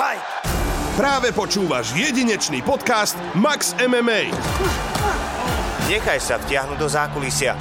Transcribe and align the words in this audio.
Fight! 0.00 0.24
Práve 0.96 1.28
počúvaš 1.28 1.92
jedinečný 1.92 2.64
podcast 2.64 3.20
Max 3.36 3.76
MMA. 3.76 4.32
Nechaj 5.92 6.16
sa 6.24 6.40
vtiahnuť 6.40 6.80
do 6.80 6.88
zákulisia. 6.88 7.52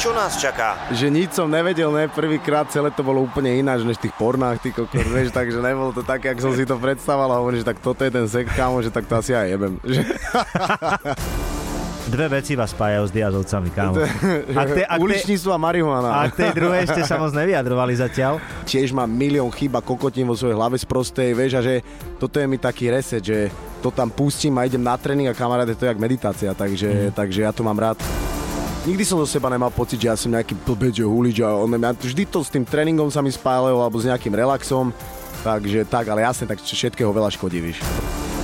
Čo 0.00 0.16
nás 0.16 0.40
čaká? 0.40 0.80
Že 0.96 1.12
nič 1.12 1.36
som 1.36 1.52
nevedel, 1.52 1.92
ne, 1.92 2.08
prvýkrát 2.08 2.72
celé 2.72 2.88
to 2.88 3.04
bolo 3.04 3.20
úplne 3.20 3.52
ináč 3.52 3.84
než 3.84 4.00
v 4.00 4.08
tých 4.08 4.16
pornách, 4.16 4.64
ty 4.64 4.72
kokos, 4.72 5.04
vieš, 5.04 5.36
takže 5.36 5.60
nebolo 5.60 5.92
to 5.92 6.00
tak, 6.00 6.24
jak 6.24 6.40
som 6.40 6.56
si 6.56 6.64
to 6.64 6.80
predstavoval 6.80 7.36
a 7.36 7.40
hovorím, 7.44 7.60
že 7.60 7.68
tak 7.68 7.84
toto 7.84 8.00
je 8.00 8.08
ten 8.16 8.24
sek, 8.24 8.48
kámo, 8.56 8.80
že 8.80 8.88
tak 8.88 9.04
to 9.04 9.20
asi 9.20 9.36
aj 9.36 9.52
jebem. 9.52 9.76
Dve 12.02 12.26
veci 12.26 12.58
vás 12.58 12.74
spájajú 12.74 13.04
s 13.06 13.12
diazovcami, 13.14 13.68
kámo. 13.70 14.02
Ak 14.58 14.68
te, 14.74 14.82
ak 14.82 14.98
Uličníctvo 14.98 15.54
a 15.54 15.58
marihuana. 15.60 16.10
A 16.10 16.26
k 16.26 16.34
tej 16.34 16.50
druhej 16.58 16.90
ste 16.90 17.06
sa 17.06 17.14
moc 17.14 17.30
nevyjadrovali 17.30 17.94
zatiaľ. 17.94 18.42
Tiež 18.66 18.90
mám 18.90 19.06
milión 19.06 19.46
chyba 19.54 19.78
kokotín 19.78 20.26
vo 20.26 20.34
svojej 20.34 20.58
hlave 20.58 20.74
sprostej, 20.82 21.30
vieš, 21.30 21.58
a 21.58 21.60
že 21.62 21.78
toto 22.18 22.42
je 22.42 22.50
mi 22.50 22.58
taký 22.58 22.90
reset, 22.90 23.22
že 23.22 23.54
to 23.78 23.94
tam 23.94 24.10
pustím 24.10 24.58
a 24.58 24.66
idem 24.66 24.82
na 24.82 24.98
tréning 24.98 25.30
a 25.30 25.34
kamarát 25.34 25.66
je 25.70 25.78
to 25.78 25.86
jak 25.86 25.98
meditácia, 25.98 26.50
takže, 26.54 26.90
mm. 26.90 27.14
takže 27.14 27.46
ja 27.46 27.54
to 27.54 27.62
mám 27.62 27.78
rád. 27.78 27.98
Nikdy 28.82 29.06
som 29.06 29.22
zo 29.22 29.26
seba 29.30 29.46
nemal 29.46 29.70
pocit, 29.70 30.02
že 30.02 30.10
ja 30.10 30.18
som 30.18 30.34
nejaký 30.34 30.58
blbec, 30.58 30.90
že 30.90 31.06
hulič 31.06 31.38
a 31.38 31.54
on, 31.54 31.70
ja, 31.70 31.94
vždy 31.94 32.26
to 32.26 32.42
s 32.42 32.50
tým 32.50 32.66
tréningom 32.66 33.14
sa 33.14 33.22
mi 33.22 33.30
spájalo 33.30 33.78
alebo 33.78 34.02
s 34.02 34.10
nejakým 34.10 34.34
relaxom, 34.34 34.90
takže 35.46 35.86
tak, 35.86 36.10
ale 36.10 36.26
jasne, 36.26 36.50
tak 36.50 36.58
všetkého 36.58 37.14
veľa 37.14 37.30
škodí, 37.30 37.62
víš. 37.62 37.78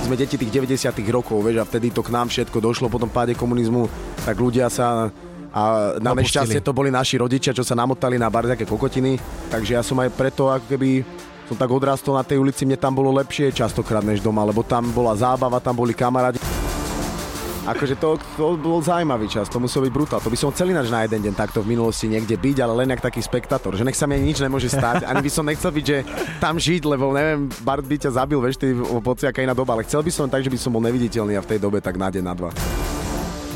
Sme 0.09 0.17
deti 0.17 0.41
tých 0.41 0.49
90 0.49 0.89
rokov, 1.13 1.37
vieš, 1.45 1.61
a 1.61 1.69
vtedy 1.69 1.93
to 1.93 2.01
k 2.01 2.09
nám 2.09 2.33
všetko 2.33 2.57
došlo 2.57 2.89
po 2.89 2.97
tom 2.97 3.13
páde 3.13 3.37
komunizmu, 3.37 3.85
tak 4.25 4.41
ľudia 4.41 4.65
sa 4.65 5.13
a 5.53 5.93
na 6.01 6.17
nešťastie 6.17 6.65
to 6.65 6.73
boli 6.73 6.89
naši 6.89 7.21
rodičia, 7.21 7.53
čo 7.53 7.61
sa 7.61 7.77
namotali 7.77 8.17
na 8.17 8.25
barziaké 8.25 8.65
kokotiny, 8.65 9.21
takže 9.53 9.77
ja 9.77 9.85
som 9.85 10.01
aj 10.01 10.09
preto 10.17 10.49
ako 10.49 10.65
keby 10.65 11.05
som 11.45 11.61
tak 11.61 11.69
odrastol 11.69 12.17
na 12.17 12.25
tej 12.25 12.41
ulici, 12.41 12.65
mne 12.65 12.81
tam 12.81 12.97
bolo 12.97 13.13
lepšie 13.21 13.53
častokrát 13.53 14.01
než 14.01 14.25
doma, 14.25 14.41
lebo 14.41 14.65
tam 14.65 14.89
bola 14.89 15.13
zábava, 15.13 15.61
tam 15.61 15.77
boli 15.77 15.93
kamarádi. 15.93 16.41
Akože 17.69 17.95
to, 18.01 18.17
to 18.33 18.57
bol 18.57 18.81
zaujímavý 18.81 19.29
čas, 19.29 19.45
to 19.45 19.61
muselo 19.61 19.85
byť 19.85 19.93
brutál. 19.93 20.19
To 20.19 20.33
by 20.33 20.37
som 20.37 20.49
chcel 20.49 20.73
ináč 20.73 20.89
na 20.89 21.05
jeden 21.05 21.21
deň 21.21 21.33
takto 21.37 21.61
v 21.61 21.77
minulosti 21.77 22.09
niekde 22.09 22.33
byť, 22.33 22.57
ale 22.65 22.73
len 22.81 22.89
jak 22.97 23.05
taký 23.05 23.21
spektátor, 23.21 23.77
že 23.77 23.85
nech 23.85 23.97
sa 23.97 24.09
mi 24.09 24.17
nič 24.17 24.41
nemôže 24.41 24.73
stať. 24.73 25.05
Ani 25.05 25.21
by 25.21 25.31
som 25.31 25.45
nechcel 25.45 25.69
byť, 25.69 25.85
že 25.85 25.97
tam 26.41 26.57
žiť, 26.57 26.81
lebo 26.89 27.13
neviem, 27.13 27.45
Bart 27.61 27.85
by 27.85 27.95
ťa 28.01 28.17
zabil, 28.17 28.41
vieš, 28.41 28.57
ty 28.57 28.73
poci, 29.05 29.29
aká 29.29 29.45
iná 29.45 29.53
doba, 29.53 29.77
ale 29.77 29.85
chcel 29.85 30.01
by 30.01 30.11
som 30.11 30.25
tak, 30.25 30.41
že 30.41 30.49
by 30.49 30.57
som 30.57 30.73
bol 30.73 30.81
neviditeľný 30.81 31.37
a 31.37 31.45
v 31.45 31.49
tej 31.55 31.59
dobe 31.61 31.77
tak 31.77 31.95
na 31.95 32.09
deň, 32.09 32.23
na 32.25 32.33
dva 32.33 32.49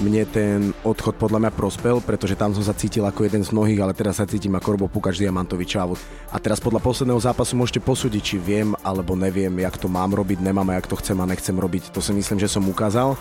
mne 0.04 0.28
ten 0.28 0.60
odchod 0.84 1.16
podľa 1.16 1.48
mňa 1.48 1.52
prospel, 1.56 2.04
pretože 2.04 2.36
tam 2.36 2.52
som 2.52 2.60
sa 2.60 2.76
cítil 2.76 3.08
ako 3.08 3.24
jeden 3.24 3.40
z 3.40 3.56
mnohých, 3.56 3.80
ale 3.80 3.96
teraz 3.96 4.20
sa 4.20 4.28
cítim 4.28 4.52
ako 4.52 4.76
Robo 4.76 4.88
Pukač 4.92 5.16
Diamantový 5.16 5.64
čávod. 5.64 5.96
A 6.28 6.38
teraz 6.44 6.60
podľa 6.60 6.84
posledného 6.84 7.24
zápasu 7.24 7.56
môžete 7.56 7.80
posúdiť, 7.80 8.22
či 8.22 8.36
viem 8.36 8.76
alebo 8.84 9.16
neviem, 9.16 9.54
jak 9.64 9.80
to 9.80 9.88
mám 9.88 10.12
robiť, 10.12 10.44
nemám 10.44 10.68
a 10.76 10.78
jak 10.82 10.92
to 10.92 11.00
chcem 11.00 11.16
a 11.24 11.30
nechcem 11.30 11.56
robiť. 11.56 11.96
To 11.96 12.04
si 12.04 12.12
myslím, 12.12 12.42
že 12.44 12.52
som 12.52 12.68
ukázal. 12.68 13.16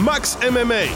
Max 0.00 0.40
MMA 0.40 0.88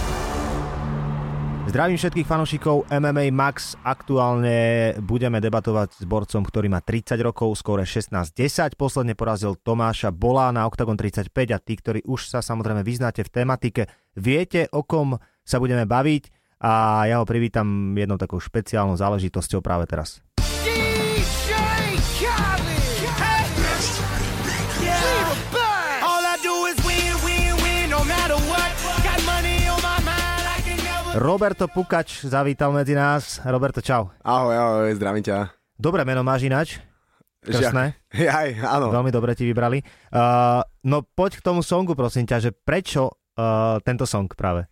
Zdravím 1.68 2.00
všetkých 2.00 2.24
fanúšikov 2.24 2.88
MMA 2.88 3.28
Max. 3.36 3.76
Aktuálne 3.84 4.96
budeme 5.04 5.44
debatovať 5.44 6.00
s 6.00 6.04
borcom, 6.08 6.40
ktorý 6.40 6.72
má 6.72 6.80
30 6.80 7.20
rokov, 7.20 7.52
skore 7.60 7.84
16-10. 7.84 8.80
Posledne 8.80 9.12
porazil 9.12 9.60
Tomáša 9.60 10.08
Bola 10.08 10.48
na 10.56 10.64
Octagon 10.64 10.96
35 10.96 11.28
a 11.52 11.60
tí, 11.60 11.76
ktorí 11.76 12.00
už 12.08 12.32
sa 12.32 12.40
samozrejme 12.40 12.80
vyznáte 12.80 13.20
v 13.28 13.28
tematike, 13.28 13.92
viete, 14.16 14.72
o 14.72 14.80
kom 14.80 15.20
sa 15.44 15.60
budeme 15.60 15.84
baviť 15.84 16.32
a 16.64 17.04
ja 17.04 17.20
ho 17.20 17.28
privítam 17.28 17.92
jednou 17.92 18.16
takou 18.16 18.40
špeciálnou 18.40 18.96
záležitosťou 18.96 19.60
práve 19.60 19.84
teraz. 19.84 20.24
Roberto 31.14 31.70
Pukač 31.70 32.26
zavítal 32.26 32.74
medzi 32.74 32.90
nás. 32.90 33.38
Roberto, 33.46 33.78
čau. 33.78 34.10
Ahoj, 34.26 34.50
ahoj, 34.50 34.98
zdravím 34.98 35.22
ťa. 35.22 35.46
Dobré 35.78 36.02
meno 36.02 36.26
máš 36.26 36.42
ináč. 36.42 36.82
Krstné. 37.38 37.94
Aj, 38.42 38.50
áno. 38.58 38.90
Veľmi 38.90 39.14
dobre 39.14 39.38
ti 39.38 39.46
vybrali. 39.46 39.78
Uh, 40.10 40.66
no 40.82 41.06
poď 41.06 41.38
k 41.38 41.46
tomu 41.46 41.62
songu, 41.62 41.94
prosím 41.94 42.26
ťa, 42.26 42.42
že 42.42 42.50
prečo 42.50 43.14
uh, 43.14 43.78
tento 43.86 44.10
song 44.10 44.26
práve? 44.34 44.66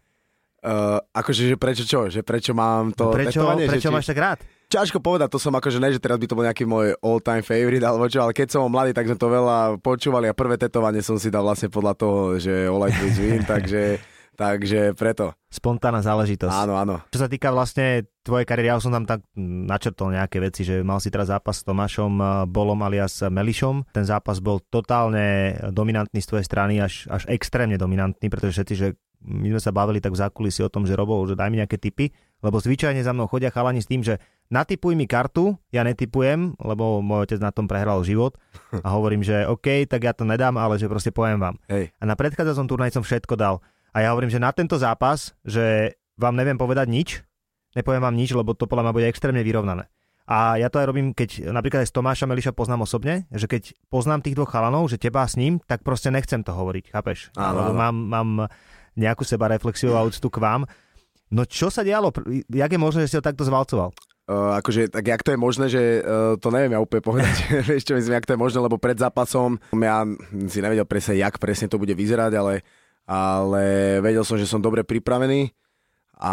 Uh, 0.66 0.98
akože, 1.14 1.54
že 1.54 1.54
prečo 1.54 1.86
čo? 1.86 2.10
Že 2.10 2.26
prečo 2.26 2.50
mám 2.58 2.90
to 2.90 3.10
no 3.10 3.14
prečo, 3.14 3.38
tetovanie? 3.38 3.70
Prečo 3.70 3.90
či... 3.90 3.94
máš 3.94 4.10
tak 4.10 4.18
rád? 4.18 4.38
Ťažko 4.66 4.98
povedať, 4.98 5.30
to 5.30 5.38
som 5.38 5.54
akože 5.54 5.78
ne, 5.78 5.94
že 5.94 6.02
teraz 6.02 6.18
by 6.18 6.26
to 6.26 6.34
bol 6.34 6.42
nejaký 6.42 6.64
môj 6.66 6.96
all-time 7.06 7.44
favorite 7.46 7.86
alebo 7.86 8.10
čo, 8.10 8.18
ale 8.24 8.34
keď 8.34 8.56
som 8.56 8.66
mladý, 8.66 8.90
tak 8.90 9.06
sme 9.06 9.20
to 9.20 9.28
veľa 9.30 9.78
počúvali 9.78 10.26
a 10.26 10.34
prvé 10.34 10.58
tetovanie 10.58 11.04
som 11.04 11.20
si 11.20 11.30
dal 11.30 11.46
vlastne 11.46 11.70
podľa 11.70 11.94
toho, 11.94 12.18
že 12.40 12.66
I 12.66 13.08
Win, 13.20 13.44
takže 13.46 14.00
Takže 14.42 14.98
preto. 14.98 15.30
Spontánna 15.46 16.02
záležitosť. 16.02 16.50
Áno, 16.50 16.74
áno. 16.74 16.94
Čo 17.14 17.22
sa 17.22 17.28
týka 17.30 17.54
vlastne 17.54 18.10
tvojej 18.26 18.42
kariéry, 18.42 18.74
ja 18.74 18.82
som 18.82 18.90
tam 18.90 19.06
tak 19.06 19.22
načrtol 19.38 20.10
nejaké 20.10 20.42
veci, 20.42 20.66
že 20.66 20.82
mal 20.82 20.98
si 20.98 21.14
teraz 21.14 21.30
zápas 21.30 21.62
s 21.62 21.66
Tomášom 21.66 22.12
eh, 22.18 22.26
Bolom 22.50 22.82
alias 22.82 23.22
Melišom. 23.22 23.94
Ten 23.94 24.02
zápas 24.02 24.42
bol 24.42 24.58
totálne 24.66 25.54
dominantný 25.70 26.18
z 26.18 26.28
tvojej 26.28 26.46
strany, 26.46 26.82
až, 26.82 27.06
až 27.06 27.30
extrémne 27.30 27.78
dominantný, 27.78 28.26
pretože 28.26 28.58
všetci, 28.58 28.74
že 28.74 28.88
my 29.22 29.54
sme 29.54 29.62
sa 29.62 29.70
bavili 29.70 30.02
tak 30.02 30.12
v 30.12 30.20
zákulisi 30.20 30.66
o 30.66 30.70
tom, 30.70 30.82
že 30.82 30.98
Robo, 30.98 31.22
že 31.30 31.38
daj 31.38 31.48
mi 31.48 31.62
nejaké 31.62 31.78
tipy, 31.78 32.10
lebo 32.42 32.58
zvyčajne 32.58 33.06
za 33.06 33.14
mnou 33.14 33.30
chodia 33.30 33.54
chalani 33.54 33.78
s 33.78 33.86
tým, 33.86 34.02
že 34.02 34.18
natypuj 34.50 34.98
mi 34.98 35.06
kartu, 35.06 35.54
ja 35.70 35.86
netypujem, 35.86 36.58
lebo 36.58 36.98
môj 37.00 37.30
otec 37.30 37.38
na 37.38 37.54
tom 37.54 37.70
prehral 37.70 38.02
život 38.02 38.34
a 38.82 38.88
hovorím, 38.90 39.22
že 39.22 39.46
OK, 39.46 39.86
tak 39.86 40.02
ja 40.02 40.12
to 40.12 40.26
nedám, 40.26 40.58
ale 40.58 40.76
že 40.76 40.90
proste 40.90 41.14
poviem 41.14 41.38
vám. 41.38 41.56
Hej. 41.70 41.94
A 42.02 42.04
na 42.04 42.18
predchádzajúcom 42.18 42.66
turnaj 42.66 42.90
som 42.98 43.06
všetko 43.06 43.34
dal. 43.38 43.62
A 43.92 43.96
ja 44.00 44.16
hovorím, 44.16 44.32
že 44.32 44.40
na 44.40 44.52
tento 44.56 44.80
zápas, 44.80 45.36
že 45.44 45.96
vám 46.16 46.36
neviem 46.36 46.56
povedať 46.56 46.88
nič, 46.88 47.08
nepoviem 47.76 48.00
vám 48.00 48.16
nič, 48.16 48.32
lebo 48.32 48.56
to 48.56 48.64
podľa 48.64 48.88
mňa 48.88 48.96
bude 48.96 49.08
extrémne 49.08 49.44
vyrovnané. 49.44 49.88
A 50.22 50.56
ja 50.56 50.70
to 50.70 50.78
aj 50.78 50.86
robím, 50.88 51.12
keď 51.12 51.50
napríklad 51.50 51.82
aj 51.84 51.90
s 51.90 51.96
Tomáša 51.98 52.30
Meliša 52.30 52.54
poznám 52.54 52.86
osobne, 52.86 53.26
že 53.34 53.50
keď 53.50 53.74
poznám 53.90 54.22
tých 54.22 54.38
dvoch 54.38 54.48
chalanov, 54.48 54.86
že 54.88 54.96
teba 54.96 55.26
s 55.26 55.34
ním, 55.34 55.58
tak 55.66 55.82
proste 55.82 56.14
nechcem 56.14 56.46
to 56.46 56.54
hovoriť, 56.54 56.94
chápeš? 56.94 57.34
Áno, 57.34 57.58
lebo 57.58 57.72
mám, 57.74 57.96
mám 58.06 58.28
nejakú 58.94 59.26
seba 59.26 59.50
reflexiu 59.50 59.98
a 59.98 60.06
úctu 60.06 60.30
k 60.30 60.40
vám. 60.40 60.62
No 61.32 61.42
čo 61.44 61.68
sa 61.68 61.82
dialo? 61.82 62.14
Jak 62.48 62.70
je 62.70 62.80
možné, 62.80 63.04
že 63.04 63.10
si 63.12 63.18
ho 63.18 63.24
takto 63.24 63.42
zvalcoval? 63.42 63.90
Uh, 64.22 64.54
akože, 64.62 64.94
tak 64.94 65.10
jak 65.10 65.20
to 65.26 65.34
je 65.34 65.40
možné, 65.40 65.66
že 65.66 65.82
uh, 65.98 66.38
to 66.38 66.54
neviem 66.54 66.78
ja 66.78 66.80
úplne 66.80 67.02
povedať, 67.02 67.34
vieš 67.68 67.90
čo 67.90 67.98
myslím, 67.98 68.14
jak 68.14 68.28
to 68.30 68.38
je 68.38 68.40
možné, 68.40 68.62
lebo 68.62 68.78
pred 68.78 68.94
zápasom 68.94 69.58
ja 69.74 70.06
si 70.46 70.62
nevedel 70.62 70.86
presne, 70.86 71.18
jak 71.18 71.42
presne 71.42 71.66
to 71.66 71.82
bude 71.82 71.90
vyzerať, 71.90 72.32
ale 72.38 72.62
ale 73.06 73.98
vedel 74.00 74.22
som, 74.22 74.38
že 74.38 74.46
som 74.46 74.62
dobre 74.62 74.86
pripravený 74.86 75.50
a 76.22 76.32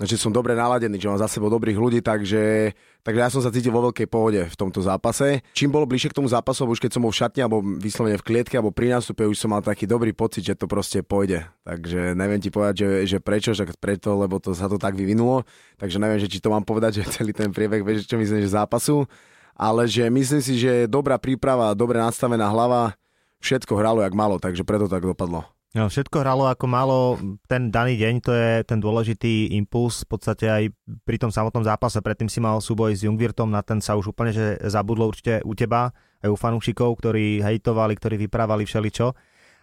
že 0.00 0.16
som 0.16 0.32
dobre 0.32 0.56
naladený, 0.56 0.96
že 0.96 1.04
mám 1.04 1.20
za 1.20 1.28
sebou 1.28 1.52
dobrých 1.52 1.76
ľudí, 1.76 2.00
takže, 2.00 2.72
takže 3.04 3.20
ja 3.20 3.28
som 3.28 3.44
sa 3.44 3.52
cítil 3.52 3.68
vo 3.68 3.84
veľkej 3.92 4.08
pohode 4.08 4.40
v 4.40 4.56
tomto 4.56 4.80
zápase. 4.80 5.44
Čím 5.52 5.68
bolo 5.68 5.84
bližšie 5.84 6.16
k 6.16 6.16
tomu 6.16 6.32
zápasu, 6.32 6.64
už 6.64 6.80
keď 6.80 6.96
som 6.96 7.04
bol 7.04 7.12
v 7.12 7.20
šatni 7.20 7.44
alebo 7.44 7.60
vyslovene 7.60 8.16
v 8.16 8.24
klietke 8.24 8.56
alebo 8.56 8.72
pri 8.72 8.96
nástupe, 8.96 9.28
už 9.28 9.36
som 9.36 9.52
mal 9.52 9.60
taký 9.60 9.84
dobrý 9.84 10.16
pocit, 10.16 10.48
že 10.48 10.56
to 10.56 10.64
proste 10.64 11.04
pôjde. 11.04 11.44
Takže 11.68 12.16
neviem 12.16 12.40
ti 12.40 12.48
povedať, 12.48 12.88
že, 12.88 12.88
že 13.04 13.18
prečo, 13.20 13.52
že 13.52 13.68
preto, 13.76 14.16
lebo 14.16 14.40
to 14.40 14.56
sa 14.56 14.64
to 14.64 14.80
tak 14.80 14.96
vyvinulo. 14.96 15.44
Takže 15.76 16.00
neviem, 16.00 16.16
že 16.16 16.32
či 16.32 16.40
to 16.40 16.48
mám 16.48 16.64
povedať, 16.64 16.96
že 17.04 17.12
celý 17.12 17.36
ten 17.36 17.52
priebeh, 17.52 17.84
vieš, 17.84 18.08
čo 18.08 18.16
myslím, 18.16 18.40
že 18.40 18.56
zápasu. 18.56 19.04
Ale 19.52 19.84
že 19.92 20.08
myslím 20.08 20.40
si, 20.40 20.56
že 20.56 20.88
dobrá 20.88 21.20
príprava, 21.20 21.76
dobre 21.76 22.00
nastavená 22.00 22.48
hlava, 22.48 22.96
všetko 23.44 23.76
hralo 23.76 24.00
jak 24.00 24.16
malo, 24.16 24.40
takže 24.40 24.64
preto 24.64 24.88
tak 24.88 25.04
dopadlo. 25.04 25.44
No, 25.72 25.88
všetko 25.88 26.20
hralo 26.20 26.52
ako 26.52 26.66
malo 26.68 27.16
ten 27.48 27.72
daný 27.72 27.96
deň, 27.96 28.14
to 28.20 28.32
je 28.36 28.60
ten 28.68 28.76
dôležitý 28.76 29.56
impuls, 29.56 30.04
v 30.04 30.08
podstate 30.12 30.44
aj 30.44 30.68
pri 31.08 31.16
tom 31.16 31.32
samotnom 31.32 31.64
zápase, 31.64 31.96
predtým 32.04 32.28
si 32.28 32.44
mal 32.44 32.60
súboj 32.60 32.92
s 32.92 33.08
Jungvirtom, 33.08 33.48
na 33.48 33.64
ten 33.64 33.80
sa 33.80 33.96
už 33.96 34.12
úplne 34.12 34.36
že 34.36 34.60
zabudlo 34.68 35.08
určite 35.08 35.40
u 35.48 35.56
teba, 35.56 35.88
aj 36.20 36.28
u 36.28 36.36
fanúšikov, 36.36 36.92
ktorí 37.00 37.40
hejtovali, 37.40 37.96
ktorí 37.96 38.20
vyprávali 38.20 38.68
všeličo. 38.68 39.16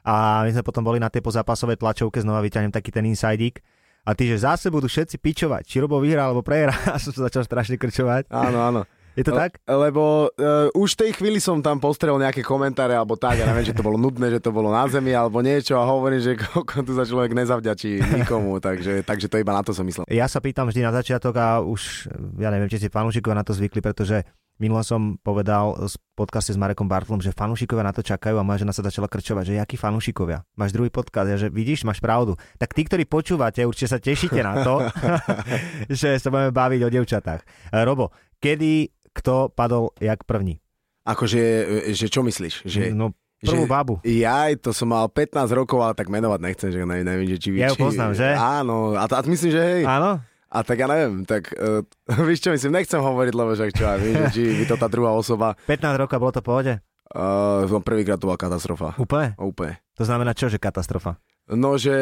A 0.09 0.41
my 0.41 0.49
sme 0.49 0.65
potom 0.65 0.81
boli 0.81 0.97
na 0.97 1.13
tej 1.13 1.21
pozápasovej 1.21 1.77
tlačovke, 1.77 2.17
znova 2.25 2.41
vyťahnem 2.41 2.73
taký 2.73 2.89
ten 2.89 3.05
insidík. 3.05 3.61
A 4.09 4.17
ty, 4.17 4.25
že 4.33 4.41
zase 4.41 4.73
budú 4.73 4.89
všetci 4.89 5.21
pičovať, 5.21 5.61
či 5.61 5.77
Robo 5.77 6.01
vyhrá 6.01 6.25
alebo 6.25 6.41
prehrá, 6.41 6.73
a 6.93 6.97
som 6.97 7.13
sa 7.13 7.29
začal 7.29 7.45
strašne 7.45 7.77
krčovať. 7.77 8.33
Áno, 8.33 8.57
áno. 8.57 8.81
Je 9.17 9.23
to 9.25 9.33
tak? 9.33 9.57
Lebo 9.65 10.29
uh, 10.29 10.69
už 10.77 10.95
v 10.95 10.99
tej 11.05 11.11
chvíli 11.17 11.39
som 11.41 11.59
tam 11.59 11.81
postrel 11.81 12.15
nejaké 12.17 12.45
komentáre 12.45 12.93
alebo 12.93 13.17
tak, 13.17 13.41
ja 13.41 13.49
neviem, 13.49 13.65
že 13.65 13.75
to 13.75 13.85
bolo 13.85 13.97
nudné, 13.97 14.29
že 14.29 14.43
to 14.43 14.53
bolo 14.53 14.69
na 14.69 14.85
zemi 14.85 15.11
alebo 15.11 15.41
niečo 15.41 15.77
a 15.77 15.87
hovorím, 15.87 16.21
že 16.21 16.37
koľko 16.43 16.85
tu 16.85 16.91
za 16.93 17.05
človek 17.07 17.33
nezavďačí 17.35 18.23
nikomu, 18.23 18.61
takže, 18.61 19.01
takže 19.03 19.27
to 19.27 19.41
iba 19.41 19.51
na 19.55 19.65
to 19.65 19.73
som 19.73 19.83
myslel. 19.85 20.05
Ja 20.09 20.29
sa 20.29 20.39
pýtam 20.39 20.69
vždy 20.69 20.85
na 20.85 20.93
začiatok 20.93 21.33
a 21.39 21.47
už, 21.63 22.11
ja 22.37 22.49
neviem, 22.53 22.69
či 22.69 22.79
si 22.79 22.87
fanúšikov 22.87 23.33
na 23.33 23.43
to 23.43 23.51
zvykli, 23.51 23.81
pretože 23.81 24.23
Minulo 24.59 24.83
som 24.83 25.15
povedal 25.23 25.71
v 25.87 25.95
podcaste 26.19 26.51
s 26.51 26.59
Marekom 26.59 26.83
Bartlom, 26.83 27.23
že 27.23 27.31
fanúšikovia 27.31 27.79
na 27.79 27.95
to 27.95 28.03
čakajú 28.03 28.35
a 28.35 28.43
moja 28.43 28.67
žena 28.67 28.75
sa 28.75 28.83
začala 28.83 29.07
krčovať, 29.07 29.43
že 29.47 29.53
jakí 29.55 29.79
fanúšikovia. 29.79 30.43
Máš 30.59 30.75
druhý 30.75 30.91
podcast, 30.91 31.31
ja, 31.31 31.39
že 31.39 31.47
vidíš, 31.47 31.87
máš 31.87 32.03
pravdu. 32.03 32.35
Tak 32.59 32.75
tí, 32.75 32.83
ktorí 32.83 33.07
počúvate, 33.07 33.63
určite 33.63 33.87
sa 33.87 34.03
tešíte 34.03 34.43
na 34.43 34.59
to, 34.59 34.83
že 36.03 36.19
sa 36.19 36.27
budeme 36.27 36.51
baviť 36.51 36.81
o 36.83 36.89
devčatách. 36.91 37.71
Robo, 37.87 38.11
kedy 38.43 38.98
kto 39.19 39.51
padol 39.51 39.91
jak 39.99 40.23
první? 40.23 40.63
Akože, 41.03 41.41
e, 41.89 41.91
že 41.91 42.07
čo 42.07 42.23
myslíš? 42.23 42.63
Že, 42.63 42.81
No, 42.95 43.11
prvú 43.43 43.65
že, 43.65 43.71
babu. 43.71 43.93
Jaj, 44.03 44.63
to 44.63 44.71
som 44.71 44.91
mal 44.91 45.07
15 45.11 45.51
rokov, 45.51 45.79
ale 45.83 45.93
tak 45.95 46.07
menovať 46.07 46.39
nechcem, 46.39 46.69
že 46.71 46.79
neviem, 46.83 47.05
neviem 47.07 47.27
že 47.27 47.37
či... 47.39 47.49
Ja 47.55 47.71
ju 47.71 47.79
poznám, 47.79 48.15
že? 48.15 48.31
Áno, 48.35 48.95
a, 48.95 49.03
to, 49.07 49.19
a 49.19 49.21
myslím, 49.27 49.51
že 49.51 49.61
hej. 49.61 49.83
Áno? 49.83 50.19
A 50.49 50.57
tak 50.65 50.81
ja 50.81 50.89
neviem, 50.89 51.23
tak 51.29 51.53
uh, 51.61 51.85
víš 52.25 52.41
čo 52.41 52.49
myslím, 52.49 52.81
nechcem 52.81 52.99
hovoriť, 52.99 53.33
lebo 53.37 53.53
však 53.53 53.71
čo 53.75 53.83
ja 53.85 53.95
že 54.01 54.33
či 54.33 54.41
by 54.57 54.65
to 54.65 54.75
tá 54.81 54.87
druhá 54.89 55.13
osoba, 55.13 55.53
15 55.69 56.01
rokov 56.01 56.17
bolo 56.17 56.33
to 56.33 56.41
pohode? 56.41 56.73
uh, 57.15 57.81
prvýkrát 57.81 58.17
to 58.21 58.29
bola 58.29 58.37
katastrofa. 58.37 58.93
Úplne? 58.97 59.37
Úplne. 59.37 59.81
To 59.97 60.03
znamená 60.05 60.33
čo, 60.37 60.49
že 60.49 60.61
katastrofa? 60.61 61.17
No, 61.49 61.81
že, 61.81 61.97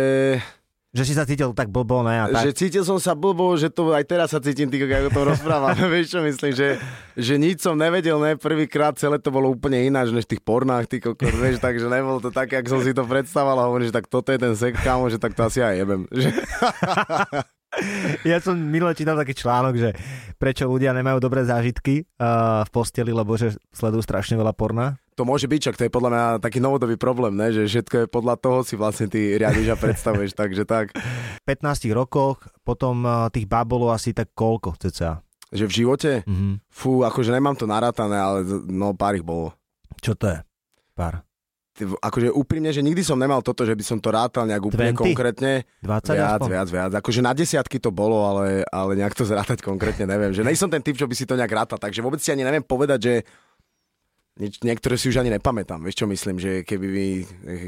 Že 0.98 1.04
si 1.06 1.14
sa 1.14 1.30
cítil 1.30 1.54
tak 1.54 1.70
blbo, 1.70 2.02
ne? 2.02 2.18
A 2.18 2.26
tak. 2.26 2.50
že 2.50 2.58
cítil 2.58 2.82
som 2.82 2.98
sa 2.98 3.14
blbo, 3.14 3.54
že 3.54 3.70
to 3.70 3.94
aj 3.94 4.02
teraz 4.10 4.34
sa 4.34 4.42
cítim, 4.42 4.66
ty, 4.66 4.82
ako 4.82 5.14
o 5.14 5.14
tom 5.14 5.26
rozprávam. 5.30 5.78
vieš 5.94 6.18
čo 6.18 6.26
myslím, 6.26 6.58
že, 6.58 6.82
že 7.14 7.38
nič 7.38 7.62
som 7.62 7.78
nevedel, 7.78 8.18
ne, 8.18 8.34
prvýkrát 8.34 8.98
celé 8.98 9.22
to 9.22 9.30
bolo 9.30 9.54
úplne 9.54 9.78
ináč, 9.86 10.10
než 10.10 10.26
v 10.26 10.34
tých 10.34 10.42
pornách, 10.42 10.90
ty 10.90 10.98
kokos, 10.98 11.38
vieš, 11.38 11.62
takže 11.62 11.86
nebolo 11.86 12.18
to 12.18 12.34
tak, 12.34 12.50
jak 12.50 12.66
som 12.66 12.82
si 12.82 12.98
to 12.98 13.06
predstavoval 13.06 13.62
a 13.62 13.68
hovorím, 13.70 13.94
že 13.94 13.98
tak 14.02 14.10
toto 14.10 14.34
je 14.34 14.42
ten 14.42 14.58
sex, 14.58 14.74
kámo, 14.82 15.06
že 15.14 15.22
tak 15.22 15.38
to 15.38 15.46
asi 15.46 15.62
aj 15.62 15.78
jebem. 15.78 16.02
Že, 16.10 16.30
Ja 18.26 18.42
som 18.42 18.58
minule 18.58 18.98
čítal 18.98 19.20
taký 19.20 19.38
článok, 19.38 19.76
že 19.78 19.90
prečo 20.42 20.66
ľudia 20.66 20.96
nemajú 20.98 21.22
dobré 21.22 21.46
zážitky 21.46 22.10
uh, 22.18 22.66
v 22.66 22.70
posteli, 22.74 23.14
lebo 23.14 23.38
že 23.38 23.54
sledujú 23.76 24.02
strašne 24.02 24.40
veľa 24.40 24.56
porna. 24.56 24.98
To 25.18 25.26
môže 25.26 25.50
byť, 25.50 25.60
čak 25.60 25.76
to 25.82 25.90
je 25.90 25.92
podľa 25.92 26.10
mňa 26.14 26.24
taký 26.46 26.62
novodobý 26.62 26.94
problém, 26.94 27.34
ne? 27.34 27.50
že 27.50 27.66
všetko 27.66 28.06
je 28.06 28.08
podľa 28.08 28.38
toho 28.38 28.62
si 28.62 28.78
vlastne 28.78 29.10
ty 29.10 29.34
riadiš 29.34 29.74
a 29.74 29.76
predstavuješ, 29.76 30.38
takže 30.46 30.64
tak. 30.70 30.94
V 30.94 31.44
15 31.50 31.90
rokoch, 31.98 32.46
potom 32.62 33.02
uh, 33.02 33.26
tých 33.34 33.50
báb 33.50 33.66
bolo 33.66 33.90
asi 33.90 34.14
tak 34.14 34.30
koľko 34.38 34.78
cca. 34.78 35.26
Že 35.50 35.66
v 35.66 35.74
živote? 35.74 36.12
Mhm. 36.30 36.70
Fú, 36.70 37.02
akože 37.02 37.34
nemám 37.34 37.58
to 37.58 37.66
narátané, 37.66 38.14
ale 38.14 38.46
no 38.70 38.94
pár 38.94 39.18
ich 39.18 39.26
bolo. 39.26 39.58
Čo 39.98 40.14
to 40.14 40.30
je? 40.30 40.38
Pár. 40.94 41.26
Akože 41.78 42.34
úprimne, 42.34 42.74
že 42.74 42.82
nikdy 42.82 43.06
som 43.06 43.22
nemal 43.22 43.46
toto, 43.46 43.62
že 43.62 43.78
by 43.78 43.84
som 43.86 44.02
to 44.02 44.10
rátal 44.10 44.50
nejak 44.50 44.66
úplne 44.66 44.98
20? 44.98 44.98
konkrétne. 44.98 45.62
20 45.86 46.18
Viac, 46.18 46.42
aspoň? 46.42 46.50
viac, 46.50 46.68
viac. 46.74 46.92
Akože 46.98 47.22
na 47.22 47.38
desiatky 47.38 47.78
to 47.78 47.94
bolo, 47.94 48.26
ale, 48.26 48.66
ale 48.74 48.98
nejak 48.98 49.14
to 49.14 49.30
zrátať 49.30 49.62
konkrétne 49.62 50.10
neviem. 50.10 50.34
Že 50.34 50.42
nejsom 50.42 50.74
ten 50.74 50.82
typ, 50.82 50.98
čo 50.98 51.06
by 51.06 51.14
si 51.14 51.30
to 51.30 51.38
nejak 51.38 51.54
rátal, 51.54 51.78
takže 51.78 52.02
vôbec 52.02 52.18
si 52.18 52.34
ani 52.34 52.42
neviem 52.42 52.66
povedať, 52.66 53.00
že 53.02 53.14
niektoré 54.40 54.96
si 54.96 55.10
už 55.10 55.20
ani 55.20 55.34
nepamätám. 55.34 55.82
Vieš 55.82 56.04
čo 56.04 56.08
myslím, 56.08 56.38
že 56.38 56.62
keby, 56.62 56.88
mi, 56.88 57.08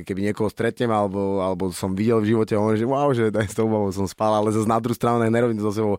keby 0.06 0.30
niekoho 0.30 0.48
stretnem 0.48 0.94
alebo, 0.94 1.42
alebo 1.42 1.74
som 1.74 1.98
videl 1.98 2.22
v 2.22 2.38
živote, 2.38 2.54
a 2.54 2.62
hovorím, 2.62 2.80
že 2.80 2.88
wow, 2.88 3.10
že 3.12 3.24
aj 3.34 3.48
s 3.50 3.58
tou 3.58 3.68
babou 3.68 3.90
som 3.90 4.06
spal, 4.06 4.38
ale 4.38 4.54
zase 4.54 4.70
na 4.70 4.78
druhú 4.78 4.96
stranu 4.96 5.22
nerobím 5.26 5.58
to 5.58 5.70
so 5.70 5.74
sebou 5.74 5.96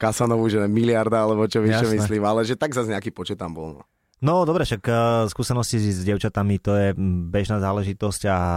Kasanovú, 0.00 0.48
že 0.48 0.64
miliarda, 0.64 1.28
alebo 1.28 1.44
čo 1.44 1.60
víš, 1.60 1.84
čo 1.84 1.92
myslím, 1.92 2.24
ale 2.24 2.40
že 2.48 2.56
tak 2.56 2.72
zase 2.72 2.88
nejaký 2.88 3.12
počet 3.12 3.36
tam 3.36 3.52
bol. 3.52 3.76
No. 3.76 3.82
No 4.20 4.44
dobre, 4.44 4.68
však 4.68 4.84
uh, 4.84 5.24
skúsenosti 5.32 5.80
s 5.80 6.04
dievčatami 6.04 6.60
to 6.60 6.76
je 6.76 6.88
bežná 7.32 7.56
záležitosť 7.56 8.22
a 8.28 8.36
uh, 8.36 8.48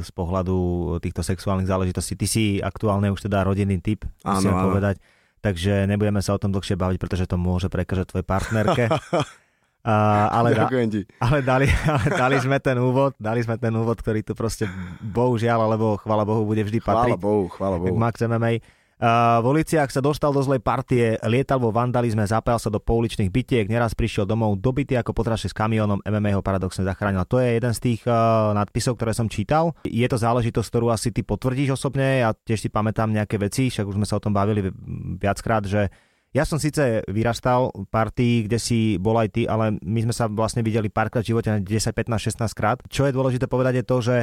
z 0.00 0.08
pohľadu 0.16 0.56
týchto 1.04 1.20
sexuálnych 1.20 1.68
záležitostí 1.68 2.16
ty 2.16 2.24
si 2.24 2.44
aktuálne 2.64 3.12
už 3.12 3.28
teda 3.28 3.44
rodinný 3.44 3.76
typ, 3.84 4.08
Áno, 4.24 4.40
musím 4.40 4.56
áno. 4.56 4.72
povedať. 4.72 4.96
Takže 5.44 5.84
nebudeme 5.84 6.24
sa 6.24 6.32
o 6.32 6.40
tom 6.40 6.48
dlhšie 6.54 6.80
baviť, 6.80 6.96
pretože 6.96 7.28
to 7.28 7.36
môže 7.36 7.68
prekážať 7.68 8.08
tvojej 8.08 8.24
partnerke. 8.24 8.88
Uh, 9.82 10.30
ale, 10.30 10.54
da, 10.54 10.70
ale, 11.18 11.38
dali, 11.42 11.66
ale 11.66 12.06
dali 12.14 12.36
sme 12.38 12.62
ten 12.62 12.78
úvod, 12.78 13.18
dali 13.18 13.42
sme 13.42 13.58
ten 13.58 13.74
úvod, 13.74 13.98
ktorý 13.98 14.22
tu 14.22 14.30
proste 14.38 14.70
bohužiaľ, 15.02 15.66
alebo 15.66 15.98
chvála 15.98 16.22
Bohu, 16.22 16.46
bude 16.46 16.62
vždy 16.62 16.78
Chvála 16.78 16.94
patriť. 16.94 17.18
Bohu, 17.18 17.50
chvála 17.50 17.82
Bohu. 17.82 17.98
Max 17.98 18.22
MMA. 18.22 18.62
Uh, 19.02 19.42
v 19.42 19.58
Oliciach 19.58 19.90
sa 19.90 19.98
dostal 19.98 20.30
do 20.30 20.38
zlej 20.38 20.62
partie, 20.62 21.18
lietal 21.26 21.58
vo 21.58 21.74
vandalizme, 21.74 22.22
zapájal 22.22 22.62
sa 22.62 22.70
do 22.70 22.78
pouličných 22.78 23.34
bytiek, 23.34 23.66
neraz 23.66 23.98
prišiel 23.98 24.22
domov 24.22 24.62
dobitý 24.62 24.94
ako 24.94 25.10
potraše 25.10 25.50
s 25.50 25.54
kamionom, 25.58 25.98
MMA 26.06 26.38
ho 26.38 26.46
paradoxne 26.46 26.86
zachránil. 26.86 27.26
To 27.26 27.42
je 27.42 27.58
jeden 27.58 27.74
z 27.74 27.80
tých 27.82 28.06
uh, 28.06 28.54
nadpisov, 28.54 28.94
ktoré 28.94 29.10
som 29.10 29.26
čítal. 29.26 29.74
Je 29.82 30.06
to 30.06 30.14
záležitosť, 30.14 30.68
ktorú 30.70 30.94
asi 30.94 31.10
ty 31.10 31.26
potvrdíš 31.26 31.74
osobne, 31.74 32.22
ja 32.22 32.30
tiež 32.30 32.62
si 32.62 32.70
pamätám 32.70 33.10
nejaké 33.10 33.42
veci, 33.42 33.74
však 33.74 33.90
už 33.90 33.98
sme 33.98 34.06
sa 34.06 34.14
o 34.14 34.22
tom 34.22 34.30
bavili 34.30 34.70
viackrát, 35.18 35.66
že 35.66 35.90
ja 36.32 36.48
som 36.48 36.56
síce 36.56 37.04
vyrastal 37.12 37.68
partii, 37.92 38.48
kde 38.48 38.56
si 38.56 38.96
bol 38.96 39.20
aj 39.20 39.28
ty, 39.36 39.42
ale 39.44 39.76
my 39.84 40.00
sme 40.08 40.14
sa 40.16 40.32
vlastne 40.32 40.64
videli 40.64 40.88
párkrát 40.88 41.20
v 41.20 41.36
živote, 41.36 41.60
10, 41.60 41.68
15, 41.68 42.48
16 42.48 42.56
krát. 42.56 42.80
Čo 42.88 43.04
je 43.04 43.12
dôležité 43.12 43.44
povedať 43.44 43.80
je 43.80 43.84
to, 43.84 43.96
že 44.00 44.16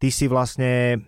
ty 0.00 0.08
si 0.08 0.24
vlastne 0.24 1.04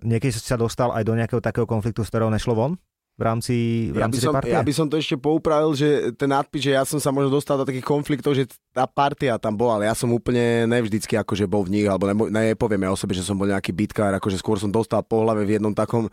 niekedy 0.00 0.30
si 0.30 0.40
sa 0.40 0.54
dostal 0.56 0.94
aj 0.94 1.02
do 1.02 1.18
nejakého 1.18 1.42
takého 1.42 1.66
konfliktu, 1.66 2.06
z 2.06 2.10
ktorého 2.14 2.30
nešlo 2.30 2.54
von 2.54 2.72
v 3.20 3.22
rámci, 3.26 3.54
v 3.92 4.00
Ja 4.00 4.08
by, 4.08 4.16
rámci 4.16 4.20
som, 4.24 4.32
partie? 4.32 4.54
ja 4.56 4.64
by 4.64 4.72
som 4.72 4.86
to 4.88 4.96
ešte 4.96 5.20
poupravil, 5.20 5.76
že 5.76 6.16
ten 6.16 6.32
nadpis, 6.32 6.64
že 6.64 6.72
ja 6.72 6.88
som 6.88 6.96
sa 6.96 7.12
možno 7.12 7.28
dostal 7.28 7.60
do 7.60 7.68
takých 7.68 7.84
konfliktov, 7.84 8.32
že 8.32 8.48
tá 8.72 8.88
partia 8.88 9.36
tam 9.36 9.60
bola, 9.60 9.76
ale 9.76 9.92
ja 9.92 9.94
som 9.98 10.08
úplne 10.08 10.64
nevždycky 10.64 11.20
akože 11.20 11.44
bol 11.44 11.68
v 11.68 11.74
nich, 11.76 11.86
alebo 11.90 12.08
nebo, 12.08 12.32
nepoviem 12.32 12.80
ja 12.80 12.90
o 12.94 12.96
sebe, 12.96 13.12
že 13.12 13.20
som 13.20 13.36
bol 13.36 13.44
nejaký 13.44 13.76
bitkár, 13.76 14.16
akože 14.16 14.40
skôr 14.40 14.56
som 14.56 14.72
dostal 14.72 15.04
po 15.04 15.20
hlave 15.20 15.44
v 15.44 15.60
jednom 15.60 15.76
takom, 15.76 16.08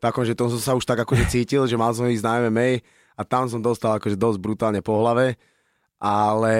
takom, 0.00 0.22
že 0.22 0.32
to 0.32 0.48
som 0.48 0.60
sa 0.60 0.72
už 0.72 0.82
tak 0.82 1.02
akože 1.02 1.26
cítil, 1.28 1.66
že 1.66 1.74
mal 1.74 1.92
som 1.92 2.06
ísť 2.06 2.24
na 2.24 2.34
MMA 2.46 2.80
a 3.14 3.22
tam 3.22 3.46
som 3.46 3.58
dostal 3.58 3.98
akože 3.98 4.14
dosť 4.14 4.38
brutálne 4.38 4.80
po 4.80 4.96
hlave, 4.96 5.34
ale 5.98 6.56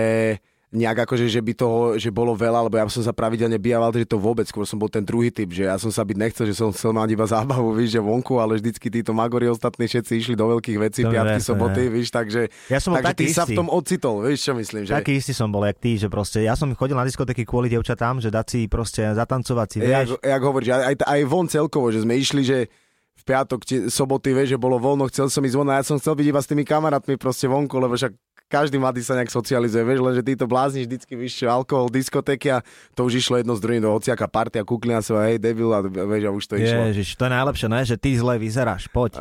nejak 0.68 1.08
akože, 1.08 1.32
že 1.32 1.40
by 1.40 1.52
toho, 1.56 1.96
že 1.96 2.12
bolo 2.12 2.36
veľa, 2.36 2.68
lebo 2.68 2.76
ja 2.76 2.84
som 2.92 3.00
sa 3.00 3.16
pravidelne 3.16 3.56
bijával, 3.56 3.88
že 3.88 4.04
to 4.04 4.20
vôbec, 4.20 4.44
skôr 4.44 4.68
som 4.68 4.76
bol 4.76 4.92
ten 4.92 5.00
druhý 5.00 5.32
typ, 5.32 5.48
že 5.48 5.64
ja 5.64 5.80
som 5.80 5.88
sa 5.88 6.04
byť 6.04 6.12
nechcel, 6.12 6.44
že 6.44 6.60
som 6.60 6.68
chcel 6.76 6.92
mať 6.92 7.08
iba 7.16 7.24
zábavu, 7.24 7.72
víš, 7.72 7.96
že 7.96 8.04
vonku, 8.04 8.36
ale 8.36 8.60
vždycky 8.60 8.92
títo 8.92 9.16
magori 9.16 9.48
ostatní 9.48 9.88
všetci 9.88 10.12
išli 10.20 10.34
do 10.36 10.44
veľkých 10.52 10.76
vecí, 10.76 11.00
je 11.00 11.08
piatky, 11.08 11.40
jasné, 11.40 11.48
soboty, 11.48 11.82
ne. 11.88 11.92
víš, 11.96 12.12
takže, 12.12 12.52
Ja 12.68 12.84
som 12.84 12.92
bol 12.92 13.00
takže 13.00 13.16
ty 13.16 13.24
sa 13.32 13.48
v 13.48 13.56
istý. 13.56 13.56
tom 13.56 13.68
ocitol, 13.72 14.14
vieš, 14.28 14.38
čo 14.44 14.52
myslím, 14.52 14.82
že... 14.84 14.92
Taký 14.92 15.12
istý 15.16 15.32
som 15.32 15.48
bol, 15.48 15.64
jak 15.64 15.80
ty, 15.80 15.96
že 15.96 16.12
proste, 16.12 16.44
ja 16.44 16.52
som 16.52 16.68
chodil 16.76 17.00
na 17.00 17.08
diskotéky 17.08 17.48
kvôli 17.48 17.72
dievčatám, 17.72 18.20
že 18.20 18.28
dať 18.28 18.46
si 18.52 18.60
proste 18.68 19.08
zatancovať 19.08 19.66
si, 19.72 19.78
Jak, 19.80 19.88
vieš. 20.04 20.08
jak 20.20 20.42
hovoríš, 20.44 20.68
aj, 20.68 20.94
aj, 21.00 21.20
von 21.24 21.48
celkovo, 21.48 21.88
že 21.88 22.04
sme 22.04 22.12
išli, 22.12 22.44
že 22.44 22.68
piatok, 23.28 23.60
tie, 23.68 23.78
soboty, 23.92 24.32
vieš, 24.32 24.56
že 24.56 24.58
bolo 24.58 24.80
voľno, 24.80 25.04
chcel 25.12 25.28
som 25.28 25.44
ísť 25.44 25.56
von 25.60 25.68
a 25.68 25.76
ja 25.76 25.84
som 25.84 26.00
chcel 26.00 26.16
byť 26.16 26.26
iba 26.32 26.40
s 26.40 26.48
tými 26.48 26.64
kamarátmi 26.64 27.20
proste 27.20 27.44
vonku, 27.44 27.76
lebo 27.76 27.92
však 27.92 28.16
každý 28.48 28.80
mladý 28.80 29.04
sa 29.04 29.12
nejak 29.12 29.28
socializuje, 29.28 29.84
vieš, 29.84 30.00
lenže 30.00 30.22
títo 30.24 30.48
blázni 30.48 30.88
vždycky, 30.88 31.20
čo, 31.28 31.52
alkohol, 31.52 31.92
diskotéky 31.92 32.48
a 32.48 32.64
to 32.96 33.04
už 33.04 33.20
išlo 33.20 33.36
jedno 33.36 33.52
z 33.52 33.60
druhým 33.60 33.84
do 33.84 33.92
hociaká 33.92 34.24
partia, 34.24 34.64
kúkli 34.64 34.96
na 34.96 35.04
seba, 35.04 35.28
hej, 35.28 35.36
debil 35.36 35.68
a 35.68 35.84
vieš, 35.84 36.24
a 36.24 36.30
už 36.32 36.44
to 36.48 36.54
išlo. 36.56 36.80
Ježiš, 36.88 37.20
to 37.20 37.28
je 37.28 37.32
najlepšie, 37.36 37.68
ne? 37.68 37.80
že 37.84 37.96
ty 38.00 38.16
zle 38.16 38.40
vyzeráš, 38.40 38.88
poď. 38.88 39.20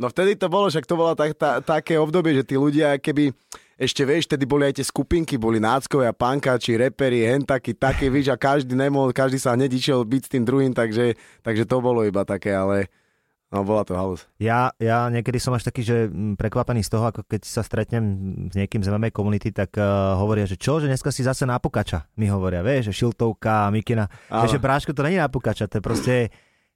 No 0.00 0.08
vtedy 0.08 0.34
to 0.40 0.48
bolo, 0.48 0.72
však 0.72 0.88
to 0.88 0.96
bolo 0.96 1.12
tak, 1.12 1.36
tá, 1.36 1.60
také 1.60 2.00
obdobie, 2.00 2.32
že 2.32 2.42
tí 2.48 2.56
ľudia 2.56 2.96
keby 2.96 3.36
ešte 3.82 4.06
vieš, 4.06 4.30
vtedy 4.30 4.46
boli 4.46 4.70
aj 4.70 4.78
tie 4.78 4.86
skupinky, 4.86 5.34
boli 5.34 5.58
náckovia, 5.58 6.14
pankáči, 6.14 6.78
reperi, 6.78 7.26
hentakí, 7.26 7.74
také, 7.74 8.06
víš, 8.06 8.30
a 8.30 8.38
každý 8.38 8.78
nemohol, 8.78 9.10
každý 9.10 9.42
sa 9.42 9.58
hneď 9.58 9.74
išiel 9.74 10.06
byť 10.06 10.22
s 10.22 10.30
tým 10.30 10.46
druhým, 10.46 10.70
takže, 10.70 11.18
takže 11.42 11.66
to 11.66 11.82
bolo 11.82 12.06
iba 12.06 12.22
také, 12.22 12.54
ale 12.54 12.86
no 13.50 13.66
bola 13.66 13.82
to 13.82 13.98
halus. 13.98 14.30
Ja, 14.38 14.70
ja 14.78 15.10
niekedy 15.10 15.42
som 15.42 15.50
až 15.58 15.66
taký, 15.66 15.82
že 15.82 16.06
mm, 16.06 16.38
prekvapený 16.38 16.86
z 16.86 16.94
toho, 16.94 17.10
ako 17.10 17.26
keď 17.26 17.42
sa 17.42 17.66
stretnem 17.66 18.04
s 18.48 18.54
niekým 18.54 18.86
z 18.86 18.88
MMA 18.94 19.10
komunity, 19.10 19.50
tak 19.50 19.74
uh, 19.74 20.14
hovoria, 20.14 20.46
že 20.46 20.54
čo, 20.54 20.78
že 20.78 20.86
dneska 20.86 21.10
si 21.10 21.26
zase 21.26 21.42
na 21.42 21.58
pukača, 21.58 22.06
mi 22.14 22.30
hovoria, 22.30 22.62
vieš, 22.62 22.94
že 22.94 23.02
Šiltovka, 23.02 23.66
Mikina, 23.74 24.06
že 24.46 24.62
Bráško, 24.62 24.94
to 24.94 25.02
není 25.02 25.18
na 25.18 25.26
pukača, 25.26 25.66
to 25.66 25.82
je 25.82 25.82
proste, 25.82 26.14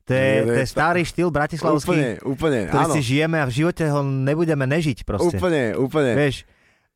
to 0.03 0.11
je, 0.11 0.33
to 0.43 0.59
je 0.63 0.67
starý 0.67 1.03
štýl 1.07 1.31
bratislavský, 1.31 1.95
Úplne, 1.95 2.11
úplne, 2.27 2.59
ktorý 2.71 2.85
áno. 2.91 2.95
si 2.99 3.01
žijeme 3.03 3.43
a 3.43 3.47
v 3.47 3.63
živote 3.63 3.85
ho 3.91 4.03
nebudeme 4.03 4.67
nežiť 4.67 5.07
proste. 5.07 5.39
Úplne, 5.39 5.79
úplne. 5.79 6.15
Vieš, 6.15 6.47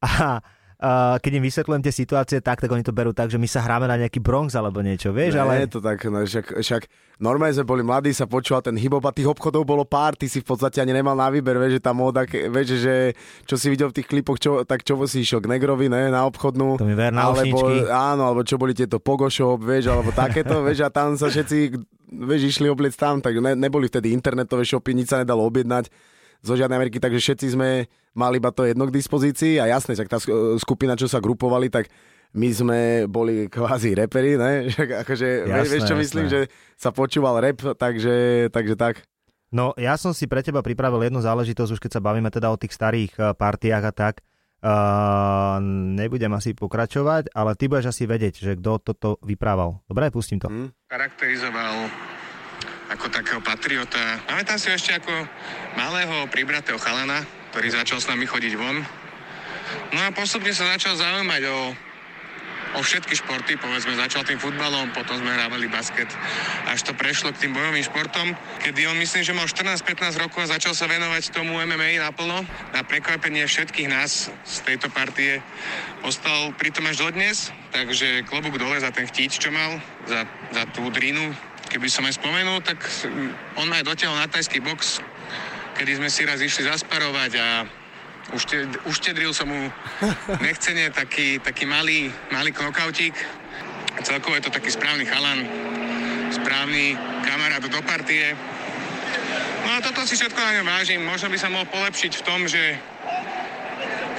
a 0.00 0.40
a 0.80 1.20
keď 1.20 1.32
im 1.36 1.44
vysvetľujem 1.44 1.82
tie 1.84 1.92
situácie 1.92 2.38
tak, 2.40 2.64
tak 2.64 2.72
oni 2.72 2.80
to 2.80 2.96
berú 2.96 3.12
tak, 3.12 3.28
že 3.28 3.36
my 3.36 3.44
sa 3.44 3.60
hráme 3.60 3.84
na 3.84 4.00
nejaký 4.00 4.16
Bronx 4.16 4.56
alebo 4.56 4.80
niečo, 4.80 5.12
vieš, 5.12 5.36
Ne, 5.36 5.44
ale... 5.44 5.68
je 5.68 5.76
to 5.76 5.80
tak, 5.84 6.00
no, 6.08 6.24
však, 6.24 6.56
však 6.56 6.82
normálne 7.20 7.52
sme 7.52 7.68
boli 7.68 7.84
mladí, 7.84 8.16
sa 8.16 8.24
počúval 8.24 8.64
ten 8.64 8.80
hip 8.80 8.96
a 8.96 9.12
tých 9.12 9.28
obchodov 9.28 9.68
bolo 9.68 9.84
pár, 9.84 10.16
ty 10.16 10.24
si 10.24 10.40
v 10.40 10.48
podstate 10.48 10.80
ani 10.80 10.96
nemal 10.96 11.12
na 11.12 11.28
výber, 11.28 11.60
vieš, 11.60 11.76
že 11.76 11.82
tá 11.84 11.92
móda, 11.92 12.24
vieš, 12.24 12.80
že 12.80 13.12
čo 13.44 13.60
si 13.60 13.68
videl 13.68 13.92
v 13.92 14.00
tých 14.00 14.08
klipoch, 14.08 14.40
čo, 14.40 14.64
tak 14.64 14.80
čo 14.80 14.96
si 15.04 15.20
išiel 15.20 15.44
k 15.44 15.52
Negrovi, 15.52 15.92
ne, 15.92 16.08
na 16.08 16.24
obchodnú. 16.24 16.80
To 16.80 16.88
mi 16.88 16.96
ver 16.96 17.12
alebo, 17.12 17.44
náušničky. 17.44 17.92
áno, 17.92 18.32
alebo 18.32 18.40
čo 18.40 18.56
boli 18.56 18.72
tieto 18.72 18.96
Pogo 19.04 19.28
Shop, 19.28 19.60
vieš, 19.60 19.92
alebo 19.92 20.16
takéto, 20.16 20.60
vieš, 20.66 20.80
a 20.80 20.88
tam 20.88 21.12
sa 21.20 21.28
všetci, 21.28 21.76
vieš, 22.08 22.56
išli 22.56 22.72
obliec 22.72 22.96
tam, 22.96 23.20
tak 23.20 23.36
ne, 23.36 23.52
neboli 23.52 23.84
vtedy 23.84 24.16
internetové 24.16 24.64
shopy, 24.64 24.96
nič 24.96 25.12
sa 25.12 25.20
nedalo 25.20 25.44
objednať 25.44 25.92
zo 26.40 26.56
žiadnej 26.56 26.76
Ameriky, 26.76 26.98
takže 26.98 27.20
všetci 27.20 27.46
sme 27.52 27.84
mali 28.12 28.40
iba 28.40 28.50
to 28.50 28.64
jedno 28.64 28.84
k 28.84 28.96
dispozícii 28.96 29.60
a 29.60 29.68
jasne, 29.68 29.94
tak 29.94 30.08
tá 30.08 30.16
sk- 30.16 30.56
skupina, 30.56 30.96
čo 30.96 31.06
sa 31.06 31.20
grupovali, 31.20 31.68
tak 31.68 31.88
my 32.30 32.48
sme 32.48 32.78
boli 33.06 33.50
kvázi 33.50 33.92
reperi, 33.92 34.38
ne? 34.38 34.70
Akože, 35.02 35.46
Jasné, 35.46 35.66
vieš, 35.66 35.82
čo 35.84 35.94
jasné. 35.94 36.02
myslím, 36.02 36.26
že 36.30 36.40
sa 36.78 36.90
počúval 36.90 37.42
rap, 37.42 37.58
takže, 37.74 38.48
takže 38.50 38.74
tak. 38.74 39.02
No, 39.50 39.74
ja 39.74 39.98
som 39.98 40.14
si 40.14 40.30
pre 40.30 40.40
teba 40.40 40.62
pripravil 40.62 41.10
jednu 41.10 41.18
záležitosť, 41.18 41.70
už 41.74 41.82
keď 41.82 41.98
sa 41.98 42.04
bavíme 42.04 42.30
teda 42.30 42.48
o 42.48 42.60
tých 42.60 42.70
starých 42.70 43.12
uh, 43.18 43.34
partiách 43.34 43.82
a 43.82 43.92
tak. 43.92 44.14
Uh, 44.60 45.56
nebudem 45.96 46.30
asi 46.36 46.52
pokračovať, 46.52 47.32
ale 47.32 47.56
ty 47.56 47.64
budeš 47.64 47.90
asi 47.90 48.04
vedieť, 48.04 48.34
že 48.38 48.52
kto 48.54 48.78
toto 48.78 49.16
vyprával. 49.24 49.80
Dobre, 49.88 50.12
pustím 50.12 50.38
to. 50.38 50.46
Hm? 50.46 50.68
charakterizoval 50.86 51.88
ako 52.90 53.06
takého 53.06 53.38
patriota. 53.38 54.18
Pamätám 54.26 54.58
si 54.58 54.66
ho 54.66 54.74
ešte 54.74 54.98
ako 54.98 55.14
malého 55.78 56.26
pribratého 56.26 56.76
chalana, 56.82 57.22
ktorý 57.54 57.70
začal 57.70 58.02
s 58.02 58.10
nami 58.10 58.26
chodiť 58.26 58.52
von. 58.58 58.82
No 59.94 59.98
a 60.02 60.10
postupne 60.10 60.50
sa 60.50 60.74
začal 60.74 60.98
zaujímať 60.98 61.42
o, 61.46 61.58
o 62.74 62.80
všetky 62.82 63.14
športy, 63.14 63.54
povedzme, 63.62 63.94
začal 63.94 64.26
tým 64.26 64.42
futbalom, 64.42 64.90
potom 64.90 65.22
sme 65.22 65.30
hrávali 65.30 65.70
basket, 65.70 66.10
až 66.66 66.82
to 66.82 66.90
prešlo 66.94 67.30
k 67.30 67.46
tým 67.46 67.54
bojovým 67.54 67.86
športom, 67.86 68.34
kedy 68.66 68.90
on 68.90 68.98
myslím, 68.98 69.22
že 69.22 69.34
mal 69.38 69.46
14-15 69.46 70.18
rokov 70.18 70.46
a 70.46 70.58
začal 70.58 70.74
sa 70.74 70.90
venovať 70.90 71.30
tomu 71.30 71.62
MMA 71.62 72.02
naplno. 72.02 72.42
Na 72.74 72.82
prekvapenie 72.82 73.46
všetkých 73.46 73.86
nás 73.86 74.34
z 74.42 74.56
tejto 74.66 74.90
partie 74.90 75.38
ostal 76.02 76.50
pritom 76.58 76.90
až 76.90 77.06
dodnes, 77.06 77.54
takže 77.70 78.26
klobúk 78.26 78.58
dole 78.58 78.82
za 78.82 78.90
ten 78.90 79.06
chtíč, 79.06 79.38
čo 79.38 79.54
mal, 79.54 79.78
za, 80.10 80.26
za 80.50 80.66
tú 80.74 80.90
drinu. 80.90 81.30
Keby 81.70 81.86
som 81.86 82.02
aj 82.02 82.18
spomenul, 82.18 82.58
tak 82.66 82.82
on 83.54 83.70
ma 83.70 83.78
aj 83.78 83.86
dotiahol 83.86 84.18
na 84.18 84.26
tajský 84.26 84.58
box, 84.58 84.98
kedy 85.78 86.02
sme 86.02 86.10
si 86.10 86.26
raz 86.26 86.42
išli 86.42 86.66
zasparovať 86.66 87.32
a 87.38 87.46
Ušte, 88.30 88.62
uštedril 88.86 89.34
som 89.34 89.50
mu 89.50 89.66
nechcene 90.46 90.94
taký, 90.94 91.42
taký 91.42 91.66
malý, 91.66 92.14
malý 92.30 92.54
knockoutík. 92.54 93.10
Celkovo 94.06 94.38
je 94.38 94.46
to 94.46 94.54
taký 94.54 94.70
správny 94.70 95.02
chalan, 95.02 95.50
správny 96.30 96.94
kamarát 97.26 97.58
do 97.58 97.82
partie. 97.82 98.38
No 99.66 99.68
a 99.74 99.82
toto 99.82 100.06
si 100.06 100.14
všetko 100.14 100.38
na 100.38 100.62
ňom 100.62 100.66
vážim. 100.70 101.02
Možno 101.02 101.26
by 101.26 101.38
sa 101.42 101.50
mohol 101.50 101.66
polepšiť 101.74 102.22
v 102.22 102.22
tom, 102.22 102.46
že 102.46 102.78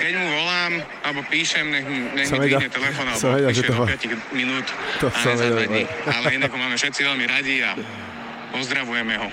keď 0.02 0.14
mu 0.18 0.28
volám, 0.28 0.72
alebo 1.06 1.20
píšem, 1.30 1.66
nech, 1.70 1.86
nech 1.86 2.28
mi 2.28 2.38
dvihne 2.42 2.70
telefón, 2.70 3.06
alebo 3.06 3.22
vedel, 3.32 3.50
píše 3.50 3.58
že 3.58 3.64
to 3.64 3.72
do 3.72 3.78
má- 3.78 3.88
5 3.88 4.34
minút 4.34 4.66
To 4.98 5.08
a 5.08 5.18
som 5.22 5.34
vedel, 5.38 5.58
ale- 6.10 6.34
inak 6.34 6.50
ho 6.50 6.58
máme 6.58 6.76
všetci 6.76 7.02
veľmi 7.06 7.26
radi 7.30 7.56
a 7.62 7.72
pozdravujeme 8.52 9.16
ho. 9.16 9.30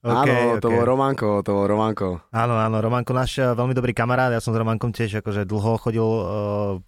áno, 0.00 0.56
to 0.56 0.68
OK. 0.68 0.74
bol 0.74 0.84
Romanko, 0.88 1.28
to 1.44 1.50
bol 1.52 1.68
Romanko. 1.68 2.24
Áno, 2.32 2.56
áno, 2.56 2.80
Romanko, 2.80 3.12
náš 3.12 3.36
eh, 3.36 3.52
veľmi 3.52 3.76
dobrý 3.76 3.92
kamarát, 3.92 4.32
ja 4.32 4.40
som 4.40 4.56
s 4.56 4.58
Romankom 4.58 4.88
tiež 4.90 5.20
akože 5.20 5.44
dlho 5.44 5.76
chodil 5.76 6.00
uh, 6.00 6.24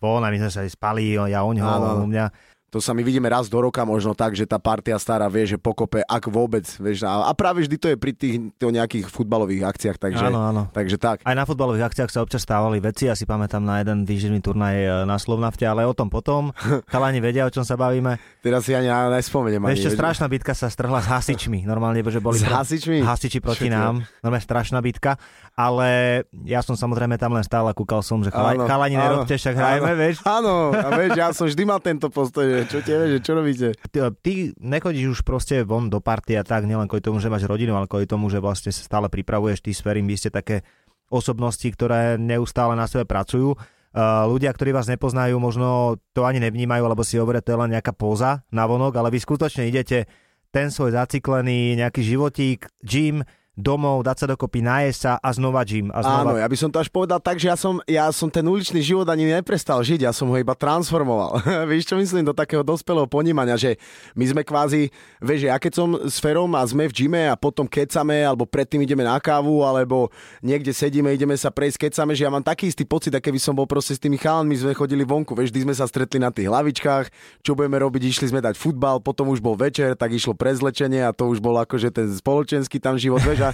von 0.01 0.25
a 0.25 0.33
my 0.33 0.41
sme 0.41 0.49
sa 0.49 0.65
aj 0.65 0.73
spali, 0.73 1.21
ja 1.21 1.45
o 1.45 1.53
áno. 1.93 2.05
u 2.05 2.09
mňa. 2.09 2.25
To 2.73 2.81
sa 2.81 2.91
my 2.91 3.01
vidíme 3.01 3.29
raz 3.29 3.47
do 3.47 3.61
roka 3.61 3.85
možno 3.85 4.17
tak, 4.17 4.33
že 4.33 4.43
tá 4.43 4.57
partia 4.57 4.97
stará 4.97 5.29
vie, 5.29 5.45
že 5.45 5.61
pokope, 5.61 6.01
ak 6.01 6.25
vôbec. 6.27 6.65
Vieš, 6.65 7.05
a, 7.05 7.29
a 7.29 7.33
práve 7.33 7.61
vždy 7.61 7.77
to 7.77 7.87
je 7.87 7.97
pri 7.97 8.13
tých 8.13 8.41
to 8.57 8.73
nejakých 8.73 9.07
futbalových 9.07 9.69
akciách, 9.69 10.01
takže, 10.01 10.25
Áno, 10.25 10.41
áno. 10.41 10.63
takže 10.73 10.97
tak. 10.97 11.21
Aj 11.21 11.37
na 11.37 11.45
futbalových 11.45 11.85
akciách 11.85 12.09
sa 12.09 12.25
občas 12.25 12.41
stávali 12.41 12.81
veci, 12.81 13.05
ja 13.05 13.15
si 13.15 13.23
pamätám 13.23 13.61
na 13.61 13.79
jeden 13.79 14.03
výživný 14.03 14.41
turnaj 14.41 14.73
eh, 14.75 14.89
na 15.05 15.21
Slovnafte, 15.21 15.63
ale 15.63 15.85
o 15.85 15.93
tom 15.93 16.09
potom. 16.09 16.49
Chalani 16.93 17.21
vedia, 17.21 17.45
o 17.45 17.53
čom 17.53 17.61
sa 17.61 17.77
bavíme. 17.77 18.17
Teraz 18.41 18.65
si 18.65 18.73
ani 18.73 18.89
ja 18.89 19.05
nespomeniem. 19.07 19.61
Ešte 19.69 19.93
strašná 19.93 20.25
bitka 20.27 20.57
sa 20.57 20.73
strhla 20.73 20.99
s 20.99 21.13
hasičmi. 21.13 21.69
Normálne, 21.69 22.01
že 22.01 22.25
boli 22.25 22.41
S 22.41 22.49
pro- 22.49 22.57
hasičmi? 22.57 23.05
hasiči 23.05 23.39
proti 23.39 23.69
Čo 23.69 23.77
nám. 23.77 23.95
Normálne 24.19 24.41
strašná 24.41 24.81
bitka. 24.81 25.21
Ale 25.53 26.23
ja 26.49 26.65
som 26.65 26.73
samozrejme 26.73 27.21
tam 27.21 27.37
len 27.37 27.45
stál 27.45 27.69
a 27.69 27.77
kúkal 27.77 28.01
som, 28.01 28.25
že 28.25 28.33
chala, 28.33 28.57
Áno, 28.57 28.65
chalani 28.65 28.97
nerobte, 28.97 29.37
však 29.37 29.53
hrajme, 29.53 29.93
áno. 29.93 30.01
vieš. 30.01 30.17
Áno, 30.25 30.55
a 30.73 30.89
vieš, 30.97 31.11
ja 31.13 31.29
som 31.37 31.45
vždy 31.45 31.63
mal 31.69 31.77
tento 31.77 32.09
postoj, 32.09 32.49
že 32.49 32.61
čo 32.73 32.79
tie, 32.81 32.97
že 33.13 33.19
čo 33.21 33.37
robíte? 33.37 33.77
Ty, 33.93 34.17
ty 34.25 34.57
nechodíš 34.57 35.21
už 35.21 35.21
proste 35.29 35.61
von 35.61 35.93
do 35.93 36.01
party 36.01 36.41
a 36.41 36.43
tak, 36.43 36.65
nielen 36.65 36.89
kvôli 36.89 37.05
tomu, 37.05 37.21
že 37.21 37.29
máš 37.29 37.45
rodinu, 37.45 37.77
ale 37.77 37.85
kvôli 37.85 38.09
tomu, 38.09 38.33
že 38.33 38.41
vlastne 38.41 38.73
sa 38.73 38.81
stále 38.81 39.13
pripravuješ, 39.13 39.61
ty 39.61 39.77
s 39.77 39.85
Ferim, 39.85 40.09
vy 40.09 40.17
ste 40.17 40.33
také 40.33 40.65
osobnosti, 41.13 41.69
ktoré 41.69 42.17
neustále 42.17 42.73
na 42.73 42.89
sebe 42.89 43.05
pracujú. 43.05 43.53
Uh, 43.93 44.25
ľudia, 44.25 44.49
ktorí 44.57 44.73
vás 44.73 44.89
nepoznajú, 44.89 45.37
možno 45.37 46.01
to 46.17 46.25
ani 46.25 46.41
nevnímajú, 46.41 46.81
lebo 46.89 47.05
si 47.05 47.21
hovoria, 47.21 47.45
to 47.45 47.53
je 47.53 47.61
len 47.61 47.77
nejaká 47.77 47.93
póza 47.93 48.41
na 48.49 48.65
vonok, 48.65 48.97
ale 48.97 49.13
vy 49.13 49.21
skutočne 49.21 49.69
idete 49.69 50.09
ten 50.49 50.73
svoj 50.73 50.97
zaciklený 50.97 51.77
nejaký 51.77 52.01
životík, 52.01 52.73
gym, 52.81 53.21
domov, 53.53 54.01
dať 54.01 54.17
sa 54.17 54.27
dokopy, 54.33 54.65
najesť 54.65 55.01
sa 55.05 55.13
a 55.21 55.29
znova 55.29 55.61
gym. 55.69 55.93
A 55.93 56.01
znova... 56.01 56.21
Áno, 56.25 56.33
ja 56.41 56.49
by 56.49 56.57
som 56.57 56.73
to 56.73 56.81
až 56.81 56.89
povedal 56.89 57.21
tak, 57.21 57.37
že 57.37 57.53
ja 57.53 57.57
som, 57.57 57.85
ja 57.85 58.09
som 58.09 58.33
ten 58.33 58.49
uličný 58.49 58.81
život 58.81 59.05
ani 59.13 59.29
neprestal 59.29 59.85
žiť, 59.85 60.09
ja 60.09 60.13
som 60.17 60.33
ho 60.33 60.37
iba 60.41 60.57
transformoval. 60.57 61.37
Víš, 61.73 61.85
čo 61.93 62.01
myslím, 62.01 62.25
do 62.25 62.33
takého 62.33 62.65
dospelého 62.65 63.05
ponímania, 63.05 63.61
že 63.61 63.77
my 64.17 64.25
sme 64.25 64.41
kvázi, 64.41 64.89
vieš, 65.21 65.45
že 65.45 65.49
ja 65.53 65.61
keď 65.61 65.73
som 65.77 65.89
s 66.09 66.17
Ferom 66.17 66.49
a 66.57 66.65
sme 66.65 66.89
v 66.89 67.05
gyme 67.05 67.29
a 67.29 67.37
potom 67.37 67.69
kecame, 67.69 68.25
alebo 68.25 68.49
predtým 68.49 68.81
ideme 68.81 69.05
na 69.05 69.21
kávu, 69.21 69.69
alebo 69.69 70.09
niekde 70.41 70.73
sedíme, 70.73 71.13
ideme 71.13 71.37
sa 71.37 71.53
prejsť, 71.53 71.89
kecame, 71.89 72.17
že 72.17 72.25
ja 72.25 72.33
mám 72.33 72.41
taký 72.45 72.73
istý 72.73 72.89
pocit, 72.89 73.13
aké 73.13 73.29
by 73.29 73.41
som 73.41 73.53
bol 73.53 73.69
proste 73.69 73.93
s 73.93 74.01
tými 74.01 74.17
chalanmi, 74.17 74.57
sme 74.57 74.73
chodili 74.73 75.05
vonku, 75.05 75.37
vieš, 75.37 75.53
vždy 75.53 75.61
sme 75.69 75.75
sa 75.77 75.85
stretli 75.85 76.17
na 76.17 76.33
tých 76.33 76.49
hlavičkách, 76.49 77.13
čo 77.45 77.53
budeme 77.53 77.77
robiť, 77.77 78.03
išli 78.09 78.33
sme 78.33 78.41
dať 78.41 78.57
futbal, 78.57 79.05
potom 79.05 79.29
už 79.29 79.45
bol 79.45 79.61
večer, 79.61 79.93
tak 79.93 80.17
išlo 80.17 80.33
prezlečenie 80.33 81.05
a 81.05 81.13
to 81.13 81.29
už 81.29 81.45
bol 81.45 81.53
akože 81.61 81.93
ten 81.93 82.09
spoločenský 82.09 82.81
tam 82.81 82.97
život, 82.97 83.21
vieš, 83.21 83.42
a, 83.43 83.51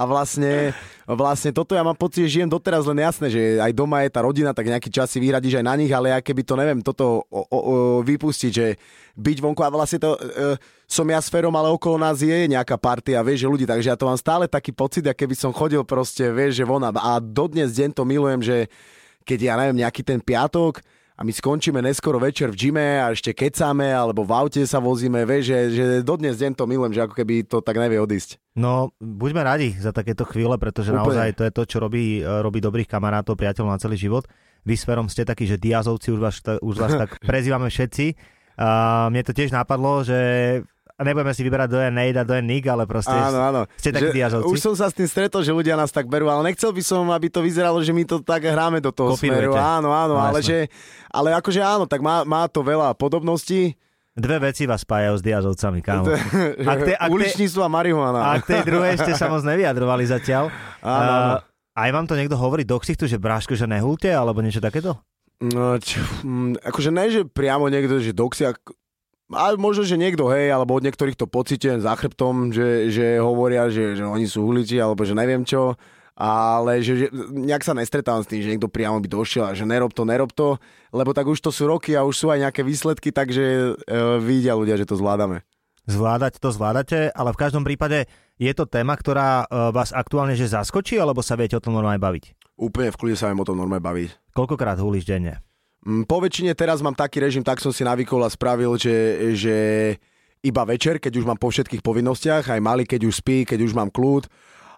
a 0.00 0.02
vlastne, 0.06 0.70
vlastne 1.04 1.50
toto 1.50 1.74
ja 1.74 1.82
mám 1.82 1.98
pocit, 1.98 2.24
že 2.24 2.38
žijem 2.38 2.50
doteraz 2.50 2.86
len 2.86 3.02
jasné, 3.02 3.26
že 3.28 3.42
aj 3.58 3.72
doma 3.74 4.06
je 4.06 4.10
tá 4.14 4.20
rodina, 4.22 4.54
tak 4.54 4.70
nejaký 4.70 4.88
čas 4.88 5.10
si 5.10 5.18
vyhradíš 5.18 5.58
aj 5.58 5.66
na 5.66 5.74
nich, 5.74 5.90
ale 5.90 6.14
ja 6.14 6.22
keby 6.22 6.42
to 6.46 6.54
neviem, 6.54 6.80
toto 6.80 7.26
o, 7.26 7.40
o, 7.42 7.58
o, 7.58 7.60
vypustiť, 8.06 8.52
že 8.54 8.78
byť 9.18 9.36
vonku 9.42 9.60
a 9.60 9.74
vlastne 9.74 9.98
to 10.00 10.14
e, 10.16 10.56
som 10.88 11.04
ja 11.08 11.20
s 11.20 11.28
Ferom, 11.28 11.52
ale 11.56 11.72
okolo 11.72 11.98
nás 11.98 12.20
je 12.22 12.48
nejaká 12.48 12.78
partia, 12.78 13.24
vieš, 13.26 13.44
že 13.44 13.52
ľudí, 13.52 13.66
takže 13.66 13.92
ja 13.92 13.98
to 13.98 14.08
mám 14.08 14.16
stále 14.20 14.48
taký 14.48 14.70
pocit, 14.72 15.04
ako 15.04 15.18
keby 15.18 15.34
som 15.36 15.50
chodil 15.50 15.82
proste, 15.84 16.30
vieš, 16.32 16.62
že 16.62 16.68
von 16.68 16.84
a 16.84 17.12
dodnes 17.20 17.74
deň 17.74 17.96
to 17.96 18.04
milujem, 18.04 18.40
že 18.40 18.56
keď 19.22 19.38
ja 19.40 19.54
neviem, 19.58 19.82
nejaký 19.82 20.02
ten 20.02 20.18
piatok 20.18 20.82
a 21.12 21.20
my 21.20 21.32
skončíme 21.32 21.78
neskoro 21.84 22.16
večer 22.16 22.48
v 22.48 22.56
gyme 22.56 23.04
a 23.04 23.12
ešte 23.12 23.36
kecáme, 23.36 23.92
alebo 23.92 24.24
v 24.24 24.32
aute 24.32 24.62
sa 24.64 24.80
vozíme, 24.80 25.22
vieš, 25.28 25.52
že, 25.52 25.58
že 25.72 25.84
dodnes 26.00 26.40
deň 26.40 26.56
to 26.56 26.64
milujem, 26.64 26.96
že 26.96 27.04
ako 27.04 27.14
keby 27.14 27.44
to 27.44 27.60
tak 27.60 27.76
nevie 27.76 28.00
odísť. 28.00 28.40
No, 28.56 28.92
buďme 28.98 29.44
radi 29.44 29.76
za 29.76 29.92
takéto 29.92 30.24
chvíle, 30.24 30.56
pretože 30.56 30.92
Úplne. 30.92 31.00
naozaj 31.04 31.28
to 31.36 31.42
je 31.44 31.52
to, 31.52 31.62
čo 31.68 31.78
robí, 31.80 32.20
e, 32.20 32.24
robí 32.24 32.64
dobrých 32.64 32.88
kamarátov, 32.88 33.36
priateľov 33.36 33.76
na 33.76 33.80
celý 33.80 34.00
život. 34.00 34.24
Vy 34.64 34.74
s 34.78 34.84
Ferom 34.88 35.10
ste 35.12 35.28
takí, 35.28 35.44
že 35.44 35.60
diazovci, 35.60 36.12
už 36.12 36.20
vás, 36.20 36.36
už 36.60 36.76
vás 36.80 36.92
tak 37.06 37.20
prezývame 37.20 37.68
všetci. 37.68 38.16
A 38.60 39.08
mne 39.08 39.24
to 39.24 39.32
tiež 39.32 39.52
napadlo, 39.52 40.04
že 40.04 40.18
nebudeme 41.02 41.30
si 41.30 41.40
vyberať, 41.40 41.66
kto 41.66 41.78
je 41.78 41.90
Nate 41.90 42.16
a 42.16 42.22
kto 42.22 42.34
je 42.34 42.42
Nick, 42.42 42.64
ale 42.64 42.82
proste 42.82 43.10
Áno, 43.10 43.38
áno. 43.38 43.60
ste 43.74 43.90
takí 43.90 44.08
Že 44.08 44.14
diazovci. 44.14 44.48
Už 44.48 44.58
som 44.58 44.74
sa 44.74 44.86
s 44.86 44.94
tým 44.94 45.04
stretol, 45.04 45.40
že 45.40 45.50
ľudia 45.50 45.74
nás 45.74 45.88
tak 45.88 46.06
berú, 46.06 46.26
ale 46.26 46.48
nechcel 46.48 46.68
by 46.68 46.80
som, 46.80 47.06
aby 47.06 47.26
to 47.26 47.38
vyzeralo, 47.38 47.78
že 47.78 47.90
my 47.90 48.02
to 48.02 48.18
tak 48.18 48.42
hráme 48.42 48.78
do 48.78 48.88
toho 48.88 49.12
Kopírujete. 49.12 49.46
smeru. 49.46 49.54
Áno, 49.54 49.90
áno, 49.90 50.14
No, 50.14 50.22
ale, 50.22 50.38
jasné. 50.38 50.48
že, 50.48 50.58
ale 51.08 51.34
akože 51.34 51.60
áno, 51.60 51.84
tak 51.84 51.98
má, 51.98 52.22
má 52.22 52.46
to 52.46 52.60
veľa 52.60 52.94
podobností. 52.94 53.74
Dve 54.12 54.36
veci 54.42 54.64
vás 54.64 54.80
spájajú 54.80 55.14
s 55.14 55.22
diazovcami, 55.22 55.80
kámo. 55.80 56.04
Ak 56.62 56.78
te- 56.82 56.92
ak 56.92 57.08
te- 57.08 57.10
Uličníctvo 57.10 57.60
a 57.60 57.70
marihuana. 57.70 58.20
A 58.22 58.36
k 58.36 58.44
tej 58.46 58.60
druhej 58.62 58.94
ste 58.96 59.12
sa 59.12 59.26
moc 59.26 59.40
nevyjadrovali 59.40 60.04
zatiaľ. 60.04 60.52
Áno, 60.80 61.12
áno. 61.14 61.34
Aj 61.72 61.88
vám 61.88 62.04
to 62.04 62.12
niekto 62.12 62.36
hovorí 62.36 62.60
do 62.60 62.76
ksichtu, 62.76 63.06
že 63.06 63.16
bráško, 63.16 63.52
že 63.52 63.64
nehulte, 63.64 64.06
alebo 64.06 64.38
niečo 64.38 64.60
takéto? 64.60 65.00
No, 65.40 65.80
čo, 65.80 65.98
mm, 66.20 66.60
akože 66.62 66.90
ne, 66.90 67.04
že 67.08 67.20
priamo 67.24 67.66
niekto, 67.66 67.96
že 67.98 68.12
doxiak, 68.12 68.60
ale 69.34 69.56
možno, 69.58 69.82
že 69.82 70.00
niekto, 70.00 70.28
hej, 70.30 70.52
alebo 70.52 70.76
od 70.78 70.84
niektorých 70.84 71.18
to 71.18 71.26
pocitujem 71.26 71.82
za 71.82 71.92
chrbtom, 71.96 72.52
že, 72.52 72.88
že 72.92 73.18
hovoria, 73.18 73.68
že, 73.68 73.98
že 73.98 74.04
oni 74.04 74.24
sú 74.24 74.46
uliči, 74.46 74.78
alebo 74.78 75.02
že 75.02 75.16
neviem 75.16 75.42
čo, 75.42 75.74
ale 76.16 76.84
že, 76.84 77.06
že 77.06 77.06
nejak 77.32 77.64
sa 77.64 77.72
nestretávam 77.72 78.22
s 78.22 78.30
tým, 78.30 78.44
že 78.44 78.52
niekto 78.52 78.68
priamo 78.68 79.00
by 79.00 79.08
došiel 79.08 79.44
a 79.48 79.56
že 79.56 79.64
nerob 79.64 79.96
to, 79.96 80.04
nerob 80.04 80.30
to, 80.30 80.60
lebo 80.92 81.16
tak 81.16 81.24
už 81.24 81.40
to 81.40 81.48
sú 81.48 81.66
roky 81.66 81.96
a 81.96 82.04
už 82.04 82.14
sú 82.14 82.26
aj 82.28 82.48
nejaké 82.48 82.62
výsledky, 82.62 83.10
takže 83.10 83.42
e, 83.42 83.96
vidia 84.20 84.52
ľudia, 84.52 84.76
že 84.76 84.84
to 84.84 85.00
zvládame. 85.00 85.40
Zvládať 85.88 86.38
to 86.38 86.54
zvládate, 86.54 87.10
ale 87.10 87.34
v 87.34 87.40
každom 87.42 87.66
prípade 87.66 88.06
je 88.38 88.52
to 88.54 88.70
téma, 88.70 88.94
ktorá 88.94 89.46
uh, 89.46 89.74
vás 89.74 89.90
aktuálne 89.90 90.38
že 90.38 90.46
zaskočí, 90.46 90.94
alebo 90.94 91.26
sa 91.26 91.34
viete 91.34 91.58
o 91.58 91.62
tom 91.62 91.74
normálne 91.74 91.98
baviť? 91.98 92.54
Úplne 92.54 92.94
v 92.94 92.98
kľude 92.98 93.16
sa 93.18 93.26
viem 93.26 93.42
o 93.42 93.46
tom 93.46 93.58
normálne 93.58 93.82
baviť. 93.82 94.30
Koľkokrát 94.30 94.78
hulíš 94.78 95.10
denne? 95.10 95.42
Mm, 95.82 96.06
Po 96.06 96.22
väčšine 96.22 96.54
teraz 96.54 96.78
mám 96.78 96.94
taký 96.94 97.18
režim, 97.18 97.42
tak 97.42 97.58
som 97.58 97.74
si 97.74 97.82
navykol 97.82 98.22
a 98.22 98.30
spravil, 98.30 98.78
že, 98.78 98.94
že 99.34 99.56
iba 100.42 100.62
večer, 100.66 100.98
keď 100.98 101.22
už 101.22 101.26
mám 101.26 101.38
po 101.38 101.50
všetkých 101.50 101.82
povinnostiach, 101.82 102.50
aj 102.50 102.60
malý, 102.62 102.86
keď 102.86 103.06
už 103.06 103.22
spí, 103.22 103.42
keď 103.42 103.66
už 103.66 103.74
mám 103.74 103.90
kľud. 103.90 104.26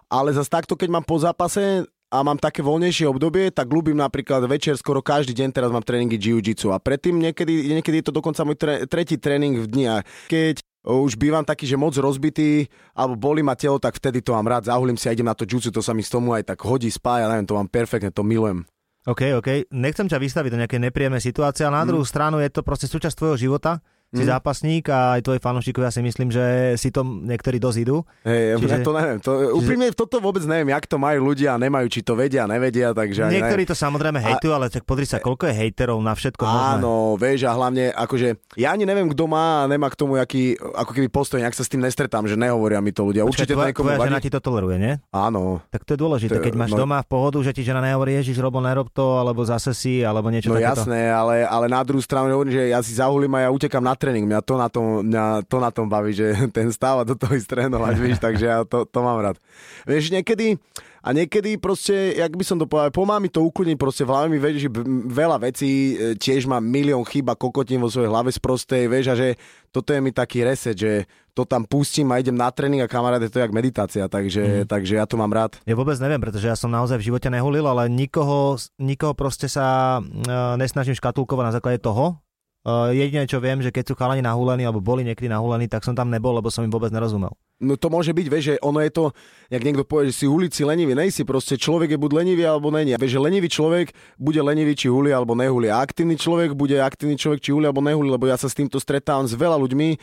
Ale 0.09 0.33
zase 0.33 0.49
takto, 0.49 0.77
keď 0.77 0.89
mám 0.93 1.05
po 1.05 1.17
zápase 1.17 1.85
a 2.13 2.17
mám 2.21 2.37
také 2.37 2.61
voľnejšie 2.61 3.09
obdobie, 3.09 3.49
tak 3.49 3.65
ľúbim 3.69 3.97
napríklad 3.97 4.45
večer 4.45 4.77
skoro 4.77 5.01
každý 5.01 5.33
deň, 5.33 5.49
teraz 5.49 5.73
mám 5.73 5.81
tréningy 5.81 6.21
jiu-jitsu 6.21 6.69
a 6.69 6.77
predtým 6.77 7.17
niekedy, 7.17 7.73
niekedy 7.73 8.01
je 8.01 8.05
to 8.05 8.13
dokonca 8.13 8.45
môj 8.45 8.57
tre, 8.57 8.73
tretí 8.85 9.17
tréning 9.17 9.57
v 9.57 9.65
dni 9.65 9.85
a 9.89 9.97
keď 10.29 10.61
už 10.85 11.17
bývam 11.17 11.41
taký, 11.41 11.65
že 11.65 11.81
moc 11.81 11.97
rozbitý, 11.97 12.69
alebo 12.93 13.17
bolí 13.17 13.41
ma 13.41 13.57
telo, 13.57 13.81
tak 13.81 13.97
vtedy 13.97 14.21
to 14.21 14.37
mám 14.37 14.45
rád, 14.45 14.69
zahulím 14.69 15.01
si 15.01 15.09
a 15.09 15.17
idem 15.17 15.25
na 15.25 15.33
to 15.33 15.49
jutsu, 15.49 15.73
to 15.73 15.81
sa 15.81 15.97
mi 15.97 16.05
z 16.05 16.13
tomu 16.13 16.37
aj 16.37 16.45
tak 16.45 16.61
hodí, 16.61 16.93
spája, 16.93 17.25
neviem, 17.25 17.49
to 17.49 17.57
mám 17.57 17.65
perfektne, 17.65 18.13
to 18.13 18.21
milujem. 18.21 18.69
OK, 19.05 19.37
OK. 19.37 19.69
Nechcem 19.69 20.09
ťa 20.09 20.17
vystaviť 20.17 20.49
do 20.49 20.59
nejakej 20.65 20.81
nepríjemnej 20.89 21.21
situácie, 21.21 21.61
ale 21.61 21.77
na 21.77 21.85
druhú 21.85 22.01
stranu 22.01 22.41
je 22.41 22.49
to 22.49 22.65
proste 22.65 22.89
súčasť 22.89 23.13
tvojho 23.13 23.37
života. 23.37 23.85
Si 24.15 24.23
Mhm. 24.23 24.31
zápasník 24.31 24.83
a 24.87 24.99
aj 25.13 25.21
tvoji 25.21 25.39
fanúšikovia 25.39 25.89
si 25.89 26.01
myslím, 26.01 26.29
že 26.29 26.43
si 26.75 26.89
to 26.89 27.03
niektorí 27.03 27.57
dosť 27.57 27.77
idú. 27.77 27.97
Hej, 28.21 28.57
Čiže- 28.57 28.71
ja 28.71 28.77
to 28.79 28.91
neviem. 28.91 29.17
To, 29.19 29.31
úprimne 29.53 29.87
toto 29.91 30.17
vôbec 30.17 30.41
neviem, 30.41 30.69
jak 30.69 30.83
to 30.83 30.95
majú 30.95 31.27
ľudia 31.27 31.53
a 31.53 31.57
nemajú, 31.57 31.87
či 31.87 31.99
to 31.99 32.13
vedia, 32.13 32.43
nevedia, 32.45 32.91
takže 32.91 33.27
Niektorí 33.27 33.61
neviem. 33.61 33.69
to 33.69 33.77
samozrejme 33.77 34.17
hejtujú, 34.17 34.51
ale 34.51 34.67
tak 34.67 34.83
pozri 34.83 35.03
sa, 35.03 35.17
koľko 35.17 35.45
je 35.45 35.55
hejterov 35.55 35.99
na 35.99 36.11
všetko 36.11 36.41
možné. 36.41 36.71
Áno, 36.77 36.93
vieš, 37.15 37.43
a 37.43 37.51
hlavne, 37.51 37.91
akože, 37.91 38.27
ja 38.55 38.71
ani 38.71 38.83
neviem, 38.83 39.05
kto 39.07 39.23
má 39.25 39.61
a 39.61 39.67
nemá 39.67 39.87
k 39.87 39.95
tomu 39.95 40.15
jaký, 40.15 40.55
ako 40.55 40.91
keby 40.91 41.07
postoj, 41.07 41.37
nejak 41.37 41.51
sa 41.51 41.61
s 41.61 41.69
tým 41.69 41.79
nestretám, 41.79 42.23
že 42.23 42.35
nehovoria 42.35 42.79
mi 42.79 42.89
to 42.89 43.03
ľudia. 43.03 43.21
Určite 43.21 43.47
to 43.47 43.55
tvoja, 43.55 43.69
niekomu 43.69 43.89
tvoja 43.91 44.05
žena 44.05 44.17
ti 44.17 44.29
to 44.29 44.39
toleruje, 44.39 44.77
nie? 44.77 44.93
Áno, 45.11 45.59
Tak 45.67 45.83
to 45.83 45.91
je 45.91 45.99
dôležité, 45.99 46.37
To 46.37 46.41
keď 46.41 46.53
máš 46.55 46.71
no- 46.71 46.79
doma 46.79 46.99
v 46.99 47.09
pohodu, 47.09 47.37
že 47.41 47.51
ti 47.51 47.61
žena 47.61 47.81
nehovorí, 47.81 48.15
ježiš, 48.15 48.37
robo, 48.37 48.59
nerob 48.59 48.87
to, 48.89 49.17
alebo 49.17 49.41
zase 49.41 49.71
si, 49.71 49.99
alebo 49.99 50.27
niečo 50.27 50.47
no 50.47 50.55
takéto. 50.55 50.85
jasné, 50.85 51.09
ale, 51.09 51.43
ale 51.43 51.65
na 51.67 51.81
druhú 51.81 51.99
stranu 51.99 52.29
hovorím, 52.31 52.53
že 52.53 52.63
ja 52.67 52.79
si 52.79 52.93
zahulím 52.93 53.33
a 53.33 53.39
ja 53.41 53.49
utekam 53.49 53.81
na 53.81 53.95
tréning. 54.05 54.29
Mňa 54.29 54.45
to 54.45 54.53
na 54.61 54.69
tom, 54.69 55.01
mňa 55.01 55.49
to 55.49 55.57
na 55.57 55.73
tom 55.73 55.89
baví, 55.89 56.13
že 56.13 56.37
ten 56.55 56.69
stáva 56.69 57.01
do 57.01 57.17
toho 57.17 57.33
ísť 57.33 57.57
trénovať, 57.57 57.95
víš, 57.97 58.21
takže 58.21 58.45
ja 58.45 58.61
to, 58.61 58.85
to 58.85 58.99
mám 59.01 59.17
rád. 59.17 59.41
Vieš, 59.89 60.13
niekedy, 60.13 60.61
a 61.01 61.09
niekedy 61.09 61.57
proste, 61.57 62.13
jak 62.13 62.33
by 62.33 62.45
som 62.45 62.61
to 62.61 62.69
povedal, 62.69 62.93
pomáha 62.93 63.17
mi 63.17 63.33
to 63.33 63.41
ukludniť, 63.41 63.77
proste 63.81 64.05
v 64.05 64.09
hlave 64.13 64.27
mi 64.29 64.37
vieš, 64.37 64.65
že 64.65 64.69
veľa 65.09 65.37
vecí, 65.41 65.97
e, 65.97 66.17
tiež 66.17 66.45
mám 66.45 66.61
milión 66.61 67.01
chyb 67.01 67.29
a 67.29 67.37
kokotín 67.37 67.81
vo 67.81 67.89
svojej 67.89 68.09
hlave 68.09 68.29
sprostej, 68.29 68.89
vieš, 68.89 69.13
a 69.13 69.15
že 69.17 69.37
toto 69.69 69.93
je 69.93 70.01
mi 70.01 70.09
taký 70.09 70.41
reset, 70.45 70.73
že 70.73 71.05
to 71.35 71.43
tam 71.45 71.67
pustím 71.67 72.09
a 72.09 72.17
idem 72.17 72.33
na 72.33 72.47
tréning 72.47 72.81
a 72.81 72.89
kamaráde, 72.89 73.27
to 73.27 73.37
je 73.37 73.45
jak 73.45 73.51
meditácia, 73.51 74.07
takže, 74.07 74.65
mm. 74.65 74.71
takže 74.71 74.97
ja 74.97 75.05
to 75.05 75.19
mám 75.19 75.29
rád. 75.29 75.59
Ja 75.67 75.75
vôbec 75.75 75.99
neviem, 75.99 76.23
pretože 76.23 76.47
ja 76.47 76.55
som 76.55 76.71
naozaj 76.71 76.97
v 76.97 77.11
živote 77.11 77.27
nehulil, 77.27 77.67
ale 77.67 77.91
nikoho, 77.91 78.55
nikoho 78.79 79.11
proste 79.13 79.51
sa 79.51 79.99
uh, 79.99 80.55
nesnažím 80.55 80.95
škatulkovať 80.95 81.45
na 81.45 81.53
základe 81.53 81.83
toho. 81.83 82.17
Uh, 82.65 82.89
jediné, 82.97 83.29
čo 83.29 83.37
viem, 83.37 83.61
že 83.61 83.69
keď 83.69 83.83
sú 83.85 83.93
chalani 83.93 84.25
nahulení 84.25 84.65
alebo 84.65 84.81
boli 84.81 85.05
niekedy 85.05 85.29
nahulení, 85.29 85.69
tak 85.69 85.85
som 85.85 85.93
tam 85.93 86.09
nebol, 86.09 86.33
lebo 86.33 86.49
som 86.49 86.65
im 86.65 86.73
vôbec 86.73 86.89
nerozumel. 86.89 87.29
No 87.61 87.77
to 87.77 87.93
môže 87.93 88.09
byť, 88.09 88.25
vieš, 88.25 88.43
že 88.49 88.55
ono 88.57 88.81
je 88.81 88.89
to, 88.89 89.13
jak 89.53 89.61
niekto 89.61 89.85
povie, 89.85 90.09
že 90.09 90.17
si 90.17 90.25
ulici 90.25 90.65
lenivý, 90.65 90.97
nejsi 90.97 91.29
proste, 91.29 91.61
človek 91.61 91.93
je 91.93 92.01
buď 92.01 92.25
lenivý 92.25 92.41
alebo 92.49 92.73
není. 92.73 92.97
Vieš, 92.97 93.15
že 93.15 93.21
lenivý 93.21 93.53
človek 93.53 93.93
bude 94.17 94.41
lenivý, 94.41 94.73
či 94.73 94.89
huli 94.89 95.13
alebo 95.13 95.37
nehuli. 95.37 95.69
A 95.69 95.77
aktívny 95.77 96.17
človek 96.17 96.57
bude 96.57 96.81
aktívny 96.81 97.21
človek, 97.21 97.45
či 97.45 97.53
huli 97.53 97.69
alebo 97.69 97.85
nehuli, 97.85 98.09
lebo 98.09 98.25
ja 98.25 98.33
sa 98.33 98.49
s 98.49 98.57
týmto 98.57 98.81
stretávam 98.81 99.29
s 99.29 99.37
veľa 99.37 99.61
ľuďmi, 99.61 100.01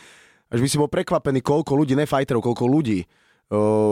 až 0.55 0.59
by 0.63 0.67
si 0.71 0.79
bol 0.79 0.87
prekvapený, 0.87 1.43
koľko 1.43 1.75
ľudí, 1.75 1.99
ne 1.99 2.07
fighterov, 2.07 2.47
koľko 2.47 2.63
ľudí 2.63 3.03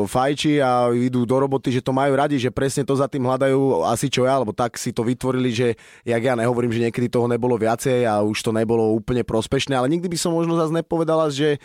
fajči 0.09 0.57
a 0.57 0.89
idú 0.93 1.25
do 1.25 1.37
roboty, 1.37 1.69
že 1.69 1.85
to 1.85 1.93
majú 1.93 2.17
radi, 2.17 2.41
že 2.41 2.49
presne 2.49 2.81
to 2.81 2.97
za 2.97 3.05
tým 3.05 3.25
hľadajú 3.25 3.85
asi 3.85 4.09
čo 4.09 4.25
ja, 4.25 4.39
alebo 4.39 4.55
tak 4.55 4.79
si 4.79 4.89
to 4.89 5.05
vytvorili, 5.05 5.53
že 5.53 5.67
jak 6.05 6.21
ja 6.21 6.33
nehovorím, 6.33 6.73
že 6.73 6.83
niekedy 6.89 7.11
toho 7.11 7.29
nebolo 7.29 7.59
viacej 7.59 8.07
a 8.09 8.25
už 8.25 8.41
to 8.41 8.51
nebolo 8.55 8.93
úplne 8.93 9.21
prospešné, 9.21 9.77
ale 9.77 9.91
nikdy 9.91 10.09
by 10.09 10.17
som 10.17 10.33
možno 10.33 10.57
zase 10.57 10.73
nepovedala, 10.73 11.29
že 11.29 11.61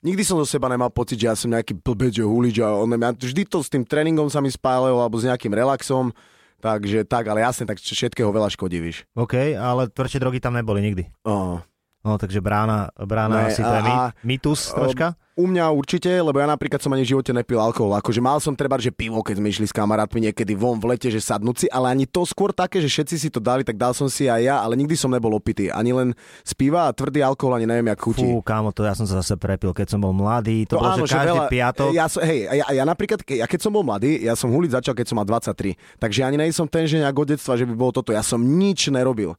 Nikdy 0.00 0.24
som 0.24 0.40
zo 0.40 0.48
seba 0.48 0.72
nemal 0.72 0.88
pocit, 0.88 1.20
že 1.20 1.28
ja 1.28 1.36
som 1.36 1.52
nejaký 1.52 1.76
blbec, 1.76 2.16
že 2.16 2.24
hulič 2.24 2.56
a 2.64 2.72
on, 2.72 2.88
ja, 2.88 3.12
vždy 3.12 3.44
to 3.44 3.60
s 3.60 3.68
tým 3.68 3.84
tréningom 3.84 4.32
sa 4.32 4.40
mi 4.40 4.48
spájalo 4.48 4.96
alebo 4.96 5.20
s 5.20 5.28
nejakým 5.28 5.52
relaxom, 5.52 6.16
takže 6.64 7.04
tak, 7.04 7.28
ale 7.28 7.44
jasne, 7.44 7.68
tak 7.68 7.76
všetkého 7.76 8.32
veľa 8.32 8.48
škodí, 8.48 8.80
víš. 8.80 9.04
OK, 9.12 9.60
ale 9.60 9.92
tvrdšie 9.92 10.24
drogy 10.24 10.40
tam 10.40 10.56
neboli 10.56 10.80
nikdy. 10.80 11.04
Oh. 11.28 11.60
No, 12.00 12.16
takže 12.16 12.40
brána, 12.40 12.88
brána 12.96 13.44
Ne, 13.44 13.52
asi 13.52 13.60
to 13.60 13.72
je 13.76 13.82
mýtus 14.24 14.72
troška. 14.72 15.12
U 15.36 15.48
mňa 15.48 15.72
určite, 15.72 16.08
lebo 16.20 16.36
ja 16.36 16.44
napríklad 16.44 16.80
som 16.84 16.92
ani 16.92 17.00
v 17.04 17.16
živote 17.16 17.32
nepil 17.32 17.56
alkohol. 17.56 17.96
Akože 17.96 18.20
mal 18.20 18.36
som 18.44 18.52
treba, 18.52 18.76
že 18.76 18.92
pivo, 18.92 19.24
keď 19.24 19.40
sme 19.40 19.48
išli 19.48 19.64
s 19.68 19.72
kamarátmi 19.72 20.28
niekedy 20.28 20.52
von 20.52 20.76
v 20.76 20.92
lete, 20.92 21.08
že 21.08 21.16
sadnúci, 21.16 21.64
ale 21.72 21.88
ani 21.92 22.04
to 22.04 22.24
skôr 22.28 22.52
také, 22.52 22.80
že 22.84 22.92
všetci 22.92 23.16
si 23.16 23.28
to 23.32 23.40
dali, 23.40 23.64
tak 23.64 23.80
dal 23.80 23.96
som 23.96 24.04
si 24.08 24.28
aj 24.28 24.40
ja, 24.40 24.56
ale 24.60 24.76
nikdy 24.76 24.92
som 24.96 25.08
nebol 25.08 25.32
opitý. 25.32 25.72
Ani 25.72 25.96
len 25.96 26.12
z 26.44 26.52
piva 26.52 26.88
a 26.88 26.92
tvrdý 26.92 27.24
alkohol 27.24 27.56
ani 27.56 27.64
neviem, 27.68 27.88
jak 27.88 28.00
chutí. 28.04 28.24
Fú, 28.24 28.44
kámo, 28.44 28.68
to 28.72 28.84
ja 28.84 28.92
som 28.92 29.08
sa 29.08 29.24
zase 29.24 29.40
prepil, 29.40 29.72
keď 29.72 29.96
som 29.96 30.00
bol 30.04 30.12
mladý. 30.12 30.68
To 30.68 30.76
bolo, 30.76 31.08
že 31.08 31.16
každý 31.16 31.40
piatok. 31.48 31.92
Ja, 31.96 32.04
som, 32.08 32.20
hej, 32.20 32.44
ja, 32.44 32.66
ja, 32.76 32.84
napríklad, 32.84 33.24
ja 33.24 33.48
keď 33.48 33.60
som 33.64 33.72
bol 33.72 33.84
mladý, 33.84 34.20
ja 34.20 34.36
som 34.36 34.52
huliť 34.52 34.76
začal, 34.76 34.92
keď 34.92 35.06
som 35.08 35.16
mal 35.16 35.24
23. 35.24 35.72
Takže 35.96 36.20
ani 36.20 36.36
nej 36.36 36.52
som 36.52 36.68
ten, 36.68 36.84
že 36.84 37.00
nejak 37.00 37.16
od 37.16 37.28
detstva, 37.32 37.56
že 37.56 37.64
by 37.64 37.72
bolo 37.72 37.92
toto. 37.96 38.12
Ja 38.12 38.20
som 38.20 38.40
nič 38.40 38.92
nerobil. 38.92 39.36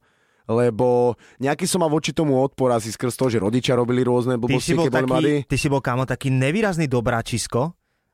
Lebo 0.50 1.14
nejaký 1.38 1.64
som 1.64 1.82
mal 1.82 1.90
voči 1.90 2.10
tomu 2.10 2.34
odpor 2.38 2.74
asi 2.74 2.90
skrz 2.90 3.14
to, 3.14 3.30
že 3.30 3.38
rodičia 3.38 3.78
robili 3.78 4.02
rôzne 4.02 4.38
blbosti, 4.38 4.74
keď 4.74 4.90
boli 4.90 5.06
mladí. 5.06 5.34
ty 5.46 5.56
si 5.56 5.70
bol, 5.70 5.78
kámo, 5.78 6.02
taký 6.02 6.34
nevýrazný 6.34 6.90
dobráčisko, 6.90 7.72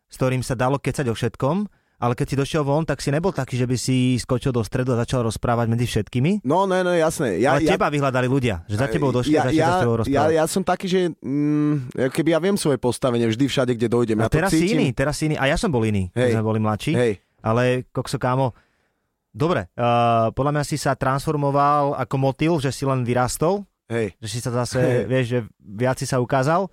s 0.09 0.15
ktorým 0.17 0.45
sa 0.45 0.53
dalo 0.53 0.77
kecať 0.77 1.09
o 1.09 1.15
všetkom, 1.17 1.57
ale 1.99 2.15
keď 2.15 2.27
si 2.31 2.37
došiel 2.39 2.63
von, 2.63 2.87
tak 2.87 3.03
si 3.03 3.11
nebol 3.11 3.35
taký, 3.35 3.59
že 3.59 3.67
by 3.67 3.75
si 3.75 4.15
skočil 4.23 4.55
do 4.55 4.63
stredu 4.63 4.95
a 4.95 5.03
začal 5.03 5.27
rozprávať 5.27 5.67
medzi 5.67 5.91
všetkými. 5.91 6.47
No, 6.47 6.63
ne, 6.71 6.87
ne, 6.87 7.03
jasné. 7.03 7.43
Ja, 7.43 7.59
ale 7.59 7.67
ja, 7.67 7.75
teba 7.75 7.91
vyhľadali 7.91 8.31
ľudia, 8.31 8.63
že 8.71 8.79
za 8.79 8.87
tebou 8.87 9.11
došli 9.11 9.35
a 9.35 9.51
ja, 9.51 9.51
začali 9.51 9.59
ja, 9.59 9.67
s 9.75 9.83
tebou 9.83 9.97
ja, 9.97 10.01
rozprávať. 10.07 10.33
ja 10.39 10.45
som 10.47 10.63
taký, 10.63 10.87
že 10.87 11.01
mm, 11.19 11.75
keby 12.15 12.29
ja 12.31 12.39
viem 12.39 12.55
svoje 12.55 12.79
postavenie 12.79 13.27
vždy 13.27 13.45
všade, 13.51 13.73
kde 13.75 13.91
dojdem. 13.91 14.15
a 14.23 14.31
Ja 14.31 14.31
teraz 14.31 14.55
si 14.55 14.79
iný, 14.79 14.95
teraz 14.95 15.19
si 15.19 15.27
iný. 15.27 15.37
A 15.43 15.51
ja 15.51 15.59
som 15.59 15.75
bol 15.75 15.83
iný, 15.83 16.07
Hej. 16.15 16.31
keď 16.31 16.33
sme 16.39 16.45
boli 16.47 16.61
mladší. 16.63 16.93
Hej, 16.95 17.13
Ale, 17.43 17.83
kokso 17.91 18.23
kámo, 18.23 18.55
dobre, 19.33 19.69
uh, 19.77 20.33
podľa 20.33 20.53
mňa 20.59 20.65
si 20.65 20.77
sa 20.81 20.99
transformoval 20.99 21.97
ako 21.97 22.17
motil, 22.17 22.53
že 22.59 22.73
si 22.75 22.89
len 22.89 23.05
vyrastol, 23.07 23.65
hej. 23.89 24.15
že 24.21 24.29
si 24.29 24.39
sa 24.39 24.53
zase, 24.53 25.05
vieš, 25.11 25.25
že 25.29 25.39
viac 25.59 25.97
si 26.01 26.07
sa 26.09 26.21
ukázal, 26.21 26.69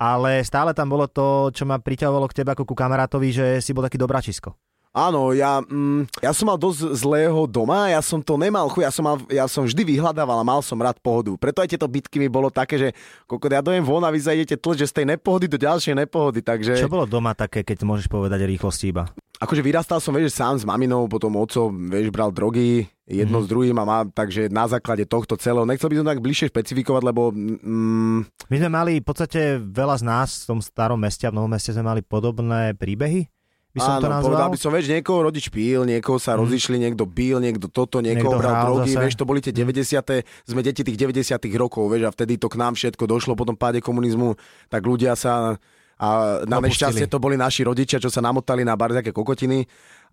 ale 0.00 0.42
stále 0.42 0.74
tam 0.74 0.90
bolo 0.90 1.06
to, 1.06 1.54
čo 1.54 1.62
ma 1.62 1.78
priťahovalo 1.78 2.26
k 2.26 2.42
tebe 2.42 2.52
ako 2.52 2.66
ku 2.66 2.74
kamarátovi, 2.74 3.28
že 3.30 3.46
si 3.62 3.70
bol 3.70 3.86
taký 3.86 4.00
dobračisko. 4.00 4.50
Áno, 4.92 5.32
ja, 5.32 5.64
mm, 5.64 6.20
ja 6.20 6.36
som 6.36 6.52
mal 6.52 6.60
dosť 6.60 6.92
zlého 6.92 7.48
doma, 7.48 7.88
ja 7.88 8.04
som 8.04 8.20
to 8.20 8.36
nemal, 8.36 8.68
chuj, 8.68 8.84
ja 8.84 8.92
som, 8.92 9.00
mal, 9.08 9.16
ja 9.32 9.48
som 9.48 9.64
vždy 9.64 9.88
vyhľadával 9.88 10.36
a 10.36 10.44
mal 10.44 10.60
som 10.60 10.76
rád 10.76 11.00
pohodu. 11.00 11.32
Preto 11.40 11.64
aj 11.64 11.72
tieto 11.72 11.88
bitky 11.88 12.20
mi 12.20 12.28
bolo 12.28 12.52
také, 12.52 12.76
že 12.76 12.88
koľko 13.24 13.48
ja 13.48 13.64
dojem 13.64 13.80
von 13.88 14.04
a 14.04 14.12
vy 14.12 14.20
zajdete 14.20 14.60
tlč, 14.60 14.84
že 14.84 14.92
z 14.92 14.96
tej 15.00 15.06
nepohody 15.16 15.48
do 15.48 15.56
ďalšej 15.56 15.96
nepohody, 15.96 16.44
takže... 16.44 16.76
Čo 16.76 16.92
bolo 16.92 17.08
doma 17.08 17.32
také, 17.32 17.64
keď 17.64 17.88
môžeš 17.88 18.12
povedať 18.12 18.44
rýchlosti 18.44 18.92
iba? 18.92 19.08
Akože 19.42 19.58
vyrastal 19.58 19.98
som, 19.98 20.12
vieš, 20.12 20.32
sám 20.32 20.54
s 20.54 20.62
maminou, 20.62 21.04
potom 21.04 21.34
otcom, 21.34 21.66
vieš, 21.84 22.08
bral 22.08 22.30
drogy, 22.30 22.86
jedno 23.04 23.38
Mhm. 23.38 23.44
s 23.44 23.48
druhým 23.48 23.76
a 23.76 23.84
má, 23.84 23.98
takže 24.06 24.46
na 24.46 24.64
základe 24.64 25.02
tohto 25.04 25.34
celého, 25.34 25.66
nechcel 25.66 25.90
by 25.90 25.98
som 25.98 26.06
tak 26.06 26.22
bližšie 26.22 26.46
špecifikovať, 26.48 27.02
lebo 27.02 27.28
mm, 27.28 28.46
My 28.46 28.56
sme 28.56 28.70
mali 28.70 28.92
v 28.94 29.04
podstate 29.04 29.40
veľa 29.58 29.96
z 29.96 30.04
nás 30.04 30.28
v 30.40 30.48
tom 30.48 30.60
starom 30.60 30.96
meste 30.96 31.24
a 31.24 31.30
v 31.30 31.36
novom 31.36 31.50
meste 31.50 31.68
sme 31.68 31.82
mali 31.84 32.00
podobné 32.00 32.72
príbehy, 32.72 33.26
by 33.68 33.78
som 33.78 33.92
to 33.96 34.04
Áno, 34.04 34.14
nazval. 34.14 34.26
povedal 34.28 34.48
by 34.48 34.58
som, 34.58 34.70
vieš, 34.70 34.86
niekoho 34.86 35.18
rodič 35.22 35.46
píl, 35.48 35.80
niekoho 35.82 36.16
sa 36.16 36.32
Mm. 36.32 36.40
rozišli, 36.40 36.76
niekto 36.78 37.02
bíl, 37.02 37.36
niekto 37.36 37.66
toto, 37.66 37.98
niekoho 37.98 38.30
Niekto 38.30 38.38
bral 38.38 38.54
drogy, 38.78 38.92
zase. 38.92 39.00
vieš, 39.00 39.14
to 39.16 39.24
boli 39.24 39.40
tie 39.40 39.50
90. 39.50 40.22
sme 40.44 40.60
deti 40.60 40.80
tých 40.82 40.94
90 40.96 41.56
rokov, 41.56 41.88
vieš, 41.88 42.04
a 42.04 42.10
vtedy 42.10 42.36
to 42.36 42.46
k 42.46 42.56
nám 42.56 42.72
všetko 42.72 43.04
došlo 43.06 43.32
po 43.32 43.42
tom 43.42 43.56
páde 43.56 43.80
komunizmu, 43.80 44.36
tak 44.68 44.82
ľudia 44.82 45.12
sa 45.14 45.58
a 46.02 46.42
na 46.50 46.58
nešťastie 46.58 47.06
to 47.06 47.22
boli 47.22 47.38
naši 47.38 47.62
rodičia, 47.62 48.02
čo 48.02 48.10
sa 48.10 48.18
namotali 48.18 48.66
na 48.66 48.74
barziaké 48.74 49.14
kokotiny. 49.14 49.62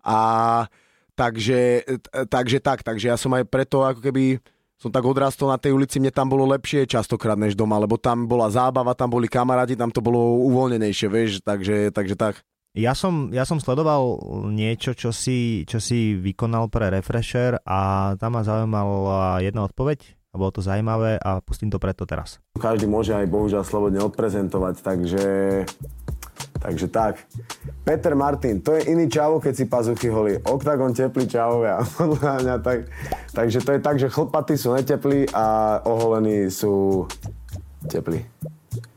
A 0.06 0.18
takže, 1.18 1.82
takže 2.30 2.62
tak, 2.62 2.86
takže 2.86 3.10
ja 3.10 3.18
som 3.18 3.34
aj 3.34 3.50
preto 3.50 3.82
ako 3.82 3.98
keby 3.98 4.38
som 4.80 4.88
tak 4.88 5.04
odrastol 5.04 5.52
na 5.52 5.60
tej 5.60 5.76
ulici, 5.76 6.00
mne 6.00 6.08
tam 6.08 6.32
bolo 6.32 6.48
lepšie 6.56 6.88
častokrát 6.88 7.36
než 7.36 7.52
doma, 7.52 7.76
lebo 7.76 8.00
tam 8.00 8.24
bola 8.24 8.48
zábava, 8.48 8.96
tam 8.96 9.12
boli 9.12 9.28
kamaráti, 9.28 9.76
tam 9.76 9.92
to 9.92 10.00
bolo 10.00 10.40
uvoľnenejšie, 10.48 11.06
vieš, 11.12 11.44
takže, 11.44 11.92
takže 11.92 12.16
tak. 12.16 12.40
Ja 12.72 12.96
som, 12.96 13.28
ja 13.34 13.44
som 13.44 13.60
sledoval 13.60 14.22
niečo, 14.48 14.96
čo 14.96 15.12
si, 15.12 15.68
čo 15.68 15.82
si 15.82 16.16
vykonal 16.16 16.72
pre 16.72 16.88
Refresher 16.88 17.60
a 17.66 18.14
tam 18.16 18.38
ma 18.38 18.46
zaujímala 18.46 19.44
jedna 19.44 19.68
odpoveď 19.68 20.19
a 20.30 20.34
bolo 20.38 20.54
to 20.54 20.62
zaujímavé 20.62 21.18
a 21.18 21.42
pustím 21.42 21.70
to 21.70 21.82
preto 21.82 22.06
teraz. 22.06 22.38
každý 22.54 22.86
môže 22.86 23.10
aj 23.10 23.26
bohužiaľ 23.26 23.66
slobodne 23.66 23.98
odprezentovať, 24.06 24.74
takže, 24.78 25.24
takže 26.62 26.86
tak. 26.86 27.26
Peter 27.82 28.14
Martin, 28.14 28.62
to 28.62 28.78
je 28.78 28.94
iný 28.94 29.10
čavo, 29.10 29.42
keď 29.42 29.52
si 29.58 29.64
pazuchy 29.66 30.06
holí. 30.06 30.38
Oktagon 30.46 30.94
teplý 30.94 31.26
čavovia. 31.26 31.82
Podľa 31.98 32.34
mňa 32.46 32.56
tak, 32.62 32.86
takže 33.34 33.58
to 33.58 33.70
je 33.74 33.80
tak, 33.82 33.96
že 33.98 34.06
chlpaty 34.06 34.54
sú 34.54 34.70
neteplí 34.70 35.26
a 35.34 35.78
oholení 35.82 36.46
sú 36.46 37.06
teplí. 37.90 38.22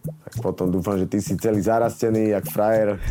Tak 0.05 0.33
potom 0.45 0.69
dúfam, 0.69 1.01
že 1.01 1.09
ty 1.09 1.17
si 1.17 1.33
celý 1.33 1.65
zarastený, 1.65 2.37
jak 2.37 2.45
frajer. 2.45 3.01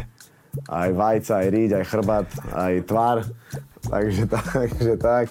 Aj 0.69 0.93
vajca, 0.93 1.43
aj 1.43 1.49
ríď, 1.49 1.71
aj 1.81 1.85
chrbát, 1.89 2.29
aj 2.53 2.75
tvár. 2.85 3.25
Takže, 3.83 4.25
takže 4.31 4.93
tak. 4.99 5.27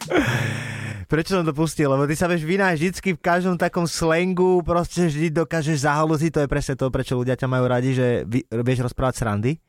Prečo 1.12 1.36
som 1.36 1.44
to 1.44 1.52
pustil? 1.52 1.92
Lebo 1.92 2.08
ty 2.08 2.16
sa 2.16 2.32
vieš 2.32 2.48
vynáš 2.48 2.80
vždycky 2.80 3.16
v 3.16 3.20
každom 3.20 3.60
takom 3.60 3.84
slangu, 3.84 4.64
proste 4.64 5.12
vždy 5.12 5.28
dokážeš 5.44 5.84
zahalúziť, 5.84 6.32
to 6.32 6.42
je 6.44 6.48
presne 6.48 6.76
to, 6.80 6.88
prečo 6.88 7.20
ľudia 7.20 7.36
ťa 7.36 7.52
majú 7.52 7.68
radi, 7.68 7.92
že 7.92 8.24
vieš 8.48 8.88
rozprávať 8.88 9.20
srandy. 9.20 9.60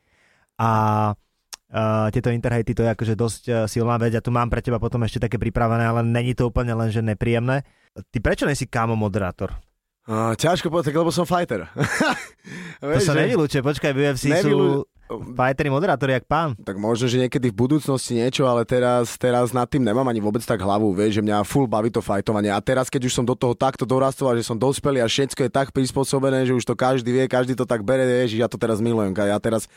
A 0.55 0.69
uh, 1.11 2.07
tieto 2.15 2.31
interhejty 2.31 2.71
to 2.71 2.87
je 2.87 2.95
akože 2.95 3.13
dosť 3.19 3.43
uh, 3.51 3.55
silná 3.67 3.99
vec. 3.99 4.15
Ja 4.15 4.23
tu 4.23 4.31
mám 4.31 4.47
pre 4.47 4.63
teba 4.63 4.79
potom 4.79 5.03
ešte 5.03 5.27
také 5.27 5.35
pripravené, 5.35 5.83
ale 5.83 5.99
není 6.07 6.31
to 6.31 6.47
úplne 6.47 6.71
len, 6.79 6.87
že 6.87 7.03
nepríjemné. 7.03 7.67
Ty 7.91 8.17
prečo 8.23 8.47
nesi 8.47 8.63
kámo 8.63 8.95
moderátor? 8.95 9.51
Uh, 10.07 10.35
ťažko 10.39 10.71
povedať, 10.71 10.95
lebo 10.95 11.11
som 11.11 11.27
fighter. 11.27 11.67
To 12.83 12.99
sa 12.99 13.15
nevylúčuje, 13.15 13.63
počkaj, 13.63 13.95
v 13.95 14.11
UFC 14.11 14.27
sú... 14.43 14.83
Fajteri 15.11 15.67
moderátori, 15.67 16.15
jak 16.15 16.25
pán. 16.25 16.55
Tak 16.63 16.79
možno, 16.79 17.11
že 17.11 17.19
niekedy 17.19 17.51
v 17.51 17.59
budúcnosti 17.67 18.15
niečo, 18.15 18.47
ale 18.47 18.63
teraz, 18.63 19.19
teraz 19.19 19.51
nad 19.51 19.67
tým 19.67 19.83
nemám 19.83 20.07
ani 20.07 20.23
vôbec 20.23 20.39
tak 20.41 20.63
hlavu, 20.63 20.95
vieš, 20.95 21.19
že 21.19 21.25
mňa 21.25 21.43
full 21.43 21.67
baví 21.67 21.91
to 21.91 21.99
fajtovanie. 21.99 22.49
A 22.49 22.63
teraz, 22.63 22.87
keď 22.87 23.11
už 23.11 23.13
som 23.13 23.25
do 23.27 23.35
toho 23.35 23.51
takto 23.51 23.83
dorastol 23.83 24.31
že 24.33 24.47
som 24.47 24.55
dospelý 24.55 25.03
a 25.03 25.07
všetko 25.11 25.45
je 25.45 25.51
tak 25.51 25.75
prispôsobené, 25.75 26.47
že 26.47 26.55
už 26.55 26.63
to 26.63 26.73
každý 26.73 27.11
vie, 27.11 27.25
každý 27.27 27.53
to 27.53 27.67
tak 27.67 27.83
bere, 27.83 28.07
vieš, 28.07 28.39
ja 28.39 28.47
to 28.47 28.55
teraz 28.55 28.79
milujem. 28.79 29.11
Ja 29.11 29.37
teraz 29.43 29.67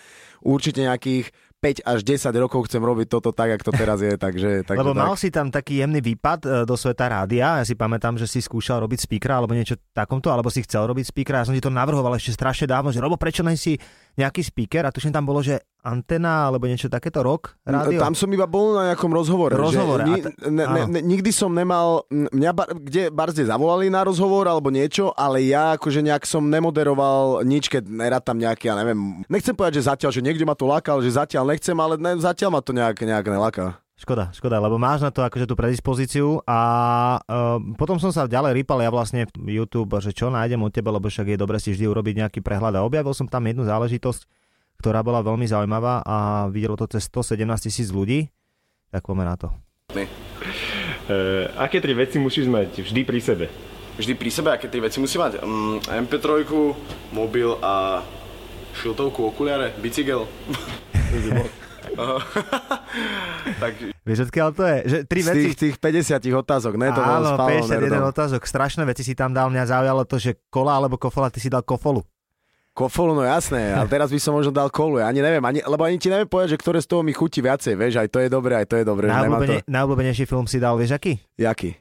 určite 0.40 0.86
nejakých 0.86 1.34
5 1.56 1.88
až 1.88 2.04
10 2.04 2.30
rokov 2.36 2.68
chcem 2.68 2.78
robiť 2.84 3.08
toto 3.08 3.32
tak, 3.32 3.56
ako 3.56 3.72
to 3.72 3.72
teraz 3.74 3.98
je. 4.04 4.12
Takže, 4.14 4.50
takže 4.68 4.80
Lebo 4.80 4.92
tak. 4.92 5.00
mal 5.02 5.14
si 5.16 5.28
tam 5.32 5.48
taký 5.48 5.80
jemný 5.80 6.04
výpad 6.04 6.40
e, 6.44 6.48
do 6.68 6.76
sveta 6.76 7.08
rádia. 7.08 7.58
Ja 7.58 7.64
si 7.64 7.72
pamätám, 7.72 8.20
že 8.20 8.28
si 8.28 8.44
skúšal 8.44 8.84
robiť 8.84 9.08
speakera 9.08 9.40
alebo 9.40 9.56
niečo 9.56 9.80
takomto, 9.96 10.28
alebo 10.28 10.52
si 10.52 10.60
chcel 10.62 10.84
robiť 10.84 11.08
speakera. 11.08 11.40
Ja 11.40 11.48
som 11.48 11.56
ti 11.56 11.64
to 11.64 11.72
navrhoval 11.72 12.12
ešte 12.20 12.36
strašne 12.36 12.68
dávno, 12.68 12.92
že 12.92 13.00
Robo, 13.00 13.16
prečo 13.16 13.40
nie 13.40 13.56
si 13.56 13.80
nejaký 14.20 14.44
speaker? 14.44 14.84
A 14.84 14.92
tuším 14.92 15.16
tam 15.16 15.24
bolo, 15.24 15.40
že 15.40 15.64
antena 15.86 16.50
alebo 16.50 16.66
niečo 16.66 16.90
takéto 16.90 17.22
rok 17.22 17.54
rádio. 17.62 18.02
Tam 18.02 18.18
som 18.18 18.26
iba 18.34 18.50
bol 18.50 18.74
na 18.74 18.90
nejakom 18.90 19.14
rozhovore. 19.14 19.54
Rozhovore, 19.54 20.02
Že, 20.02 20.10
ni, 20.10 20.18
ne, 20.50 20.64
ne, 20.66 20.82
ne, 20.90 21.00
nikdy 21.06 21.30
som 21.30 21.54
nemal, 21.54 22.02
mňa 22.10 22.50
bar, 22.50 22.74
kde 22.74 23.14
barzde 23.14 23.46
zavolali 23.46 23.86
na 23.86 24.02
rozhovor 24.02 24.50
alebo 24.50 24.74
niečo, 24.74 25.14
ale 25.14 25.46
ja 25.46 25.78
akože 25.78 26.02
nejak 26.02 26.26
som 26.26 26.50
nemoderoval 26.50 27.46
nič, 27.46 27.70
keď 27.70 27.86
nerad 27.86 28.26
tam 28.26 28.42
nejaký, 28.42 28.66
ja 28.66 28.74
neviem, 28.74 29.22
nechcem 29.30 29.54
povedať, 29.54 29.78
že 29.78 29.86
zatiaľ, 29.86 30.10
že 30.10 30.24
niekde 30.26 30.42
ma 30.42 30.58
to 30.58 30.66
lákal, 30.66 30.98
že 30.98 31.14
zatiaľ 31.14 31.54
nechcem, 31.54 31.76
ale 31.78 31.94
ne, 31.94 32.18
zatiaľ 32.18 32.50
ma 32.58 32.60
to 32.60 32.74
nejak, 32.74 32.98
nejak 32.98 33.26
neláka. 33.30 33.78
Škoda, 33.96 34.28
škoda, 34.36 34.60
lebo 34.60 34.76
máš 34.76 35.00
na 35.00 35.08
to 35.08 35.24
akože 35.24 35.48
tú 35.48 35.56
predispozíciu 35.56 36.44
a 36.44 36.60
uh, 37.16 37.56
potom 37.80 37.96
som 37.96 38.12
sa 38.12 38.28
ďalej 38.28 38.60
rýpal 38.60 38.84
ja 38.84 38.92
vlastne 38.92 39.24
YouTube, 39.40 39.96
že 40.04 40.12
čo 40.12 40.28
nájdem 40.28 40.60
od 40.60 40.68
teba, 40.68 40.92
lebo 40.92 41.08
však 41.08 41.32
je 41.32 41.40
dobre 41.40 41.56
si 41.56 41.72
vždy 41.72 41.88
urobiť 41.88 42.14
nejaký 42.20 42.44
prehľad 42.44 42.76
a 42.76 42.84
objavil 42.84 43.16
som 43.16 43.24
tam 43.24 43.48
jednu 43.48 43.64
záležitosť, 43.64 44.28
ktorá 44.78 45.00
bola 45.02 45.24
veľmi 45.24 45.48
zaujímavá 45.48 46.04
a 46.04 46.46
videlo 46.52 46.76
to 46.76 46.86
cez 46.86 47.08
117 47.08 47.68
tisíc 47.68 47.88
ľudí, 47.92 48.28
tak 48.92 49.04
poďme 49.04 49.24
na 49.24 49.36
to. 49.36 49.48
Uh, 51.06 51.48
aké 51.56 51.78
tri 51.78 51.94
veci 51.94 52.18
musíš 52.18 52.50
mať 52.50 52.82
vždy 52.82 53.00
pri 53.06 53.20
sebe? 53.22 53.46
Vždy 53.96 54.12
pri 54.18 54.30
sebe, 54.30 54.50
aké 54.52 54.66
tie 54.68 54.82
veci 54.82 55.00
musí 55.00 55.16
mať? 55.16 55.40
Mm, 55.40 55.78
MP3, 56.08 56.44
mobil 57.14 57.56
a 57.62 58.04
šiltovku, 58.76 59.32
okuliare, 59.32 59.72
bicykel. 59.80 60.28
Tak 63.62 63.72
Vieš, 64.06 64.30
odkiaľ 64.30 64.48
to 64.54 64.62
je? 64.62 64.78
Že 64.86 64.98
tri 65.10 65.20
z 65.22 65.26
veci... 65.26 65.40
tých, 65.50 65.54
tých 65.58 65.76
50 65.82 66.42
otázok, 66.46 66.72
ne? 66.78 66.94
To 66.94 67.02
Áno, 67.02 67.26
s 67.26 67.32
Pavlom 67.34 67.66
51 67.66 67.74
Nerudom. 67.74 68.10
otázok. 68.14 68.42
Strašné 68.46 68.82
veci 68.86 69.02
si 69.02 69.18
tam 69.18 69.34
dal. 69.34 69.50
Mňa 69.50 69.64
zaujalo 69.66 70.02
to, 70.06 70.16
že 70.22 70.38
kola 70.46 70.78
alebo 70.78 70.94
kofola, 70.94 71.26
ty 71.26 71.42
si 71.42 71.50
dal 71.50 71.66
kofolu. 71.66 72.06
Kofolu, 72.76 73.12
no 73.12 73.24
jasné, 73.24 73.72
ale 73.72 73.88
teraz 73.90 74.08
by 74.08 74.20
som 74.20 74.32
možno 74.32 74.52
dal 74.52 74.68
kolu, 74.68 75.00
ja 75.00 75.08
ani 75.08 75.18
neviem, 75.18 75.40
ani, 75.40 75.64
lebo 75.64 75.80
ani 75.80 75.96
ti 75.96 76.06
neviem 76.06 76.28
povedať, 76.28 76.52
že 76.52 76.58
ktoré 76.58 76.78
z 76.78 76.86
toho 76.86 77.00
mi 77.00 77.10
chutí 77.10 77.40
viacej, 77.40 77.72
vieš, 77.72 77.96
aj 77.96 78.08
to 78.08 78.20
je 78.20 78.28
dobré, 78.28 78.52
aj 78.54 78.66
to 78.66 78.76
je 78.76 78.84
dobré. 78.84 79.08
Najobľúbene, 79.08 79.64
najobľúbenejší 79.64 80.24
film 80.24 80.44
si 80.44 80.56
dal, 80.56 80.76
vieš 80.76 80.92
aký? 80.92 81.16
Jaký? 81.34 81.72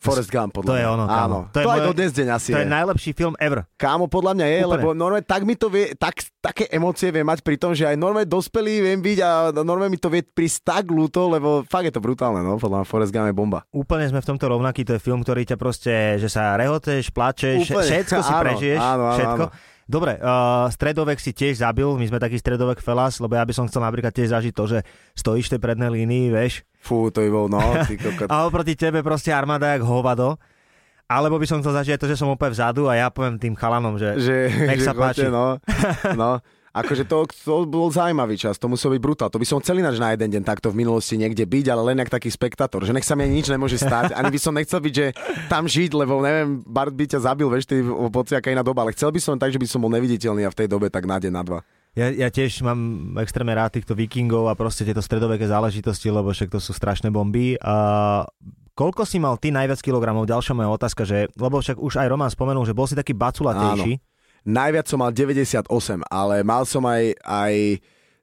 Forrest 0.00 0.32
Gump, 0.32 0.56
podľa 0.56 0.64
To 0.64 0.74
je 0.74 0.80
mňa. 0.80 0.90
ono, 0.90 1.04
kámo. 1.04 1.20
Áno, 1.20 1.38
To 1.44 1.52
to, 1.52 1.58
je 1.60 1.66
aj 1.66 1.68
moje- 1.76 1.84
do 1.84 1.92
dnes 1.92 2.10
deň 2.10 2.28
asi 2.32 2.50
To 2.50 2.56
je 2.56 2.64
je. 2.64 2.72
najlepší 2.72 3.10
film 3.12 3.34
ever. 3.36 3.68
Kámo, 3.76 4.08
podľa 4.08 4.32
mňa 4.32 4.46
je, 4.48 4.58
Úplne. 4.58 4.72
lebo 4.72 4.86
normálne 4.90 5.22
tak 5.22 5.44
mi 5.44 5.54
to 5.54 5.68
vie, 5.68 5.92
tak, 5.94 6.14
také 6.40 6.64
emócie 6.66 7.12
vie 7.12 7.20
mať 7.20 7.44
pri 7.44 7.54
tom, 7.54 7.70
že 7.70 7.84
aj 7.84 7.94
normálne 7.94 8.24
dospelý 8.24 8.80
viem 8.80 8.96
byť 8.98 9.18
a 9.20 9.30
normálne 9.54 9.92
mi 9.92 10.00
to 10.00 10.08
vie 10.08 10.24
prísť 10.24 10.58
tak 10.64 10.84
ľúto, 10.88 11.28
lebo 11.28 11.62
fakt 11.62 11.84
je 11.84 11.92
to 11.92 12.00
brutálne, 12.00 12.40
no, 12.40 12.56
podľa 12.56 12.80
mňa 12.80 12.88
Forrest 12.88 13.12
Gump 13.12 13.28
je 13.28 13.36
bomba. 13.36 13.60
Úplne 13.68 14.08
sme 14.08 14.18
v 14.18 14.28
tomto 14.30 14.48
rovnaký, 14.48 14.82
to 14.82 14.96
je 14.96 15.04
film, 15.04 15.20
ktorý 15.20 15.44
ťa 15.44 15.56
proste, 15.56 15.92
že 16.16 16.26
sa 16.26 16.56
rehoteš, 16.56 17.12
plačeš, 17.12 17.68
Úplne. 17.68 17.84
všetko 17.84 18.18
si 18.18 18.32
Áno, 18.32 18.40
prežiješ, 18.40 18.80
áno, 18.80 19.04
áno, 19.04 19.14
všetko. 19.14 19.44
áno. 19.46 19.68
Dobre, 19.90 20.22
uh, 20.22 20.70
stredovek 20.70 21.18
si 21.18 21.34
tiež 21.34 21.66
zabil, 21.66 21.90
my 21.98 22.06
sme 22.06 22.22
taký 22.22 22.38
stredovek 22.38 22.78
felas, 22.78 23.18
lebo 23.18 23.34
ja 23.34 23.42
by 23.42 23.50
som 23.50 23.66
chcel 23.66 23.82
napríklad 23.82 24.14
tiež 24.14 24.30
zažiť 24.30 24.54
to, 24.54 24.64
že 24.70 24.78
stojíš 25.18 25.50
v 25.50 25.52
tej 25.58 25.60
prednej 25.60 25.90
línii, 25.90 26.30
vieš, 26.30 26.62
Fú, 26.78 27.10
to 27.10 27.20
by 27.20 27.28
bol, 27.28 27.46
no, 27.50 27.58
ty 27.84 27.98
kokot. 27.98 28.30
a 28.32 28.46
oproti 28.46 28.78
tebe 28.78 29.02
proste 29.02 29.34
armáda 29.34 29.74
jak 29.74 29.82
hovado. 29.82 30.38
Alebo 31.10 31.42
by 31.42 31.46
som 31.50 31.58
chcel 31.58 31.74
zažiť 31.74 31.98
to, 31.98 32.06
že 32.06 32.14
som 32.14 32.30
úplne 32.30 32.54
vzadu 32.54 32.86
a 32.86 32.94
ja 32.94 33.10
poviem 33.10 33.34
tým 33.34 33.58
chalanom, 33.58 33.98
že, 33.98 34.14
že, 34.22 34.46
nech 34.46 34.78
že 34.78 34.86
sa 34.86 34.94
páči. 34.94 35.26
chodte, 35.26 35.34
No, 35.34 35.58
no. 36.22 36.30
Akože 36.70 37.02
to, 37.02 37.26
to 37.26 37.66
bol 37.66 37.90
zaujímavý 37.90 38.38
čas, 38.38 38.54
to 38.54 38.70
musel 38.70 38.94
byť 38.94 39.02
brutál. 39.02 39.26
To 39.26 39.42
by 39.42 39.46
som 39.46 39.58
chcel 39.58 39.82
ináč 39.82 39.98
na 39.98 40.14
jeden 40.14 40.30
deň 40.30 40.42
takto 40.46 40.70
v 40.70 40.86
minulosti 40.86 41.18
niekde 41.18 41.42
byť, 41.42 41.66
ale 41.66 41.82
len 41.90 41.98
jak 41.98 42.14
taký 42.14 42.30
spektátor, 42.30 42.86
že 42.86 42.94
nech 42.94 43.02
sa 43.02 43.18
mi 43.18 43.26
ani 43.26 43.42
nič 43.42 43.50
nemôže 43.50 43.74
stať. 43.74 44.14
Ani 44.14 44.30
by 44.30 44.38
som 44.38 44.54
nechcel 44.54 44.78
byť, 44.78 44.94
že 44.94 45.06
tam 45.50 45.66
žiť, 45.66 45.90
lebo 45.98 46.22
neviem, 46.22 46.62
Bart 46.62 46.94
by 46.94 47.10
ťa 47.10 47.26
zabil, 47.26 47.50
vieš, 47.50 47.66
ty 47.66 47.82
poci, 48.14 48.38
aká 48.38 48.54
iná 48.54 48.62
doba, 48.62 48.86
ale 48.86 48.94
chcel 48.94 49.10
by 49.10 49.18
som 49.18 49.34
tak, 49.34 49.50
že 49.50 49.58
by 49.58 49.66
som 49.66 49.82
bol 49.82 49.90
neviditeľný 49.90 50.46
a 50.46 50.54
v 50.54 50.58
tej 50.62 50.68
dobe 50.70 50.86
tak 50.94 51.10
na 51.10 51.18
deň, 51.18 51.32
na 51.34 51.42
dva. 51.42 51.58
Ja, 51.98 52.06
ja 52.06 52.30
tiež 52.30 52.62
mám 52.62 52.78
extrémne 53.18 53.50
rád 53.50 53.74
týchto 53.74 53.98
vikingov 53.98 54.46
a 54.46 54.54
proste 54.54 54.86
tieto 54.86 55.02
stredoveké 55.02 55.50
záležitosti, 55.50 56.06
lebo 56.06 56.30
však 56.30 56.54
to 56.54 56.62
sú 56.62 56.70
strašné 56.70 57.10
bomby. 57.10 57.58
A 57.58 58.22
koľko 58.78 59.02
si 59.02 59.18
mal 59.18 59.34
ty 59.42 59.50
najviac 59.50 59.82
kilogramov? 59.82 60.30
Ďalšia 60.30 60.54
moja 60.54 60.70
otázka, 60.70 61.02
že, 61.02 61.26
lebo 61.34 61.58
však 61.58 61.82
už 61.82 61.98
aj 61.98 62.06
Roman 62.06 62.30
spomenul, 62.30 62.62
že 62.62 62.78
bol 62.78 62.86
si 62.86 62.94
taký 62.94 63.10
baculatejší. 63.10 63.98
Najviac 64.44 64.86
som 64.88 64.98
mal 65.00 65.12
98, 65.12 65.66
ale 66.08 66.40
mal 66.40 66.64
som 66.64 66.82
aj, 66.86 67.12
aj 67.20 67.54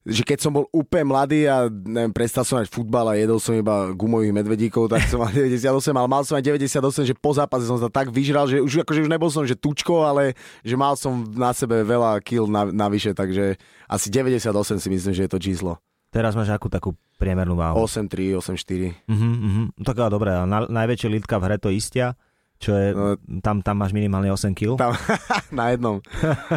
že 0.07 0.23
keď 0.23 0.39
som 0.39 0.55
bol 0.55 0.65
úplne 0.71 1.11
mladý 1.11 1.51
a 1.51 1.67
neviem, 1.67 2.15
prestal 2.15 2.47
som 2.47 2.55
mať 2.63 2.71
futbal 2.71 3.11
a 3.11 3.19
jedol 3.19 3.43
som 3.43 3.51
iba 3.51 3.91
gumových 3.91 4.31
medvedíkov, 4.31 4.87
tak 4.87 5.03
som 5.11 5.19
mal 5.19 5.29
98, 5.35 5.67
ale 5.91 6.07
mal 6.07 6.23
som 6.23 6.39
aj 6.39 6.43
98, 6.47 7.11
že 7.11 7.15
po 7.19 7.35
zápase 7.35 7.67
som 7.67 7.75
sa 7.75 7.91
tak 7.91 8.07
vyžral, 8.07 8.47
že 8.47 8.63
už, 8.63 8.87
akože 8.87 9.03
už 9.03 9.11
nebol 9.11 9.27
som 9.27 9.43
že 9.43 9.59
tučko, 9.59 10.07
ale 10.07 10.39
že 10.63 10.79
mal 10.79 10.95
som 10.95 11.27
na 11.35 11.51
sebe 11.51 11.83
veľa 11.83 12.23
kil 12.23 12.47
na, 12.47 12.71
navyše, 12.71 13.11
takže 13.11 13.59
asi 13.91 14.07
98 14.07 14.79
si 14.79 14.87
myslím, 14.87 15.13
že 15.13 15.27
je 15.27 15.31
to 15.31 15.39
číslo. 15.43 15.75
Teraz 16.07 16.39
máš 16.39 16.55
akú 16.55 16.71
takú 16.71 16.95
priemernú 17.19 17.59
váhu? 17.59 17.83
8-3, 17.83 18.39
8-4. 18.39 19.11
Uh-huh, 19.11 19.19
uh-huh. 19.19 19.65
Tak 19.83 20.07
a 20.07 20.07
na, 20.47 20.59
najväčšie 20.71 21.11
lítka 21.19 21.35
v 21.35 21.43
hre 21.51 21.57
to 21.59 21.67
istia, 21.67 22.15
čo 22.57 22.71
je, 22.71 22.87
No. 22.89 23.13
tam, 23.39 23.61
tam 23.61 23.75
máš 23.77 23.91
minimálne 23.91 24.27
8 24.27 24.51
kg. 24.51 24.75
Tam, 24.75 24.93
na 25.55 25.69
jednom. 25.69 26.01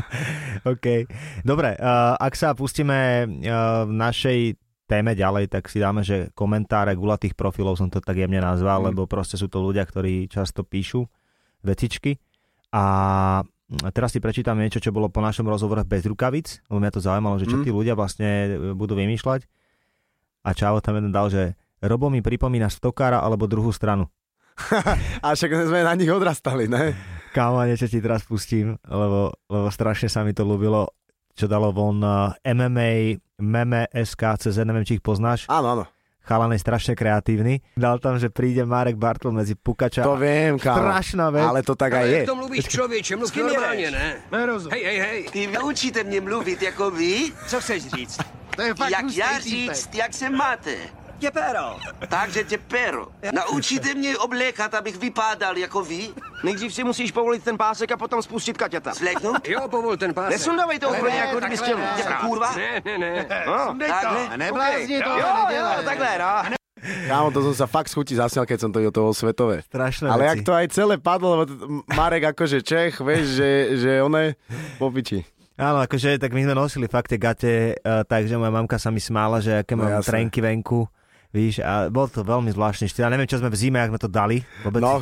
OK. 0.67 0.87
Dobre, 1.43 1.75
uh, 1.75 2.17
ak 2.17 2.33
sa 2.33 2.53
pustíme 2.53 2.99
uh, 3.25 3.85
v 3.85 3.93
našej 3.93 4.39
téme 4.85 5.13
ďalej, 5.13 5.47
tak 5.49 5.67
si 5.67 5.79
dáme, 5.79 6.01
že 6.01 6.33
komentáre 6.33 6.93
gulatých 6.93 7.33
profilov 7.33 7.77
som 7.77 7.87
to 7.87 7.99
tak 7.99 8.17
jemne 8.17 8.39
nazval, 8.39 8.83
Mm. 8.83 8.87
lebo 8.89 9.07
proste 9.07 9.35
sú 9.35 9.47
to 9.47 9.61
ľudia, 9.61 9.83
ktorí 9.83 10.27
často 10.27 10.61
píšu 10.61 11.07
vecičky. 11.61 12.19
A 12.71 12.83
teraz 13.89 14.11
si 14.11 14.19
prečítam 14.19 14.57
niečo, 14.57 14.79
čo 14.79 14.91
bolo 14.91 15.07
po 15.07 15.21
našom 15.21 15.45
rozhovore 15.45 15.85
bez 15.85 16.03
rukavic, 16.03 16.67
lebo 16.67 16.79
mňa 16.79 16.91
to 16.91 17.01
zaujímalo, 17.01 17.37
že 17.37 17.47
čo 17.47 17.57
Mm. 17.57 17.65
tí 17.65 17.71
ľudia 17.71 17.95
vlastne 17.95 18.29
budú 18.73 18.95
vymýšľať. 18.95 19.47
A 20.41 20.51
Čavo 20.51 20.81
tam 20.81 20.97
jeden 20.97 21.11
dal, 21.11 21.29
že 21.29 21.55
Robo 21.79 22.09
mi 22.09 22.19
pripomína 22.19 22.67
stokára 22.67 23.19
alebo 23.19 23.45
druhú 23.45 23.71
stranu. 23.71 24.09
A 25.25 25.35
však 25.35 25.51
sme 25.67 25.85
na 25.85 25.95
nich 25.95 26.11
odrastali, 26.11 26.69
ne? 26.69 26.95
Kámo, 27.31 27.63
niečo 27.63 27.87
ti 27.87 28.03
teraz 28.03 28.27
pustím, 28.27 28.75
lebo, 28.87 29.31
lebo 29.47 29.69
strašne 29.71 30.11
sa 30.11 30.27
mi 30.27 30.35
to 30.35 30.43
ľúbilo, 30.43 30.91
čo 31.39 31.47
dalo 31.47 31.71
von 31.71 32.03
uh, 32.03 32.35
MMA, 32.43 33.23
meme 33.39 33.87
SK, 33.95 34.23
cez 34.43 34.59
neviem, 34.59 34.83
či 34.83 34.99
ich 34.99 35.05
poznáš. 35.05 35.47
Áno, 35.47 35.79
áno. 35.79 35.85
Chalan 36.21 36.53
je 36.53 36.61
strašne 36.61 36.95
kreatívny. 36.95 37.65
Dal 37.75 37.97
tam, 37.99 38.21
že 38.21 38.29
príde 38.29 38.63
Marek 38.63 39.01
Bartol 39.01 39.33
medzi 39.33 39.57
Pukača. 39.57 40.05
To 40.05 40.21
viem, 40.21 40.61
kámo. 40.61 40.79
Strašná 40.85 41.27
vec. 41.33 41.43
Ale 41.49 41.61
to 41.65 41.75
tak 41.75 41.97
aj 41.97 42.07
je. 42.07 42.23
To 42.29 42.37
mluvíš 42.37 42.69
člověče, 42.69 43.17
mluv 43.17 43.31
ne? 43.91 44.21
Nerozumím. 44.31 44.73
Hej, 44.77 44.85
hej, 44.85 44.99
hej, 44.99 45.21
Ty 45.33 45.41
naučíte 45.47 46.05
mě 46.05 46.21
mluvit 46.21 46.63
jako 46.63 46.91
vy? 46.91 47.33
co 47.47 47.61
chceš 47.61 47.87
říct? 47.89 48.19
To 48.57 48.63
je 48.63 48.75
fakt 48.75 48.91
Jak 48.91 49.05
já 49.17 49.39
říct, 49.41 49.95
jak 49.95 50.15
se 50.15 50.31
máte? 50.31 51.00
Je 51.21 51.31
péro. 51.31 51.77
Takže 52.09 52.45
tě 52.45 52.59
pero. 52.59 53.09
Naučíte 53.33 53.95
mě 53.95 54.19
oblékat, 54.19 54.75
abych 54.75 54.97
vypadal 54.97 55.59
jako 55.59 55.85
vy? 55.85 56.09
Nejdřív 56.45 56.75
si 56.75 56.85
musíš 56.85 57.13
povolit 57.13 57.45
ten 57.45 57.57
pásek 57.59 57.93
a 57.93 57.97
potom 57.97 58.23
spustit 58.23 58.57
kaťata. 58.57 58.95
Zleknout? 58.95 59.49
Jo, 59.49 59.69
povol 59.69 59.97
ten 59.97 60.15
pásek. 60.15 60.31
Nesundavej 60.33 60.79
to 60.79 60.89
úplně 60.91 61.15
jako 61.17 61.39
kdyby 61.39 61.57
chtěl 61.57 61.79
kurva? 62.21 62.51
Ne, 62.57 62.81
ne, 62.85 62.99
ne. 62.99 63.27
No, 63.47 63.77
Takhle? 63.89 64.37
neblázni 64.37 65.03
to, 65.03 65.11
jo, 65.11 65.27
jo, 65.57 65.67
takhle, 65.85 66.19
no. 66.19 66.57
Kámo, 66.81 67.29
to 67.29 67.45
som 67.45 67.55
sa 67.55 67.67
fakt 67.69 67.93
schutí 67.93 68.17
zasmial, 68.17 68.49
keď 68.49 68.59
som 68.65 68.71
to 68.73 68.81
videl 68.81 68.89
toho 68.97 69.13
svetové. 69.13 69.61
Strašné 69.69 70.09
Ale 70.09 70.25
veci. 70.25 70.31
jak 70.33 70.41
to 70.49 70.53
aj 70.57 70.67
celé 70.73 70.97
padlo, 70.97 71.37
lebo 71.37 71.53
Marek 71.93 72.33
akože 72.33 72.65
Čech, 72.65 73.05
vieš, 73.05 73.37
že, 73.37 73.51
že 73.77 73.91
on 74.01 74.17
je 74.17 74.33
po 74.81 74.89
piči. 74.89 75.21
Áno, 75.61 75.85
akože 75.85 76.17
tak 76.17 76.33
my 76.33 76.41
sme 76.41 76.57
nosili 76.57 76.89
fakt 76.89 77.13
tie 77.13 77.21
gate, 77.21 77.77
uh, 77.85 78.01
takže 78.09 78.41
moja 78.41 78.49
mamka 78.49 78.81
sa 78.81 78.89
mi 78.89 78.97
smála, 78.97 79.45
že 79.45 79.61
aké 79.61 79.77
No 79.77 79.85
mám 79.85 80.01
jasné. 80.01 80.09
trenky 80.09 80.41
venku. 80.41 80.89
Víš, 81.31 81.63
a 81.63 81.87
bol 81.87 82.11
to 82.11 82.27
veľmi 82.27 82.51
zvláštny 82.51 82.91
štýl. 82.91 83.07
Ja 83.07 83.13
neviem, 83.15 83.31
čo 83.31 83.39
sme 83.39 83.55
v 83.55 83.55
zime, 83.55 83.79
ak 83.79 83.95
sme 83.95 84.03
to 84.03 84.11
dali. 84.11 84.43
Vôbec. 84.67 84.83
No, 84.83 84.99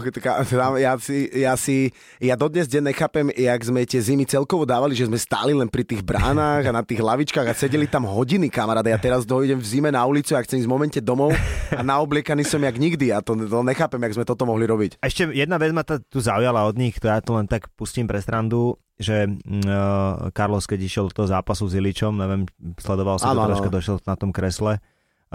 ja 0.77 0.93
si, 1.01 1.25
ja 1.33 1.57
si, 1.57 1.89
ja 2.21 2.37
dodnes 2.37 2.69
deň 2.69 2.93
nechápem, 2.93 3.33
jak 3.33 3.61
sme 3.65 3.89
tie 3.89 3.97
zimy 3.97 4.29
celkovo 4.29 4.69
dávali, 4.69 4.93
že 4.93 5.09
sme 5.09 5.17
stáli 5.17 5.57
len 5.57 5.73
pri 5.73 5.89
tých 5.89 6.05
bránach 6.05 6.69
a 6.69 6.73
na 6.77 6.85
tých 6.85 7.01
lavičkách 7.01 7.49
a 7.49 7.57
sedeli 7.57 7.89
tam 7.89 8.05
hodiny, 8.05 8.53
kamaráde. 8.53 8.93
Ja 8.93 9.01
teraz 9.01 9.25
dojdem 9.25 9.57
v 9.57 9.65
zime 9.65 9.89
na 9.89 10.05
ulicu 10.05 10.37
a 10.37 10.45
chcem 10.45 10.61
ísť 10.61 10.69
v 10.69 10.75
momente 10.77 11.01
domov 11.01 11.33
a 11.73 11.81
naobliekaný 11.81 12.45
som 12.45 12.61
jak 12.61 12.77
nikdy. 12.77 13.09
A 13.09 13.25
to, 13.25 13.33
to 13.33 13.65
nechápem, 13.65 14.05
jak 14.05 14.21
sme 14.21 14.29
toto 14.29 14.45
mohli 14.45 14.69
robiť. 14.69 15.01
A 15.01 15.09
ešte 15.09 15.33
jedna 15.33 15.57
vec 15.57 15.73
ma 15.73 15.81
to 15.81 15.97
tu 16.13 16.21
zaujala 16.21 16.69
od 16.69 16.77
nich, 16.77 17.01
to 17.01 17.09
ja 17.09 17.25
to 17.25 17.41
len 17.41 17.49
tak 17.49 17.73
pustím 17.73 18.05
pre 18.05 18.21
strandu 18.21 18.77
že 18.99 19.31
uh, 19.31 20.27
Carlos, 20.35 20.67
keď 20.67 20.79
išiel 20.83 21.05
do 21.07 21.23
toho 21.23 21.31
zápasu 21.31 21.71
s 21.71 21.79
Iličom, 21.79 22.19
neviem, 22.19 22.51
sledoval 22.83 23.23
som 23.23 23.31
ano, 23.31 23.47
to 23.47 23.55
troška, 23.55 23.71
došiel 23.71 23.97
na 24.03 24.19
tom 24.19 24.35
kresle, 24.35 24.83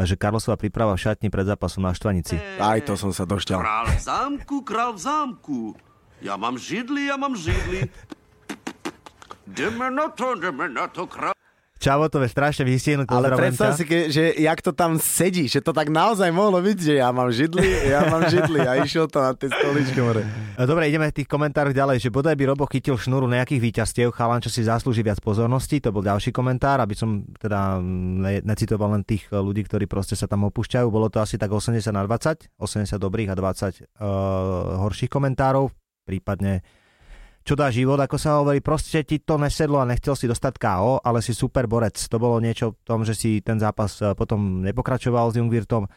že 0.02 0.18
Carlosova 0.18 0.58
príprava 0.58 0.98
v 0.98 1.06
šatni 1.06 1.30
pred 1.30 1.46
zápasom 1.46 1.86
na 1.86 1.94
Štvanici. 1.94 2.42
Aj 2.58 2.82
to 2.82 2.98
som 2.98 3.14
sa 3.14 3.30
došťal. 3.30 3.62
Král 3.62 3.86
v 3.94 4.02
zámku, 4.02 4.56
král 4.66 4.92
v 4.98 5.02
zámku. 5.06 5.60
Ja 6.26 6.34
mám 6.34 6.58
židli, 6.58 7.14
ja 7.14 7.20
mám 7.20 7.38
židli. 7.38 7.86
Jdeme 9.46 9.94
na 9.94 10.10
to, 10.10 10.34
jdeme 10.34 10.66
na 10.72 10.90
to, 10.90 11.06
král. 11.06 11.33
Čavo 11.84 12.08
to 12.08 12.24
je 12.24 12.32
strašne 12.32 12.64
vystihnúť. 12.64 13.12
Ale 13.12 13.36
predstav 13.36 13.76
si, 13.76 13.84
ke, 13.84 14.08
že 14.08 14.40
jak 14.40 14.64
to 14.64 14.72
tam 14.72 14.96
sedí, 14.96 15.52
že 15.52 15.60
to 15.60 15.76
tak 15.76 15.92
naozaj 15.92 16.32
mohlo 16.32 16.64
byť, 16.64 16.78
že 16.80 16.94
ja 17.04 17.12
mám 17.12 17.28
židli, 17.28 17.68
ja 17.92 18.08
mám 18.08 18.24
židli 18.32 18.64
a 18.64 18.80
išiel 18.80 19.12
to 19.12 19.20
na 19.20 19.36
tej 19.36 19.52
stoličke. 19.52 20.00
More. 20.00 20.24
Dobre, 20.64 20.88
ideme 20.88 21.12
v 21.12 21.20
tých 21.20 21.28
komentároch 21.28 21.76
ďalej, 21.76 22.08
že 22.08 22.08
bodaj 22.08 22.40
by 22.40 22.56
Robo 22.56 22.64
chytil 22.72 22.96
šnúru 22.96 23.28
nejakých 23.28 23.60
výťastiev, 23.60 24.16
chalan, 24.16 24.40
čo 24.40 24.48
si 24.48 24.64
zaslúži 24.64 25.04
viac 25.04 25.20
pozornosti, 25.20 25.84
to 25.84 25.92
bol 25.92 26.00
ďalší 26.00 26.32
komentár, 26.32 26.80
aby 26.80 26.96
som 26.96 27.28
teda 27.36 27.84
ne, 27.84 28.40
necitoval 28.48 28.96
len 28.96 29.04
tých 29.04 29.28
ľudí, 29.28 29.68
ktorí 29.68 29.84
proste 29.84 30.16
sa 30.16 30.24
tam 30.24 30.48
opúšťajú. 30.48 30.88
Bolo 30.88 31.12
to 31.12 31.20
asi 31.20 31.36
tak 31.36 31.52
80 31.52 31.84
na 31.92 32.08
20, 32.08 32.48
80 32.64 32.96
dobrých 32.96 33.28
a 33.28 33.36
20 33.36 33.44
uh, 33.44 34.80
horších 34.88 35.12
komentárov, 35.12 35.68
prípadne 36.08 36.64
čo 37.44 37.60
dá 37.60 37.68
život, 37.68 38.00
ako 38.00 38.16
sa 38.16 38.40
hovorí, 38.40 38.64
proste 38.64 39.04
ti 39.04 39.20
to 39.20 39.36
nesedlo 39.36 39.84
a 39.84 39.86
nechcel 39.86 40.16
si 40.16 40.32
dostať 40.32 40.56
KO, 40.56 41.04
ale 41.04 41.20
si 41.20 41.36
super 41.36 41.68
borec. 41.68 42.00
To 42.08 42.16
bolo 42.16 42.40
niečo 42.40 42.80
v 42.80 42.84
tom, 42.88 43.04
že 43.04 43.14
si 43.14 43.44
ten 43.44 43.60
zápas 43.60 44.00
eh, 44.00 44.16
potom 44.16 44.64
nepokračoval 44.64 45.36
s 45.36 45.38
Jungvirtom. 45.38 45.92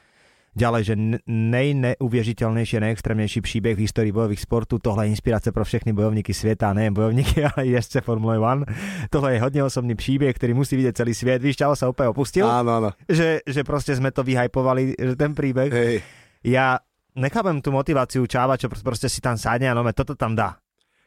Ďalej, 0.56 0.82
že 0.88 0.94
nejneuvěžiteľnejší 1.28 2.80
a 2.80 2.84
najextrémnejší 2.88 3.40
příbeh 3.44 3.76
v 3.76 3.84
histórii 3.84 4.08
bojových 4.08 4.40
sportu. 4.40 4.80
Tohle 4.80 5.04
je 5.04 5.12
inspirace 5.12 5.52
pro 5.52 5.64
všechny 5.68 5.92
bojovníky 5.92 6.32
sveta, 6.32 6.72
ne 6.72 6.88
bojovníky, 6.90 7.44
ale 7.52 7.68
i 7.68 7.70
jezdce 7.76 8.00
Formule 8.00 8.40
1. 8.40 8.64
Tohle 9.12 9.36
je 9.36 9.40
hodne 9.40 9.62
osobný 9.68 9.94
příbeh, 9.94 10.32
ktorý 10.32 10.56
musí 10.56 10.80
vidieť 10.80 10.96
celý 10.96 11.12
svet. 11.12 11.44
Víš, 11.44 11.60
Čavo 11.60 11.76
sa 11.76 11.92
úplne 11.92 12.08
opustil. 12.08 12.48
Áno, 12.48 12.72
áno. 12.72 12.90
Že, 13.04 13.44
že 13.44 13.60
proste 13.68 13.92
sme 14.00 14.16
to 14.16 14.24
vyhajpovali, 14.24 14.96
že 14.96 15.12
ten 15.12 15.36
príbeh. 15.36 15.68
Hej. 15.68 16.00
Ja 16.40 16.80
nechápem 17.12 17.60
tú 17.60 17.68
motiváciu 17.76 18.24
Čáva, 18.24 18.56
čo 18.56 18.72
proste 18.72 19.12
si 19.12 19.20
tam 19.20 19.36
sadne 19.36 19.68
a 19.68 19.76
no, 19.76 19.84
toto 19.92 20.16
tam 20.16 20.32
dá. 20.32 20.56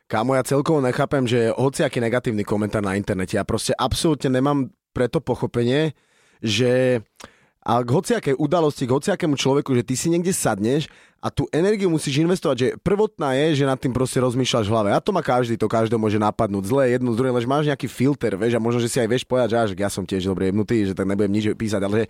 Kámo, 0.10 0.34
ja 0.34 0.42
celkovo 0.42 0.82
nechápem, 0.82 1.30
že 1.30 1.54
hociaký 1.54 2.02
negatívny 2.02 2.42
komentár 2.42 2.82
na 2.82 2.98
internete, 2.98 3.38
ja 3.38 3.46
proste 3.46 3.78
absolútne 3.78 4.42
nemám 4.42 4.74
preto 4.90 5.22
pochopenie, 5.22 5.94
že 6.42 7.06
a 7.62 7.86
k 7.86 7.90
hociakej 7.94 8.36
udalosti, 8.42 8.90
k 8.90 8.96
hociakému 8.98 9.38
človeku, 9.38 9.70
že 9.78 9.86
ty 9.86 9.94
si 9.94 10.10
niekde 10.10 10.34
sadneš 10.34 10.90
a 11.20 11.28
tú 11.28 11.52
energiu 11.52 11.92
musíš 11.92 12.24
investovať, 12.24 12.56
že 12.56 12.68
prvotná 12.80 13.36
je, 13.36 13.60
že 13.60 13.68
nad 13.68 13.76
tým 13.76 13.92
proste 13.92 14.24
rozmýšľaš 14.24 14.66
v 14.68 14.74
hlave. 14.74 14.90
A 14.96 15.04
to 15.04 15.12
má 15.12 15.20
každý, 15.20 15.60
to 15.60 15.68
každého 15.68 16.00
môže 16.00 16.16
napadnúť. 16.16 16.72
Zlé 16.72 16.96
jedno 16.96 17.12
z 17.12 17.20
druhé, 17.20 17.30
ale 17.36 17.44
máš 17.44 17.68
nejaký 17.68 17.92
filter, 17.92 18.40
vieš, 18.40 18.56
a 18.56 18.64
možno, 18.64 18.80
že 18.80 18.88
si 18.88 19.04
aj 19.04 19.10
vieš 19.12 19.24
povedať, 19.28 19.52
že 19.52 19.58
až, 19.60 19.70
ja 19.76 19.92
som 19.92 20.08
tiež 20.08 20.32
dobre 20.32 20.48
jebnutý, 20.48 20.88
že 20.88 20.96
tak 20.96 21.04
nebudem 21.12 21.36
nič 21.36 21.52
písať, 21.60 21.82
ale 21.84 21.94
že 21.94 22.06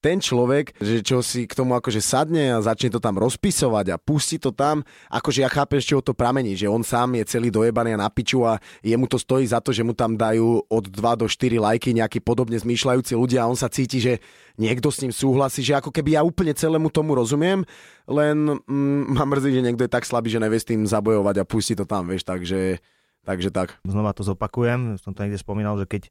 ten 0.00 0.16
človek, 0.16 0.72
že 0.80 1.04
čo 1.04 1.20
si 1.20 1.44
k 1.44 1.52
tomu 1.52 1.76
akože 1.76 2.00
sadne 2.00 2.56
a 2.56 2.64
začne 2.64 2.88
to 2.88 3.00
tam 3.04 3.20
rozpisovať 3.20 3.92
a 3.92 3.96
pustí 4.00 4.40
to 4.40 4.48
tam, 4.48 4.80
akože 5.12 5.44
ja 5.44 5.50
chápem, 5.52 5.84
z 5.84 5.92
čoho 5.92 6.00
to 6.00 6.16
pramení, 6.16 6.56
že 6.56 6.64
on 6.64 6.80
sám 6.80 7.20
je 7.20 7.24
celý 7.28 7.52
dojebaný 7.52 7.92
a 7.96 8.00
na 8.00 8.08
piču 8.08 8.48
a 8.48 8.56
jemu 8.80 9.04
to 9.04 9.20
stojí 9.20 9.44
za 9.44 9.60
to, 9.60 9.76
že 9.76 9.84
mu 9.84 9.92
tam 9.92 10.16
dajú 10.16 10.64
od 10.72 10.84
2 10.88 11.20
do 11.20 11.26
4 11.28 11.60
lajky 11.60 11.92
nejakí 11.92 12.24
podobne 12.24 12.56
zmýšľajúci 12.56 13.12
ľudia 13.12 13.44
a 13.44 13.50
on 13.52 13.58
sa 13.60 13.68
cíti, 13.68 14.00
že 14.00 14.24
niekto 14.60 14.90
s 14.90 15.02
ním 15.02 15.10
súhlasí, 15.10 15.60
že 15.62 15.78
ako 15.78 15.90
keby 15.90 16.18
ja 16.18 16.22
úplne 16.22 16.54
celému 16.54 16.90
tomu 16.90 17.18
rozumiem, 17.18 17.66
len 18.06 18.58
mm, 18.62 19.14
ma 19.14 19.24
mrzí, 19.26 19.50
že 19.50 19.64
niekto 19.64 19.84
je 19.86 19.92
tak 19.92 20.06
slabý, 20.06 20.30
že 20.30 20.42
nevie 20.42 20.60
s 20.60 20.68
tým 20.68 20.86
zabojovať 20.86 21.42
a 21.42 21.48
pustí 21.48 21.74
to 21.74 21.86
tam, 21.86 22.06
vieš, 22.06 22.22
takže, 22.26 22.78
takže 23.26 23.50
tak. 23.50 23.78
Znova 23.82 24.14
to 24.14 24.22
zopakujem, 24.22 25.00
som 25.02 25.12
to 25.12 25.26
niekde 25.26 25.42
spomínal, 25.42 25.74
že 25.78 25.90
keď 25.90 26.02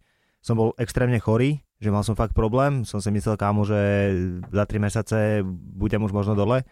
som 0.44 0.60
bol 0.60 0.76
extrémne 0.76 1.18
chorý, 1.24 1.64
že 1.80 1.88
mal 1.88 2.04
som 2.04 2.20
fakt 2.20 2.36
problém, 2.36 2.84
som 2.84 3.00
si 3.00 3.08
myslel 3.12 3.40
kámo, 3.40 3.64
že 3.64 3.80
za 4.52 4.64
3 4.68 4.80
mesiace 4.80 5.18
budem 5.76 6.04
už 6.04 6.12
možno 6.12 6.36
dole, 6.36 6.68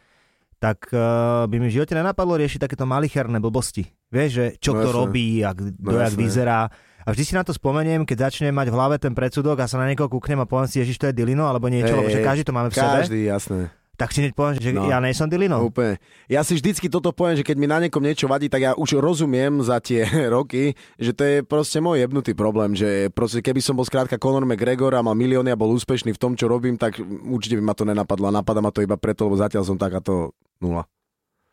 tak 0.62 0.94
uh, 0.94 1.50
by 1.50 1.58
mi 1.58 1.74
v 1.74 1.82
živote 1.82 1.98
nenapadlo 1.98 2.38
riešiť 2.38 2.70
takéto 2.70 2.86
malicherné 2.86 3.42
blbosti. 3.42 3.90
Vieš, 4.14 4.30
že 4.30 4.46
čo 4.62 4.78
no 4.78 4.86
to 4.86 4.90
robí, 4.94 5.42
jak, 5.42 5.58
no 5.58 5.98
jak 5.98 6.14
vyzerá. 6.14 6.70
A 7.06 7.10
vždy 7.12 7.24
si 7.24 7.34
na 7.34 7.42
to 7.42 7.52
spomeniem, 7.56 8.06
keď 8.06 8.30
začnem 8.30 8.54
mať 8.54 8.68
v 8.70 8.76
hlave 8.78 8.96
ten 9.02 9.14
predsudok 9.16 9.62
a 9.62 9.70
sa 9.70 9.82
na 9.82 9.90
niekoho 9.90 10.10
kúknem 10.10 10.42
a 10.42 10.50
poviem 10.50 10.70
si, 10.70 10.80
Ježiš, 10.82 11.02
to 11.02 11.10
je 11.10 11.18
Dilino 11.18 11.50
alebo 11.50 11.70
niečo, 11.70 11.94
hey, 11.94 12.00
lebo 12.00 12.10
že 12.10 12.22
každý 12.22 12.44
to 12.46 12.54
máme 12.54 12.70
v 12.70 12.76
každý, 12.78 12.86
sebe. 12.86 13.02
Každý, 13.02 13.20
jasné 13.26 13.62
tak 14.02 14.18
si 14.18 14.26
hneď 14.26 14.34
poviem, 14.34 14.58
že 14.58 14.74
no. 14.74 14.90
ja 14.90 14.98
nie 14.98 15.14
som 15.14 15.30
Dilino. 15.30 15.62
Úplne. 15.62 16.02
Ja 16.26 16.42
si 16.42 16.58
vždycky 16.58 16.90
toto 16.90 17.14
poviem, 17.14 17.38
že 17.38 17.46
keď 17.46 17.56
mi 17.62 17.70
na 17.70 17.78
niekom 17.78 18.02
niečo 18.02 18.26
vadí, 18.26 18.50
tak 18.50 18.66
ja 18.66 18.74
už 18.74 18.98
rozumiem 18.98 19.62
za 19.62 19.78
tie 19.78 20.10
roky, 20.36 20.74
že 20.98 21.14
to 21.14 21.22
je 21.22 21.36
proste 21.46 21.78
môj 21.78 22.02
jebnutý 22.02 22.34
problém, 22.34 22.74
že 22.74 23.14
proste 23.14 23.46
keby 23.46 23.62
som 23.62 23.78
bol 23.78 23.86
skrátka 23.86 24.18
Conor 24.18 24.42
McGregor 24.50 24.98
a 24.98 25.06
mal 25.06 25.14
milióny 25.14 25.54
a 25.54 25.60
bol 25.60 25.70
úspešný 25.78 26.18
v 26.18 26.22
tom, 26.22 26.34
čo 26.34 26.50
robím, 26.50 26.82
tak 26.82 26.98
určite 27.30 27.62
by 27.62 27.64
ma 27.64 27.78
to 27.78 27.86
nenapadlo. 27.86 28.34
Napadá 28.34 28.58
ma 28.58 28.74
to 28.74 28.82
iba 28.82 28.98
preto, 28.98 29.30
lebo 29.30 29.38
zatiaľ 29.38 29.70
som 29.70 29.78
takáto 29.78 30.34
nula. 30.58 30.90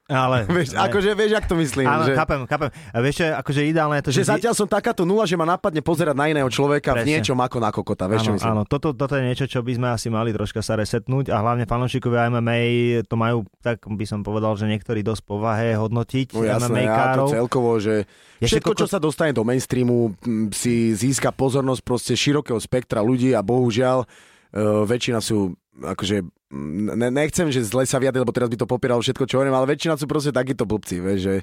Ale, 0.09 0.49
vieš, 0.57 0.73
ne. 0.73 0.81
akože 0.89 1.13
vieš, 1.13 1.33
ak 1.37 1.45
to 1.45 1.55
myslím. 1.61 1.85
Áno, 1.85 2.09
že... 2.09 2.17
chápem, 2.17 2.41
chápem. 2.49 2.73
A 2.73 2.99
vieš, 3.05 3.29
akože 3.29 3.61
ideálne 3.69 4.01
je 4.01 4.05
to, 4.09 4.13
že... 4.17 4.25
že 4.25 4.33
zatiaľ 4.33 4.57
som 4.57 4.65
takáto 4.65 5.05
nula, 5.05 5.29
že 5.29 5.37
ma 5.37 5.45
napadne 5.45 5.85
pozerať 5.85 6.17
na 6.17 6.33
iného 6.33 6.49
človeka 6.49 6.97
Presne. 6.97 7.05
v 7.05 7.09
niečom 7.13 7.37
ako 7.37 7.57
na 7.61 7.69
kokota. 7.69 8.09
Vieš, 8.09 8.25
áno, 8.25 8.27
čo 8.27 8.33
myslím? 8.41 8.53
áno 8.57 8.63
toto, 8.65 8.97
toto 8.97 9.15
je 9.21 9.25
niečo, 9.29 9.45
čo 9.45 9.61
by 9.61 9.73
sme 9.77 9.89
asi 9.93 10.09
mali 10.09 10.33
troška 10.33 10.65
sa 10.65 10.81
resetnúť 10.81 11.29
a 11.29 11.37
hlavne 11.45 11.69
fanúšikovia 11.69 12.33
MMA 12.33 12.59
to 13.05 13.21
majú, 13.21 13.45
tak 13.61 13.85
by 13.85 14.05
som 14.09 14.25
povedal, 14.25 14.57
že 14.57 14.65
niektorí 14.65 15.05
dosť 15.05 15.23
povahe 15.29 15.77
hodnotiť 15.77 16.33
no, 16.33 16.41
jasné, 16.41 16.89
ja 16.89 17.13
to 17.13 17.29
celkovo, 17.29 17.77
že 17.77 18.09
všetko, 18.41 18.73
čo 18.81 18.87
sa 18.89 18.97
dostane 18.97 19.37
do 19.37 19.45
mainstreamu, 19.45 20.17
si 20.57 20.97
získa 20.97 21.37
pozornosť 21.37 21.85
proste 21.85 22.15
širokého 22.17 22.57
spektra 22.57 23.05
ľudí 23.05 23.37
a 23.37 23.45
bohužiaľ 23.45 24.09
uh, 24.09 24.89
väčšina 24.89 25.21
sú 25.21 25.53
akože 25.79 26.38
ne, 26.53 27.09
nechcem, 27.13 27.53
že 27.53 27.65
zle 27.65 27.85
sa 27.85 28.01
vyjadriť, 28.01 28.23
lebo 28.25 28.35
teraz 28.35 28.49
by 28.49 28.59
to 28.59 28.67
popieralo 28.69 29.05
všetko, 29.05 29.25
čo 29.29 29.41
hovorím, 29.41 29.57
ale 29.57 29.69
väčšina 29.69 30.01
sú 30.01 30.09
proste 30.09 30.33
takíto 30.33 30.65
blbci, 30.65 31.01
vieš, 31.01 31.19
že... 31.21 31.35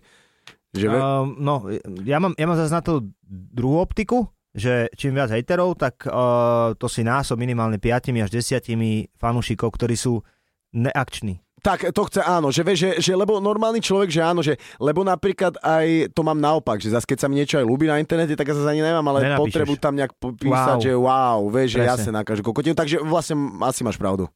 že 0.74 0.88
uh, 0.90 1.26
no, 1.26 1.70
ja 2.06 2.18
mám, 2.18 2.34
ja 2.36 2.46
mám 2.50 2.58
zase 2.58 2.74
na 2.74 2.82
to 2.82 3.06
druhú 3.28 3.82
optiku, 3.82 4.30
že 4.56 4.88
čím 4.96 5.20
viac 5.20 5.30
hejterov, 5.36 5.76
tak 5.76 6.08
uh, 6.08 6.72
to 6.80 6.88
si 6.88 7.04
násob 7.04 7.36
minimálne 7.36 7.76
5 7.76 8.16
až 8.24 8.30
10 8.32 9.20
fanúšikov, 9.20 9.76
ktorí 9.76 10.00
sú 10.00 10.24
neakční. 10.72 11.44
Tak 11.66 11.82
to 11.98 12.06
chce 12.06 12.22
áno, 12.22 12.54
že, 12.54 12.62
vie, 12.62 12.78
že, 12.78 12.90
že 13.02 13.18
lebo 13.18 13.42
normálny 13.42 13.82
človek, 13.82 14.14
že 14.14 14.22
áno, 14.22 14.46
že 14.46 14.54
lebo 14.78 15.02
napríklad 15.02 15.58
aj 15.66 16.14
to 16.14 16.22
mám 16.22 16.38
naopak, 16.38 16.78
že 16.78 16.94
zase 16.94 17.10
keď 17.10 17.26
sa 17.26 17.28
mi 17.28 17.42
niečo 17.42 17.58
aj 17.58 17.66
ľúbi 17.66 17.90
na 17.90 17.98
internete, 17.98 18.38
tak 18.38 18.54
ja 18.54 18.54
sa 18.54 18.70
ani 18.70 18.86
nemám, 18.86 19.02
ale 19.10 19.26
Nenapíšeš. 19.26 19.42
potrebu 19.42 19.74
tam 19.82 19.98
nejak 19.98 20.14
písať, 20.14 20.78
wow. 20.78 20.86
že 20.86 20.92
wow, 20.94 21.40
vieš, 21.50 21.70
že 21.74 21.82
ja 21.82 21.98
sa 21.98 22.14
nakážu 22.14 22.46
kokotinu, 22.46 22.78
takže 22.78 23.02
vlastne 23.02 23.58
asi 23.66 23.82
máš 23.82 23.98
pravdu. 23.98 24.30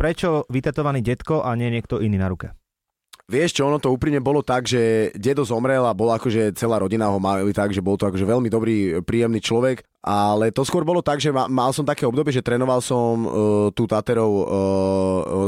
Prečo 0.00 0.48
vytetovaný 0.48 1.04
detko 1.04 1.44
a 1.44 1.52
nie 1.52 1.68
niekto 1.68 2.00
iný 2.00 2.16
na 2.16 2.32
ruke? 2.32 2.56
Vieš 3.28 3.60
čo, 3.60 3.68
ono 3.68 3.76
to 3.76 3.92
úprimne 3.92 4.18
bolo 4.24 4.40
tak, 4.40 4.64
že 4.64 5.12
dedo 5.12 5.44
zomrel 5.44 5.84
a 5.84 5.92
bol 5.92 6.08
akože 6.08 6.56
celá 6.56 6.80
rodina 6.80 7.12
ho 7.12 7.20
mali 7.20 7.52
tak, 7.52 7.70
že 7.70 7.84
bol 7.84 8.00
to 8.00 8.08
akože 8.08 8.24
veľmi 8.24 8.48
dobrý, 8.48 9.04
príjemný 9.04 9.44
človek, 9.44 9.84
ale 10.00 10.56
to 10.56 10.64
skôr 10.64 10.88
bolo 10.88 11.04
tak, 11.04 11.20
že 11.20 11.30
mal 11.30 11.70
som 11.76 11.84
také 11.84 12.08
obdobie, 12.08 12.32
že 12.32 12.42
trénoval 12.42 12.80
som 12.80 13.12
uh, 13.22 13.30
tú 13.70 13.84
Taterov 13.84 14.32
uh, 14.32 14.46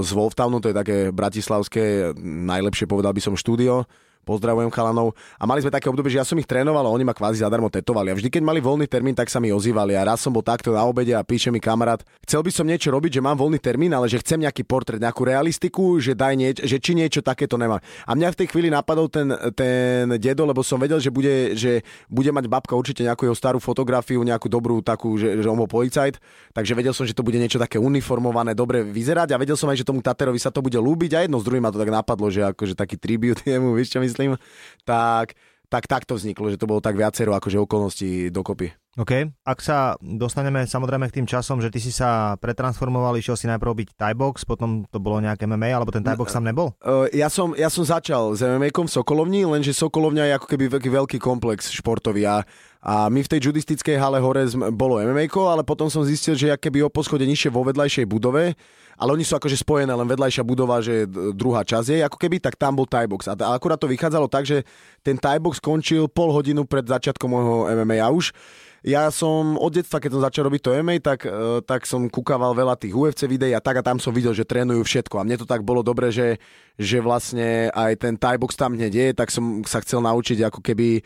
z 0.05 0.11
Wolftownu, 0.15 0.61
to 0.61 0.71
je 0.71 0.77
také 0.79 0.97
bratislavské, 1.11 2.15
najlepšie 2.23 2.87
povedal 2.87 3.17
by 3.17 3.25
som 3.25 3.35
štúdio, 3.35 3.89
pozdravujem 4.23 4.71
chalanov. 4.71 5.15
A 5.39 5.45
mali 5.45 5.63
sme 5.63 5.75
také 5.75 5.91
obdobie, 5.91 6.15
že 6.15 6.23
ja 6.23 6.27
som 6.27 6.39
ich 6.39 6.47
trénoval 6.47 6.87
a 6.87 6.91
oni 6.91 7.07
ma 7.07 7.15
kvázi 7.15 7.43
zadarmo 7.43 7.69
tetovali. 7.69 8.11
A 8.11 8.19
vždy, 8.19 8.31
keď 8.31 8.43
mali 8.43 8.63
voľný 8.63 8.87
termín, 8.87 9.15
tak 9.15 9.29
sa 9.29 9.43
mi 9.43 9.51
ozývali. 9.51 9.99
A 9.99 10.07
raz 10.07 10.23
som 10.23 10.31
bol 10.31 10.43
takto 10.43 10.71
na 10.71 10.87
obede 10.87 11.15
a 11.15 11.27
píše 11.27 11.51
mi 11.51 11.59
kamarát, 11.59 12.01
chcel 12.23 12.43
by 12.43 12.51
som 12.55 12.67
niečo 12.67 12.89
robiť, 12.95 13.19
že 13.19 13.23
mám 13.23 13.37
voľný 13.39 13.59
termín, 13.59 13.91
ale 13.93 14.07
že 14.07 14.23
chcem 14.23 14.43
nejaký 14.43 14.63
portrét, 14.63 15.03
nejakú 15.03 15.27
realistiku, 15.27 15.99
že 15.99 16.15
daj 16.15 16.35
nieč, 16.39 16.57
že 16.63 16.79
či 16.79 16.95
niečo 16.95 17.21
takéto 17.21 17.59
nemá. 17.59 17.83
A 18.07 18.15
mňa 18.15 18.35
v 18.35 18.39
tej 18.43 18.47
chvíli 18.55 18.69
napadol 18.71 19.11
ten, 19.11 19.29
ten 19.53 20.07
dedo, 20.17 20.47
lebo 20.47 20.63
som 20.63 20.79
vedel, 20.79 21.03
že 21.03 21.11
bude, 21.11 21.59
že 21.59 21.83
bude 22.07 22.31
mať 22.31 22.47
babka 22.47 22.79
určite 22.79 23.03
nejakú 23.03 23.27
jeho 23.27 23.37
starú 23.37 23.59
fotografiu, 23.59 24.23
nejakú 24.23 24.47
dobrú 24.47 24.79
takú, 24.81 25.19
že, 25.19 25.43
že 25.43 25.49
on 25.51 25.59
bol 25.59 25.71
policajt, 25.71 26.23
takže 26.55 26.73
vedel 26.79 26.95
som, 26.95 27.05
že 27.05 27.17
to 27.17 27.27
bude 27.27 27.37
niečo 27.39 27.59
také 27.59 27.77
uniformované, 27.79 28.55
dobre 28.55 28.87
vyzerať 28.87 29.35
a 29.35 29.41
vedel 29.41 29.59
som 29.59 29.71
aj, 29.71 29.83
že 29.83 29.89
tomu 29.89 30.05
Taterovi 30.05 30.39
sa 30.39 30.55
to 30.55 30.63
bude 30.63 30.77
lúbiť 30.77 31.11
a 31.17 31.19
jedno 31.25 31.39
z 31.41 31.47
druhým 31.47 31.63
ma 31.63 31.71
to 31.75 31.81
tak 31.81 31.91
napadlo, 31.91 32.29
že 32.29 32.43
akože 32.43 32.75
taký 32.79 32.97
tribute 32.99 33.43
jemu, 33.43 33.75
vieš 33.75 33.95
čo 33.95 33.99
myslím, 34.13 34.37
tak, 34.85 35.33
tak 35.73 35.89
tak 35.89 36.05
to 36.05 36.21
vzniklo, 36.21 36.53
že 36.53 36.61
to 36.61 36.69
bolo 36.69 36.85
tak 36.85 37.01
viacero 37.01 37.33
akože 37.33 37.57
okolností 37.65 38.29
dokopy. 38.29 38.82
OK. 38.93 39.33
Ak 39.49 39.65
sa 39.65 39.97
dostaneme 40.05 40.69
samozrejme 40.69 41.09
k 41.09 41.17
tým 41.17 41.25
časom, 41.25 41.65
že 41.65 41.73
ty 41.73 41.81
si 41.81 41.89
sa 41.89 42.37
pretransformoval, 42.37 43.17
išiel 43.17 43.41
si 43.41 43.49
najprv 43.49 43.73
byť 43.73 43.89
Thai 43.97 44.13
box, 44.13 44.45
potom 44.45 44.85
to 44.85 45.01
bolo 45.01 45.17
nejaké 45.25 45.49
MMA, 45.49 45.73
alebo 45.73 45.89
ten 45.89 46.05
Thai 46.05 46.13
box 46.13 46.37
tam 46.37 46.45
nebol? 46.45 46.77
Uh, 46.85 47.09
ja, 47.09 47.33
som, 47.33 47.57
ja 47.57 47.73
som 47.73 47.89
začal 47.89 48.37
s 48.37 48.45
mma 48.45 48.69
v 48.69 48.93
Sokolovni, 48.93 49.49
lenže 49.49 49.73
Sokolovňa 49.73 50.29
je 50.29 50.33
ako 50.37 50.45
keby 50.45 50.65
veľký, 50.77 50.91
veľký 50.93 51.19
komplex 51.25 51.73
športový 51.73 52.29
a, 52.29 52.45
a 52.85 53.09
my 53.09 53.25
v 53.25 53.31
tej 53.33 53.49
judistickej 53.49 53.97
hale 53.97 54.21
hore 54.21 54.45
bolo 54.77 55.01
MMA, 55.01 55.25
ale 55.49 55.65
potom 55.65 55.89
som 55.89 56.05
zistil, 56.05 56.37
že 56.37 56.53
keby 56.53 56.85
o 56.85 56.93
poschode 56.93 57.25
nižšie 57.25 57.49
vo 57.49 57.65
vedľajšej 57.65 58.05
budove, 58.05 58.53
ale 59.01 59.11
oni 59.17 59.25
sú 59.25 59.41
akože 59.41 59.57
spojené, 59.57 59.89
len 59.89 60.05
vedľajšia 60.05 60.45
budova, 60.45 60.85
že 60.85 61.09
druhá 61.33 61.65
časť 61.65 61.97
je, 61.97 61.99
ako 62.05 62.21
keby, 62.21 62.45
tak 62.45 62.61
tam 62.61 62.77
bol 62.77 62.85
Thai 62.85 63.09
box. 63.09 63.25
A 63.25 63.35
akurát 63.57 63.81
to 63.81 63.89
vychádzalo 63.89 64.29
tak, 64.29 64.45
že 64.45 64.69
ten 65.01 65.17
Thai 65.17 65.41
box 65.41 65.65
skončil 65.65 66.13
pol 66.13 66.29
hodinu 66.29 66.69
pred 66.69 66.85
začiatkom 66.85 67.33
môjho 67.33 67.73
MMA 67.73 68.05
a 68.05 68.13
už 68.13 68.37
ja 68.83 69.07
som 69.15 69.55
od 69.55 69.71
detstva, 69.71 70.03
keď 70.03 70.11
som 70.11 70.27
začal 70.27 70.43
robiť 70.51 70.61
to 70.61 70.75
MMA, 70.83 70.99
tak, 70.99 71.23
e, 71.23 71.63
tak 71.63 71.87
som 71.87 72.11
kúkaval 72.11 72.51
veľa 72.51 72.75
tých 72.75 72.91
UFC 72.91 73.31
videí 73.31 73.55
a 73.55 73.63
tak 73.63 73.79
a 73.79 73.87
tam 73.87 74.03
som 74.03 74.11
videl, 74.11 74.35
že 74.35 74.43
trénujú 74.43 74.83
všetko. 74.83 75.23
A 75.23 75.27
mne 75.27 75.39
to 75.39 75.47
tak 75.47 75.63
bolo 75.63 75.87
dobre, 75.87 76.11
že, 76.11 76.43
že 76.75 76.99
vlastne 76.99 77.71
aj 77.71 78.03
ten 78.03 78.19
Thai 78.19 78.43
box 78.43 78.59
tam 78.59 78.75
hneď 78.75 78.93
je, 78.93 79.07
tak 79.15 79.31
som 79.31 79.63
sa 79.63 79.79
chcel 79.87 80.03
naučiť 80.03 80.51
ako 80.51 80.59
keby 80.59 80.99
e, 80.99 81.03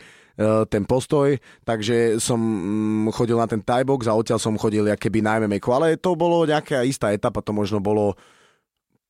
ten 0.73 0.89
postoj, 0.89 1.37
takže 1.69 2.17
som 2.17 2.41
mm, 2.41 3.13
chodil 3.13 3.37
na 3.37 3.45
ten 3.45 3.61
Thai 3.61 3.85
box 3.85 4.09
a 4.09 4.17
odtiaľ 4.17 4.41
som 4.41 4.57
chodil 4.57 4.81
keby 4.97 5.21
na 5.21 5.37
MMA. 5.45 5.61
Ale 5.61 6.01
to 6.01 6.17
bolo 6.17 6.49
nejaká 6.49 6.81
istá 6.81 7.13
etapa, 7.13 7.45
to 7.45 7.53
možno 7.53 7.77
bolo 7.77 8.17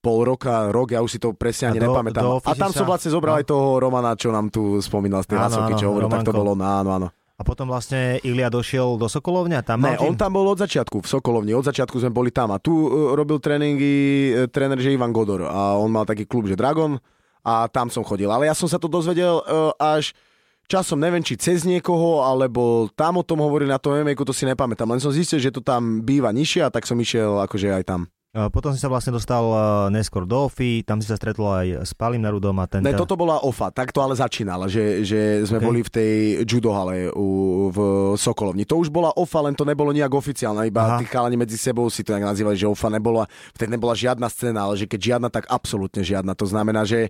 pol 0.04 0.28
roka, 0.28 0.76
rok, 0.76 0.92
ja 0.92 1.00
už 1.00 1.10
si 1.16 1.20
to 1.24 1.32
presne 1.32 1.72
ani 1.72 1.80
nepamätám. 1.88 2.44
a 2.44 2.52
tam 2.52 2.72
som 2.76 2.84
vlastne 2.84 3.16
zobral 3.16 3.36
no. 3.36 3.40
aj 3.40 3.46
toho 3.48 3.80
Romana, 3.80 4.12
čo 4.20 4.32
nám 4.32 4.52
tu 4.52 4.84
spomínal 4.84 5.24
z 5.24 5.36
tej 5.36 5.40
áno, 5.40 5.72
čo 5.80 5.88
hovoril, 5.88 6.12
tak 6.12 6.28
to 6.28 6.36
bolo, 6.36 6.52
no, 6.52 6.64
áno, 6.68 6.92
áno. 6.92 7.08
A 7.38 7.46
potom 7.46 7.70
vlastne 7.70 8.18
Ilia 8.26 8.50
došiel 8.50 8.98
do 8.98 9.06
Sokolovňa? 9.06 9.62
Tam 9.62 9.86
ne, 9.86 9.94
on 10.02 10.18
tam 10.18 10.34
bol 10.34 10.50
od 10.50 10.58
začiatku, 10.58 11.06
v 11.06 11.08
Sokolovni. 11.08 11.54
Od 11.54 11.62
začiatku 11.62 12.02
sme 12.02 12.10
boli 12.10 12.34
tam. 12.34 12.50
A 12.50 12.58
tu 12.58 12.74
uh, 12.74 13.14
robil 13.14 13.38
tréningy 13.38 13.94
uh, 14.34 14.50
tréner, 14.50 14.82
že 14.82 14.98
Ivan 14.98 15.14
Godor. 15.14 15.46
A 15.46 15.78
on 15.78 15.94
mal 15.94 16.10
taký 16.10 16.26
klub, 16.26 16.50
že 16.50 16.58
Dragon. 16.58 16.98
A 17.46 17.70
tam 17.70 17.94
som 17.94 18.02
chodil. 18.02 18.26
Ale 18.26 18.50
ja 18.50 18.58
som 18.58 18.66
sa 18.66 18.82
to 18.82 18.90
dozvedel 18.90 19.46
uh, 19.46 19.70
až 19.78 20.18
časom, 20.66 20.98
neviem, 20.98 21.22
či 21.22 21.38
cez 21.38 21.62
niekoho, 21.62 22.26
alebo 22.26 22.90
tam 22.98 23.22
o 23.22 23.24
tom 23.24 23.46
hovorili 23.46 23.70
na 23.70 23.78
tom 23.78 23.94
MMA, 23.96 24.18
to 24.18 24.34
si 24.34 24.50
nepamätám. 24.50 24.90
Len 24.90 25.00
som 25.00 25.14
zistil, 25.14 25.38
že 25.38 25.54
to 25.54 25.62
tam 25.62 26.02
býva 26.02 26.34
nižšie 26.34 26.66
a 26.66 26.74
tak 26.74 26.90
som 26.90 26.98
išiel 26.98 27.38
akože 27.46 27.70
aj 27.70 27.84
tam. 27.86 28.02
Potom 28.36 28.70
si 28.76 28.78
sa 28.78 28.92
vlastne 28.92 29.16
dostal 29.16 29.42
neskôr 29.90 30.28
do 30.28 30.46
OFI, 30.46 30.86
tam 30.86 31.02
si 31.02 31.10
sa 31.10 31.18
stretol 31.18 31.48
aj 31.48 31.68
s 31.88 31.92
Palim 31.98 32.22
Nerudom 32.22 32.54
a 32.62 32.70
ten... 32.70 32.86
Ne, 32.86 32.94
toto 32.94 33.18
bola 33.18 33.42
OFA, 33.42 33.74
tak 33.74 33.90
to 33.90 34.04
ale 34.04 34.14
začínala, 34.14 34.70
že, 34.70 35.02
že 35.02 35.42
sme 35.48 35.58
okay. 35.58 35.66
boli 35.66 35.80
v 35.82 35.90
tej 35.90 36.14
judohale 36.46 37.10
u, 37.18 37.72
v 37.74 37.80
Sokolovni. 38.20 38.68
To 38.70 38.78
už 38.78 38.94
bola 38.94 39.10
OFA, 39.16 39.48
len 39.48 39.58
to 39.58 39.66
nebolo 39.66 39.90
nejak 39.90 40.14
oficiálne, 40.14 40.70
iba 40.70 40.86
Aha. 40.86 40.98
tí 41.02 41.10
chalani 41.10 41.40
medzi 41.40 41.58
sebou 41.58 41.90
si 41.90 42.06
to 42.06 42.14
nejak 42.14 42.36
nazývali, 42.36 42.60
že 42.60 42.70
OFA 42.70 42.94
nebola, 42.94 43.26
vtedy 43.58 43.74
nebola 43.74 43.98
žiadna 43.98 44.28
scéna, 44.30 44.70
ale 44.70 44.76
že 44.78 44.86
keď 44.86 45.18
žiadna, 45.18 45.30
tak 45.34 45.50
absolútne 45.50 46.06
žiadna. 46.06 46.38
To 46.38 46.46
znamená, 46.46 46.86
že 46.86 47.10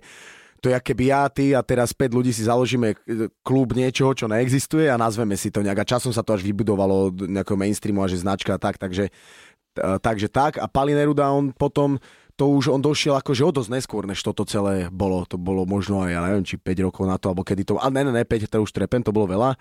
to 0.58 0.74
je 0.74 0.74
keby 0.74 1.14
ja, 1.14 1.30
ty 1.30 1.54
a 1.54 1.62
teraz 1.62 1.94
5 1.94 2.18
ľudí 2.18 2.34
si 2.34 2.42
založíme 2.42 2.98
klub 3.46 3.78
niečoho, 3.78 4.10
čo 4.10 4.26
neexistuje 4.26 4.90
a 4.90 4.98
nazveme 4.98 5.38
si 5.38 5.54
to 5.54 5.62
nejak. 5.62 5.86
A 5.86 5.90
časom 5.94 6.10
sa 6.10 6.26
to 6.26 6.34
až 6.34 6.42
vybudovalo 6.42 7.14
nejakého 7.14 7.54
mainstreamu 7.54 8.02
a 8.02 8.10
že 8.10 8.18
značka 8.18 8.58
a 8.58 8.62
tak, 8.62 8.74
takže 8.74 9.14
takže 10.02 10.28
tak. 10.28 10.58
A 10.58 10.66
Palineruda 10.66 11.30
on 11.30 11.54
potom 11.54 12.02
to 12.38 12.46
už 12.54 12.70
on 12.70 12.78
došiel 12.78 13.18
akože 13.18 13.42
o 13.42 13.50
dosť 13.50 13.70
neskôr, 13.74 14.06
než 14.06 14.22
toto 14.22 14.46
celé 14.46 14.86
bolo. 14.94 15.26
To 15.26 15.34
bolo 15.34 15.66
možno 15.66 16.06
aj, 16.06 16.10
ja 16.14 16.20
neviem, 16.22 16.46
či 16.46 16.54
5 16.54 16.86
rokov 16.86 17.04
na 17.10 17.18
to, 17.18 17.34
alebo 17.34 17.42
kedy 17.42 17.66
to... 17.66 17.82
A 17.82 17.90
ne, 17.90 18.06
ne, 18.06 18.14
ne, 18.14 18.22
5, 18.22 18.46
to 18.46 18.62
už 18.62 18.70
trepem, 18.70 19.02
to 19.02 19.10
bolo 19.10 19.26
veľa. 19.26 19.58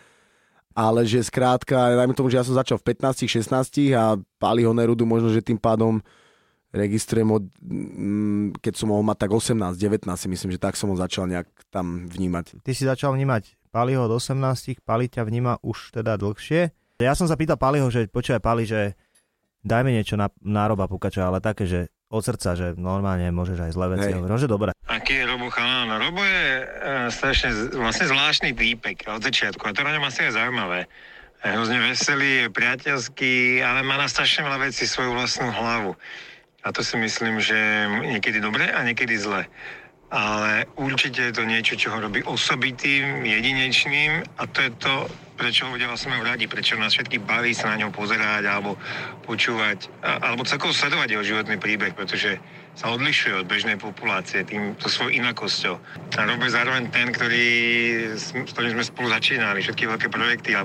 Ale 0.78 1.02
že 1.10 1.26
skrátka, 1.26 1.98
dajme 1.98 2.14
tomu, 2.14 2.30
že 2.30 2.38
ja 2.38 2.46
som 2.46 2.54
začal 2.54 2.78
v 2.78 2.94
15, 2.94 3.26
16 3.26 3.98
a 3.98 4.14
Paliho 4.38 4.78
Nerudu 4.78 5.10
možno, 5.10 5.34
že 5.34 5.42
tým 5.42 5.58
pádom 5.58 6.06
registrujem 6.70 7.26
od, 7.34 7.50
mm, 7.66 8.62
keď 8.62 8.74
som 8.78 8.94
mohol 8.94 9.02
mať 9.10 9.26
tak 9.26 9.32
18, 9.34 9.74
19 9.74 10.06
si 10.14 10.28
myslím, 10.30 10.54
že 10.54 10.62
tak 10.62 10.78
som 10.78 10.94
ho 10.94 10.98
začal 11.00 11.26
nejak 11.26 11.50
tam 11.74 12.06
vnímať. 12.06 12.62
Ty 12.62 12.72
si 12.78 12.86
začal 12.86 13.18
vnímať 13.18 13.58
Paliho 13.74 14.06
od 14.06 14.14
18, 14.22 14.86
Pali 14.86 15.10
ťa 15.10 15.26
vníma 15.26 15.58
už 15.66 15.98
teda 15.98 16.14
dlhšie. 16.14 16.70
Ja 17.02 17.18
som 17.18 17.26
sa 17.26 17.34
pýtal 17.34 17.58
Paliho, 17.58 17.90
že 17.90 18.06
počúvaj 18.06 18.42
Pali, 18.46 18.70
že 18.70 18.94
dajme 19.68 19.92
niečo 19.92 20.16
na, 20.16 20.32
na 20.42 20.66
Roba 20.66 20.88
Pukača, 20.88 21.28
ale 21.28 21.44
také, 21.44 21.68
že 21.68 21.92
od 22.08 22.24
srdca, 22.24 22.56
že 22.56 22.68
normálne 22.80 23.28
môžeš 23.36 23.68
aj 23.68 23.72
zlé 23.76 23.86
veci 24.00 24.10
hovoriť. 24.16 24.32
No, 24.32 24.40
že 24.40 24.48
dobre. 24.48 24.72
Aký 24.88 25.20
je 25.20 25.28
Robo 25.28 25.52
chalán? 25.52 25.92
Robo 25.92 26.24
je 26.24 26.44
e, 26.64 26.66
strašne 27.12 27.52
vlastne 27.76 28.08
zvláštny 28.08 28.56
týpek 28.56 29.12
od 29.12 29.20
začiatku 29.20 29.60
a 29.68 29.76
to 29.76 29.84
na 29.84 29.92
ňom 30.00 30.08
asi 30.08 30.24
je 30.24 30.32
zaujímavé. 30.40 30.88
Je 31.44 31.54
hrozne 31.54 31.80
veselý, 31.84 32.48
je 32.48 32.56
priateľský, 32.56 33.62
ale 33.62 33.84
má 33.84 34.00
na 34.00 34.08
strašne 34.08 34.48
veľa 34.48 34.72
vecí 34.72 34.88
svoju 34.88 35.14
vlastnú 35.14 35.52
hlavu. 35.52 35.94
A 36.66 36.72
to 36.72 36.82
si 36.82 36.96
myslím, 36.98 37.44
že 37.44 37.56
niekedy 38.08 38.40
dobre 38.40 38.72
a 38.72 38.82
niekedy 38.88 39.20
zle 39.20 39.46
ale 40.08 40.72
určite 40.80 41.20
je 41.20 41.36
to 41.36 41.44
niečo, 41.44 41.76
čo 41.76 41.92
ho 41.92 42.00
robí 42.00 42.24
osobitým, 42.24 43.28
jedinečným 43.28 44.24
a 44.40 44.44
to 44.48 44.64
je 44.64 44.72
to, 44.80 44.94
prečo 45.36 45.68
ľudia 45.68 45.92
vlastne 45.92 46.16
majú 46.16 46.24
radi, 46.24 46.48
prečo 46.48 46.80
nás 46.80 46.96
všetky 46.96 47.20
baví 47.20 47.52
sa 47.52 47.76
na 47.76 47.84
ňom 47.84 47.92
pozerať 47.92 48.48
alebo 48.48 48.80
počúvať, 49.28 49.92
alebo 50.02 50.48
celkovo 50.48 50.72
sledovať 50.72 51.12
jeho 51.12 51.28
životný 51.28 51.60
príbeh, 51.60 51.92
pretože 51.92 52.40
sa 52.78 52.94
odlišuje 52.94 53.42
od 53.42 53.50
bežnej 53.50 53.76
populácie 53.82 54.46
tým, 54.46 54.78
to 54.78 54.86
svojou 54.86 55.10
inakosťou. 55.10 55.76
A 56.14 56.30
Robo 56.30 56.46
je 56.46 56.56
zároveň 56.56 56.94
ten, 56.94 57.10
ktorý, 57.10 57.50
s 58.14 58.32
ktorým 58.54 58.78
sme 58.78 58.86
spolu 58.86 59.08
začínali, 59.10 59.66
všetky 59.66 59.90
veľké 59.90 60.08
projekty 60.14 60.54
a 60.54 60.62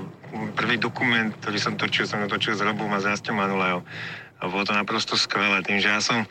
prvý 0.53 0.77
dokument, 0.77 1.33
ktorý 1.41 1.57
som 1.57 1.73
točil, 1.73 2.05
som 2.05 2.21
točil 2.29 2.53
s 2.53 2.61
Robom 2.61 2.93
a 2.93 3.01
s 3.01 3.09
Rastom 3.09 3.41
Manulejom. 3.41 3.81
A 4.39 4.43
bolo 4.45 4.61
to 4.61 4.77
naprosto 4.77 5.17
skvelé, 5.17 5.65
tým, 5.65 5.81
že 5.81 5.89
ja 5.89 6.01
som 6.05 6.21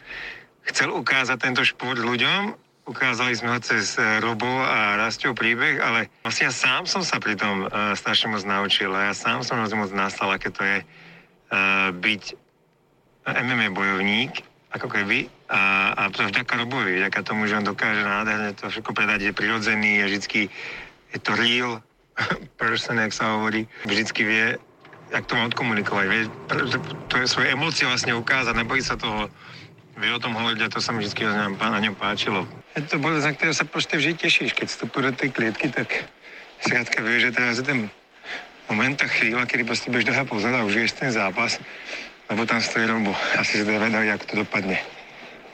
chcel 0.70 0.94
ukázať 0.94 1.38
tento 1.42 1.66
šport 1.66 1.98
ľuďom 1.98 2.54
Ukázali 2.82 3.30
sme 3.38 3.54
ho 3.54 3.58
cez 3.62 3.94
e, 3.94 4.18
Robo 4.18 4.50
a 4.50 4.98
Rastov 4.98 5.38
príbeh, 5.38 5.78
ale 5.78 6.10
vlastne 6.26 6.50
ja 6.50 6.54
sám 6.54 6.82
som 6.90 7.06
sa 7.06 7.22
pri 7.22 7.38
tom 7.38 7.70
uh, 7.70 7.94
strašne 7.94 8.34
moc 8.34 8.42
naučil 8.42 8.90
a 8.90 9.10
ja 9.10 9.14
sám 9.14 9.46
som 9.46 9.62
rozum 9.62 9.86
moc 9.86 9.94
nastal, 9.94 10.34
aké 10.34 10.50
to 10.50 10.66
je 10.66 10.82
uh, 10.82 11.94
byť 11.94 12.22
MMA 13.22 13.70
bojovník, 13.70 14.42
ako 14.74 14.90
keby, 14.90 15.30
a, 15.46 15.92
a 15.94 16.02
to 16.10 16.26
vďaka 16.26 16.58
Robovi, 16.58 16.98
vďaka 16.98 17.20
tomu, 17.22 17.46
že 17.46 17.60
on 17.60 17.66
dokáže 17.70 18.02
nádherne 18.02 18.56
to 18.56 18.66
všetko 18.66 18.90
predať, 18.96 19.30
je 19.30 19.32
prirodzený, 19.36 20.02
je 20.02 20.04
vždycky, 20.08 20.40
je 21.12 21.18
to 21.22 21.38
real 21.38 21.78
person, 22.60 22.98
jak 22.98 23.14
sa 23.14 23.36
hovorí, 23.38 23.68
vždycky 23.86 24.26
vie, 24.26 24.46
jak 25.12 25.24
to 25.28 25.36
má 25.38 25.46
odkomunikovať, 25.46 26.06
vie, 26.08 26.22
to 27.06 27.14
je 27.20 27.30
svoje 27.30 27.52
emócie 27.52 27.86
vlastne 27.86 28.16
ukázať, 28.16 28.58
nebojí 28.58 28.82
sa 28.82 28.98
toho, 28.98 29.28
vie 29.96 30.10
o 30.12 30.22
tom 30.22 30.32
hovoriť 30.34 30.60
a 30.64 30.72
to 30.72 30.80
sa 30.80 30.90
mi 30.92 31.04
vždy 31.04 31.22
na 31.56 31.80
ňom 31.80 31.96
páčilo. 31.96 32.48
Je 32.76 32.82
to 32.88 32.96
bod, 32.96 33.20
za 33.20 33.32
ktorého 33.32 33.52
sa 33.52 33.68
proste 33.68 34.00
vždy 34.00 34.16
tešíš. 34.16 34.56
Keď 34.56 34.66
vstupuje 34.68 35.02
do 35.08 35.12
tej 35.12 35.30
klietky, 35.30 35.68
tak 35.68 36.08
zkrátka 36.64 37.04
vieš, 37.04 37.28
že 37.28 37.34
teraz 37.36 37.54
je 37.60 37.66
ten 37.66 37.80
moment, 38.70 38.96
a 38.96 39.06
chvíľa, 39.06 39.44
kedy 39.44 39.62
proste 39.68 39.92
budeš 39.92 40.08
dlhá 40.08 40.24
pozad 40.24 40.52
a 40.56 40.64
užiješ 40.64 40.96
ten 40.96 41.10
zápas, 41.12 41.60
lebo 42.32 42.48
tam 42.48 42.64
stojí 42.64 42.88
robo. 42.88 43.12
Asi 43.36 43.60
si 43.60 43.64
vedať, 43.64 44.16
ako 44.16 44.24
to 44.24 44.34
dopadne. 44.46 44.78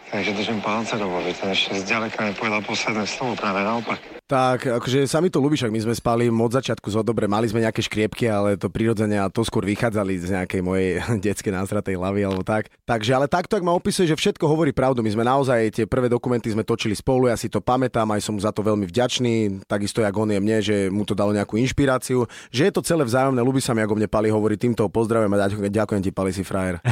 Takže 0.08 0.32
držím 0.32 0.64
palce 0.64 0.96
Robovi, 0.96 1.36
ten 1.36 1.52
ešte 1.52 1.84
zďaleka 1.84 2.32
nepovedal 2.32 2.64
posledné 2.64 3.04
slovo, 3.04 3.36
práve 3.36 3.60
naopak. 3.60 4.17
Tak, 4.28 4.68
akože 4.68 5.08
sa 5.08 5.24
mi 5.24 5.32
to 5.32 5.40
ľúbi, 5.40 5.56
však 5.56 5.72
my 5.72 5.80
sme 5.88 5.94
spali 5.96 6.28
od 6.28 6.52
začiatku 6.52 6.92
zo 6.92 7.00
dobre, 7.00 7.24
mali 7.24 7.48
sme 7.48 7.64
nejaké 7.64 7.80
škriepky, 7.80 8.28
ale 8.28 8.60
to 8.60 8.68
prirodzene 8.68 9.16
a 9.16 9.32
to 9.32 9.40
skôr 9.40 9.64
vychádzali 9.64 10.20
z 10.20 10.36
nejakej 10.36 10.60
mojej 10.60 11.00
detskej 11.24 11.48
násratej 11.48 11.96
hlavy 11.96 12.28
alebo 12.28 12.44
tak. 12.44 12.68
Takže, 12.84 13.16
ale 13.16 13.24
takto, 13.24 13.56
ak 13.56 13.64
ma 13.64 13.72
opisuje, 13.72 14.04
že 14.04 14.20
všetko 14.20 14.44
hovorí 14.44 14.76
pravdu, 14.76 15.00
my 15.00 15.08
sme 15.08 15.24
naozaj 15.24 15.80
tie 15.80 15.88
prvé 15.88 16.12
dokumenty 16.12 16.52
sme 16.52 16.60
točili 16.60 16.92
spolu, 16.92 17.32
ja 17.32 17.40
si 17.40 17.48
to 17.48 17.64
pamätám, 17.64 18.04
aj 18.12 18.20
som 18.20 18.36
mu 18.36 18.40
za 18.44 18.52
to 18.52 18.60
veľmi 18.60 18.84
vďačný, 18.84 19.64
takisto 19.64 20.04
jak 20.04 20.12
on 20.12 20.28
je 20.28 20.40
mne, 20.44 20.56
že 20.60 20.76
mu 20.92 21.08
to 21.08 21.16
dalo 21.16 21.32
nejakú 21.32 21.56
inšpiráciu, 21.56 22.28
že 22.52 22.68
je 22.68 22.72
to 22.76 22.84
celé 22.84 23.08
vzájomné, 23.08 23.40
ľúbi 23.40 23.64
sa 23.64 23.72
mi, 23.72 23.80
ako 23.80 23.96
mne 23.96 24.12
Pali 24.12 24.28
hovorí, 24.28 24.60
týmto 24.60 24.84
pozdravujem 24.92 25.32
a 25.32 25.48
ďakujem 25.72 26.04
ti, 26.04 26.12
Pali, 26.12 26.36
si 26.36 26.44
frajer. 26.44 26.84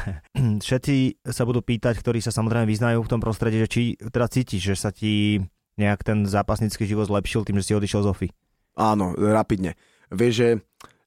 Všetci 0.64 1.20
sa 1.28 1.44
budú 1.44 1.60
pýtať, 1.60 2.00
ktorí 2.00 2.24
sa 2.24 2.32
samozrejme 2.32 2.64
vyznajú 2.64 3.04
v 3.04 3.12
tom 3.12 3.20
prostredí, 3.20 3.60
že 3.60 3.68
či 3.68 3.82
teda 4.08 4.24
cítiš, 4.32 4.72
že 4.72 4.76
sa 4.80 4.88
ti 4.88 5.44
nejak 5.78 6.02
ten 6.02 6.26
zápasnícky 6.26 6.84
život 6.84 7.06
zlepšil 7.06 7.46
tým, 7.46 7.62
že 7.62 7.70
si 7.70 7.76
odišiel 7.78 8.04
z 8.04 8.10
OFI? 8.10 8.28
Áno, 8.74 9.14
rapidne. 9.14 9.78
Vieš, 10.10 10.32
že 10.34 10.48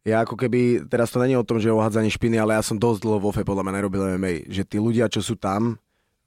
ja 0.01 0.25
ako 0.25 0.33
keby, 0.33 0.89
teraz 0.89 1.13
to 1.13 1.21
není 1.21 1.37
o 1.37 1.45
tom, 1.45 1.61
že 1.61 1.69
ohádzanie 1.69 2.09
špiny, 2.09 2.41
ale 2.41 2.57
ja 2.57 2.63
som 2.65 2.79
dosť 2.79 2.99
dlho 3.05 3.17
v 3.21 3.27
OFE 3.29 3.43
podľa 3.45 3.63
mňa 3.69 3.73
nerobil 3.77 4.01
MMA. 4.17 4.49
Že 4.49 4.63
tí 4.65 4.77
ľudia, 4.81 5.05
čo 5.11 5.21
sú 5.21 5.37
tam, 5.37 5.77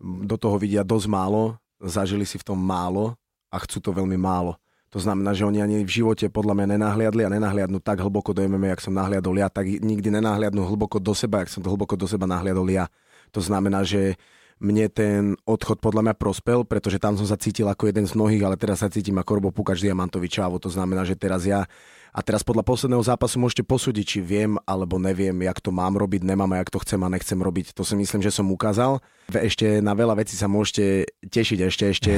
do 0.01 0.37
toho 0.39 0.61
vidia 0.63 0.87
dosť 0.87 1.11
málo, 1.11 1.59
zažili 1.83 2.23
si 2.23 2.39
v 2.39 2.47
tom 2.47 2.59
málo 2.61 3.19
a 3.51 3.57
chcú 3.63 3.83
to 3.83 3.91
veľmi 3.91 4.15
málo. 4.15 4.55
To 4.95 5.03
znamená, 5.03 5.35
že 5.35 5.43
oni 5.43 5.59
ani 5.59 5.83
v 5.83 5.91
živote 5.91 6.31
podľa 6.31 6.55
mňa 6.55 6.67
nenahliadli 6.79 7.27
a 7.27 7.33
nenahliadnú 7.35 7.83
tak 7.83 7.99
hlboko 7.99 8.31
do 8.31 8.47
MMA, 8.47 8.79
jak 8.79 8.85
som 8.87 8.95
nahliadol 8.95 9.35
ja, 9.35 9.51
tak 9.51 9.67
nikdy 9.67 10.07
nenahliadnú 10.07 10.63
hlboko 10.63 11.03
do 11.03 11.11
seba, 11.19 11.43
jak 11.43 11.51
som 11.51 11.67
to 11.67 11.71
hlboko 11.75 11.99
do 11.99 12.07
seba 12.07 12.31
nahliadol 12.31 12.71
ja. 12.71 12.87
To 13.35 13.43
znamená, 13.43 13.83
že 13.83 14.15
mne 14.65 14.89
ten 14.89 15.37
odchod 15.45 15.85
podľa 15.85 16.09
mňa 16.09 16.15
prospel, 16.17 16.65
pretože 16.65 16.97
tam 16.97 17.21
som 17.21 17.29
sa 17.29 17.37
cítil 17.37 17.69
ako 17.69 17.93
jeden 17.93 18.09
z 18.09 18.17
mnohých, 18.17 18.49
ale 18.49 18.57
teraz 18.57 18.81
sa 18.81 18.89
cítim 18.89 19.21
ako 19.21 19.37
Robo 19.37 19.51
Pukač 19.53 19.85
Diamantovi 19.85 20.33
Čávo. 20.33 20.57
To 20.57 20.73
znamená, 20.73 21.05
že 21.05 21.21
teraz 21.21 21.45
ja 21.45 21.69
A 22.15 22.23
teraz 22.23 22.47
podľa 22.47 22.63
posledného 22.63 23.03
zápasu 23.03 23.43
môžete 23.43 23.67
posúdiť, 23.67 24.05
či 24.07 24.19
viem 24.23 24.55
alebo 24.71 25.03
neviem, 25.03 25.35
jak 25.35 25.59
to 25.59 25.75
mám 25.75 25.99
robiť, 25.99 26.23
nemám 26.23 26.47
a 26.55 26.63
jak 26.63 26.71
to 26.71 26.79
chcem 26.79 27.03
a 27.03 27.11
nechcem 27.11 27.35
robiť. 27.43 27.75
To 27.75 27.83
si 27.83 27.99
myslím, 27.99 28.23
že 28.23 28.31
som 28.31 28.47
ukázal. 28.55 29.03
Ešte 29.35 29.83
na 29.83 29.99
veľa 29.99 30.23
vecí 30.23 30.39
sa 30.39 30.47
môžete 30.47 31.11
tešiť. 31.27 31.59
Ešte, 31.67 31.85
ešte, 31.91 32.13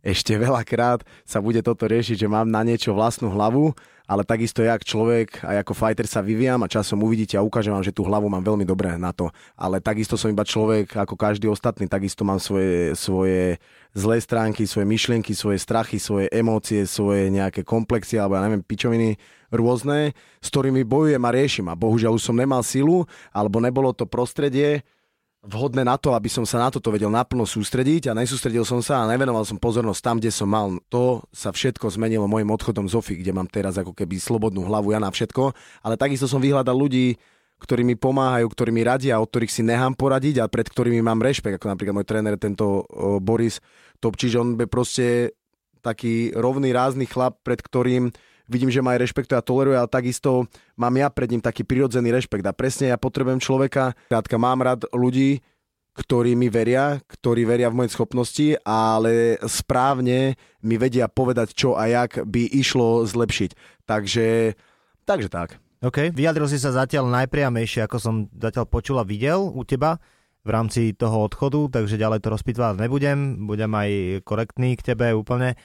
ešte 0.00 0.32
veľakrát 0.36 1.04
sa 1.28 1.44
bude 1.44 1.60
toto 1.60 1.84
riešiť, 1.84 2.24
že 2.24 2.28
mám 2.28 2.48
na 2.48 2.64
niečo 2.64 2.96
vlastnú 2.96 3.28
hlavu, 3.32 3.76
ale 4.10 4.26
takisto 4.26 4.66
jak 4.66 4.82
človek 4.82 5.46
a 5.46 5.62
ako 5.62 5.70
fighter 5.70 6.02
sa 6.02 6.18
vyvíjam 6.18 6.58
a 6.66 6.72
časom 6.72 6.98
uvidíte 7.06 7.38
a 7.38 7.46
ukážem 7.46 7.70
vám, 7.70 7.86
že 7.86 7.94
tú 7.94 8.02
hlavu 8.02 8.26
mám 8.26 8.42
veľmi 8.42 8.66
dobré 8.66 8.98
na 8.98 9.14
to. 9.14 9.30
Ale 9.54 9.78
takisto 9.78 10.18
som 10.18 10.26
iba 10.26 10.42
človek 10.42 10.98
ako 10.98 11.14
každý 11.14 11.46
ostatný, 11.46 11.86
takisto 11.86 12.26
mám 12.26 12.42
svoje, 12.42 12.98
svoje 12.98 13.62
zlé 13.94 14.18
stránky, 14.18 14.66
svoje 14.66 14.90
myšlienky, 14.90 15.30
svoje 15.30 15.62
strachy, 15.62 16.02
svoje 16.02 16.26
emócie, 16.34 16.90
svoje 16.90 17.30
nejaké 17.30 17.62
komplexy 17.62 18.18
alebo 18.18 18.34
ja 18.34 18.42
neviem, 18.50 18.66
pičoviny 18.66 19.14
rôzne, 19.54 20.10
s 20.42 20.48
ktorými 20.50 20.82
bojujem 20.82 21.22
a 21.22 21.30
riešim. 21.30 21.66
A 21.70 21.78
bohužiaľ 21.78 22.18
už 22.18 22.26
som 22.26 22.34
nemal 22.34 22.66
silu, 22.66 23.06
alebo 23.30 23.62
nebolo 23.62 23.94
to 23.94 24.10
prostredie 24.10 24.82
vhodné 25.40 25.88
na 25.88 25.96
to, 25.96 26.12
aby 26.12 26.28
som 26.28 26.44
sa 26.44 26.60
na 26.60 26.68
toto 26.68 26.92
vedel 26.92 27.08
naplno 27.08 27.48
sústrediť 27.48 28.12
a 28.12 28.16
nesústredil 28.16 28.60
som 28.60 28.84
sa 28.84 29.00
a 29.00 29.08
nevenoval 29.08 29.48
som 29.48 29.56
pozornosť 29.56 30.00
tam, 30.04 30.16
kde 30.20 30.28
som 30.28 30.44
mal. 30.44 30.76
To 30.92 31.24
sa 31.32 31.48
všetko 31.48 31.88
zmenilo 31.96 32.28
môjim 32.28 32.52
odchodom 32.52 32.84
z 32.84 33.00
OFI, 33.00 33.24
kde 33.24 33.32
mám 33.32 33.48
teraz 33.48 33.80
ako 33.80 33.96
keby 33.96 34.20
slobodnú 34.20 34.68
hlavu 34.68 34.92
ja 34.92 35.00
na 35.00 35.08
všetko, 35.08 35.56
ale 35.80 35.96
takisto 35.96 36.28
som 36.28 36.44
vyhľadal 36.44 36.76
ľudí, 36.76 37.16
ktorí 37.60 37.84
mi 37.84 37.96
pomáhajú, 37.96 38.48
ktorí 38.52 38.70
mi 38.72 38.84
radia, 38.84 39.20
od 39.20 39.28
ktorých 39.28 39.52
si 39.52 39.60
nechám 39.64 39.96
poradiť 39.96 40.44
a 40.44 40.48
pred 40.48 40.64
ktorými 40.68 41.00
mám 41.00 41.20
rešpekt, 41.20 41.60
ako 41.60 41.72
napríklad 41.72 41.96
môj 41.96 42.08
tréner, 42.08 42.36
tento 42.40 42.84
Boris 43.20 43.60
Topčič, 44.00 44.32
on 44.36 44.56
by 44.56 44.64
proste 44.68 45.36
taký 45.80 46.32
rovný, 46.36 46.72
rázny 46.72 47.08
chlap, 47.08 47.40
pred 47.40 47.60
ktorým 47.60 48.12
vidím, 48.50 48.68
že 48.68 48.82
ma 48.82 48.98
aj 48.98 49.06
rešpektuje 49.06 49.38
a 49.38 49.46
toleruje, 49.46 49.78
ale 49.78 49.86
takisto 49.86 50.50
mám 50.74 50.94
ja 50.98 51.06
pred 51.06 51.30
ním 51.30 51.38
taký 51.38 51.62
prirodzený 51.62 52.10
rešpekt. 52.10 52.42
A 52.42 52.52
presne 52.52 52.90
ja 52.90 52.98
potrebujem 52.98 53.38
človeka, 53.38 53.94
krátka, 54.10 54.36
mám 54.36 54.66
rád 54.66 54.90
ľudí, 54.90 55.38
ktorí 55.94 56.34
mi 56.34 56.50
veria, 56.50 56.98
ktorí 57.06 57.46
veria 57.46 57.70
v 57.70 57.84
moje 57.84 57.94
schopnosti, 57.94 58.58
ale 58.66 59.38
správne 59.46 60.34
mi 60.66 60.74
vedia 60.74 61.06
povedať, 61.06 61.54
čo 61.54 61.78
a 61.78 61.86
jak 61.86 62.26
by 62.26 62.50
išlo 62.50 63.06
zlepšiť. 63.06 63.50
Takže, 63.86 64.58
takže 65.06 65.28
tak. 65.30 65.58
OK, 65.80 66.12
vyjadril 66.12 66.44
si 66.44 66.60
sa 66.60 66.76
zatiaľ 66.76 67.08
najpriamejšie, 67.08 67.88
ako 67.88 67.96
som 67.96 68.14
zatiaľ 68.36 68.68
počul 68.68 69.00
a 69.00 69.04
videl 69.04 69.40
u 69.40 69.64
teba 69.64 69.96
v 70.44 70.50
rámci 70.52 70.92
toho 70.96 71.24
odchodu, 71.24 71.80
takže 71.80 72.00
ďalej 72.00 72.20
to 72.24 72.32
rozpitvať 72.32 72.80
nebudem, 72.80 73.44
budem 73.44 73.72
aj 73.72 73.90
korektný 74.24 74.76
k 74.76 74.92
tebe 74.92 75.12
úplne 75.12 75.56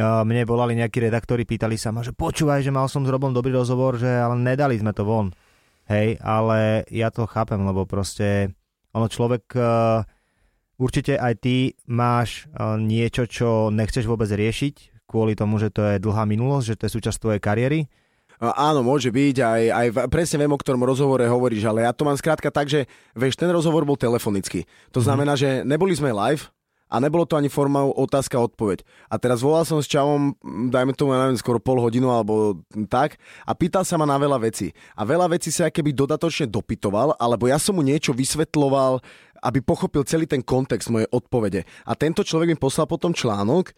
mne 0.00 0.42
volali 0.46 0.78
nejakí 0.78 1.02
redaktori, 1.02 1.42
pýtali 1.48 1.74
sa 1.74 1.90
ma, 1.90 2.06
že 2.06 2.14
počúvaj, 2.14 2.62
že 2.62 2.74
mal 2.74 2.86
som 2.86 3.02
s 3.02 3.10
Robom 3.10 3.34
dobrý 3.34 3.54
rozhovor, 3.54 3.98
že 3.98 4.08
ale 4.08 4.38
nedali 4.38 4.78
sme 4.78 4.94
to 4.94 5.02
von. 5.02 5.34
Hej, 5.88 6.20
ale 6.20 6.84
ja 6.92 7.08
to 7.08 7.24
chápem, 7.24 7.58
lebo 7.64 7.88
proste 7.88 8.52
ono 8.92 9.08
človek, 9.08 9.44
uh, 9.56 10.04
určite 10.76 11.16
aj 11.16 11.34
ty 11.40 11.72
máš 11.88 12.44
uh, 12.52 12.76
niečo, 12.76 13.24
čo 13.24 13.72
nechceš 13.72 14.04
vôbec 14.04 14.28
riešiť, 14.28 15.08
kvôli 15.08 15.32
tomu, 15.32 15.56
že 15.56 15.72
to 15.72 15.80
je 15.80 15.96
dlhá 15.96 16.28
minulosť, 16.28 16.66
že 16.68 16.76
to 16.76 16.84
je 16.84 16.94
súčasť 17.00 17.18
tvojej 17.18 17.40
kariéry. 17.40 17.80
Áno, 18.38 18.86
môže 18.86 19.10
byť, 19.10 19.36
aj, 19.42 19.62
aj 19.66 19.86
presne 20.14 20.38
viem, 20.38 20.54
o 20.54 20.60
ktorom 20.60 20.86
rozhovore 20.86 21.26
hovoríš, 21.26 21.66
ale 21.66 21.82
ja 21.82 21.90
to 21.90 22.06
mám 22.06 22.14
skrátka 22.14 22.54
tak, 22.54 22.70
že 22.70 22.86
vieš, 23.18 23.34
ten 23.34 23.50
rozhovor 23.50 23.82
bol 23.82 23.98
telefonický. 23.98 24.62
To 24.94 25.02
znamená, 25.02 25.34
mm. 25.34 25.40
že 25.42 25.48
neboli 25.66 25.90
sme 25.98 26.14
live, 26.14 26.46
a 26.88 26.96
nebolo 27.00 27.28
to 27.28 27.36
ani 27.36 27.52
formou 27.52 27.92
otázka 27.92 28.40
odpoveď. 28.40 28.82
A 29.12 29.20
teraz 29.20 29.44
volal 29.44 29.68
som 29.68 29.78
s 29.78 29.88
Čavom, 29.88 30.34
dajme 30.72 30.96
tomu, 30.96 31.12
ja 31.12 31.28
neviem, 31.28 31.40
skoro 31.40 31.60
pol 31.60 31.78
hodinu 31.80 32.08
alebo 32.08 32.64
tak 32.88 33.20
a 33.44 33.52
pýtal 33.52 33.84
sa 33.84 34.00
ma 34.00 34.08
na 34.08 34.16
veľa 34.16 34.40
vecí. 34.40 34.72
A 34.96 35.04
veľa 35.04 35.28
vecí 35.32 35.52
sa 35.52 35.68
keby 35.68 35.92
dodatočne 35.92 36.48
dopytoval, 36.48 37.16
alebo 37.20 37.46
ja 37.46 37.60
som 37.60 37.76
mu 37.76 37.84
niečo 37.84 38.16
vysvetloval, 38.16 39.04
aby 39.44 39.62
pochopil 39.62 40.02
celý 40.02 40.26
ten 40.26 40.42
kontext 40.42 40.90
mojej 40.90 41.06
odpovede. 41.14 41.62
A 41.86 41.92
tento 41.94 42.26
človek 42.26 42.50
mi 42.50 42.58
poslal 42.58 42.90
potom 42.90 43.14
článok, 43.14 43.70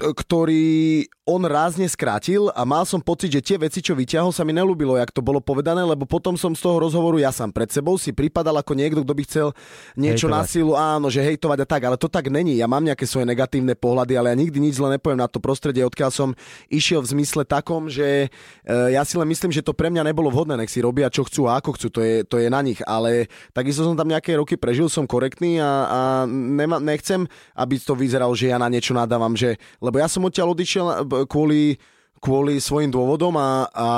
ktorý 0.00 1.04
on 1.28 1.44
rázne 1.46 1.86
skrátil 1.86 2.48
a 2.56 2.64
mal 2.66 2.82
som 2.88 2.98
pocit, 2.98 3.30
že 3.30 3.44
tie 3.44 3.56
veci, 3.60 3.84
čo 3.84 3.94
vyťahol, 3.94 4.32
sa 4.32 4.42
mi 4.42 4.50
nelúbilo, 4.50 4.98
jak 4.98 5.14
to 5.14 5.22
bolo 5.22 5.38
povedané, 5.38 5.84
lebo 5.84 6.08
potom 6.08 6.34
som 6.34 6.56
z 6.56 6.64
toho 6.64 6.82
rozhovoru 6.82 7.20
ja 7.20 7.30
sám 7.30 7.52
pred 7.54 7.70
sebou 7.70 7.94
si 8.00 8.10
pripadal 8.10 8.56
ako 8.58 8.72
niekto, 8.74 9.04
kto 9.04 9.14
by 9.14 9.22
chcel 9.28 9.48
niečo 9.94 10.26
hejtovať. 10.26 10.34
na 10.34 10.42
silu, 10.48 10.72
áno, 10.74 11.06
že 11.12 11.22
hejtovať 11.22 11.58
a 11.62 11.66
tak, 11.68 11.82
ale 11.86 11.96
to 12.00 12.08
tak 12.10 12.32
není. 12.32 12.58
Ja 12.58 12.66
mám 12.66 12.82
nejaké 12.82 13.04
svoje 13.04 13.28
negatívne 13.28 13.76
pohľady, 13.76 14.16
ale 14.16 14.32
ja 14.32 14.36
nikdy 14.40 14.58
nič 14.58 14.80
zle 14.80 14.96
nepoviem 14.96 15.20
na 15.20 15.30
to 15.30 15.38
prostredie, 15.38 15.86
odkiaľ 15.86 16.10
som 16.10 16.28
išiel 16.72 17.04
v 17.04 17.20
zmysle 17.20 17.46
takom, 17.46 17.86
že 17.86 18.26
e, 18.66 18.74
ja 18.90 19.04
si 19.06 19.14
len 19.14 19.28
myslím, 19.30 19.54
že 19.54 19.62
to 19.62 19.76
pre 19.76 19.92
mňa 19.92 20.10
nebolo 20.10 20.32
vhodné, 20.32 20.58
nech 20.58 20.72
si 20.72 20.82
robia 20.82 21.12
čo 21.12 21.22
chcú 21.28 21.46
a 21.46 21.60
ako 21.62 21.78
chcú, 21.78 21.86
to 21.94 22.00
je, 22.00 22.14
to 22.26 22.42
je 22.42 22.48
na 22.50 22.64
nich, 22.64 22.80
ale 22.88 23.30
takisto 23.54 23.86
som 23.86 23.94
tam 23.94 24.10
nejaké 24.10 24.34
roky 24.34 24.58
prežil, 24.58 24.90
som 24.90 25.06
korektný 25.06 25.62
a, 25.62 25.70
a 25.86 25.98
nema, 26.26 26.82
nechcem, 26.82 27.28
aby 27.54 27.78
to 27.78 27.94
vyzeralo, 27.94 28.34
že 28.34 28.50
ja 28.50 28.58
na 28.58 28.66
niečo 28.66 28.96
nadávam, 28.96 29.38
že 29.38 29.49
lebo 29.58 29.96
ja 29.96 30.06
som 30.10 30.26
odtiaľ 30.26 30.52
odišiel 30.52 30.86
kvôli, 31.26 31.80
kvôli 32.20 32.60
svojim 32.60 32.92
dôvodom 32.92 33.34
a, 33.40 33.66
a 33.72 33.88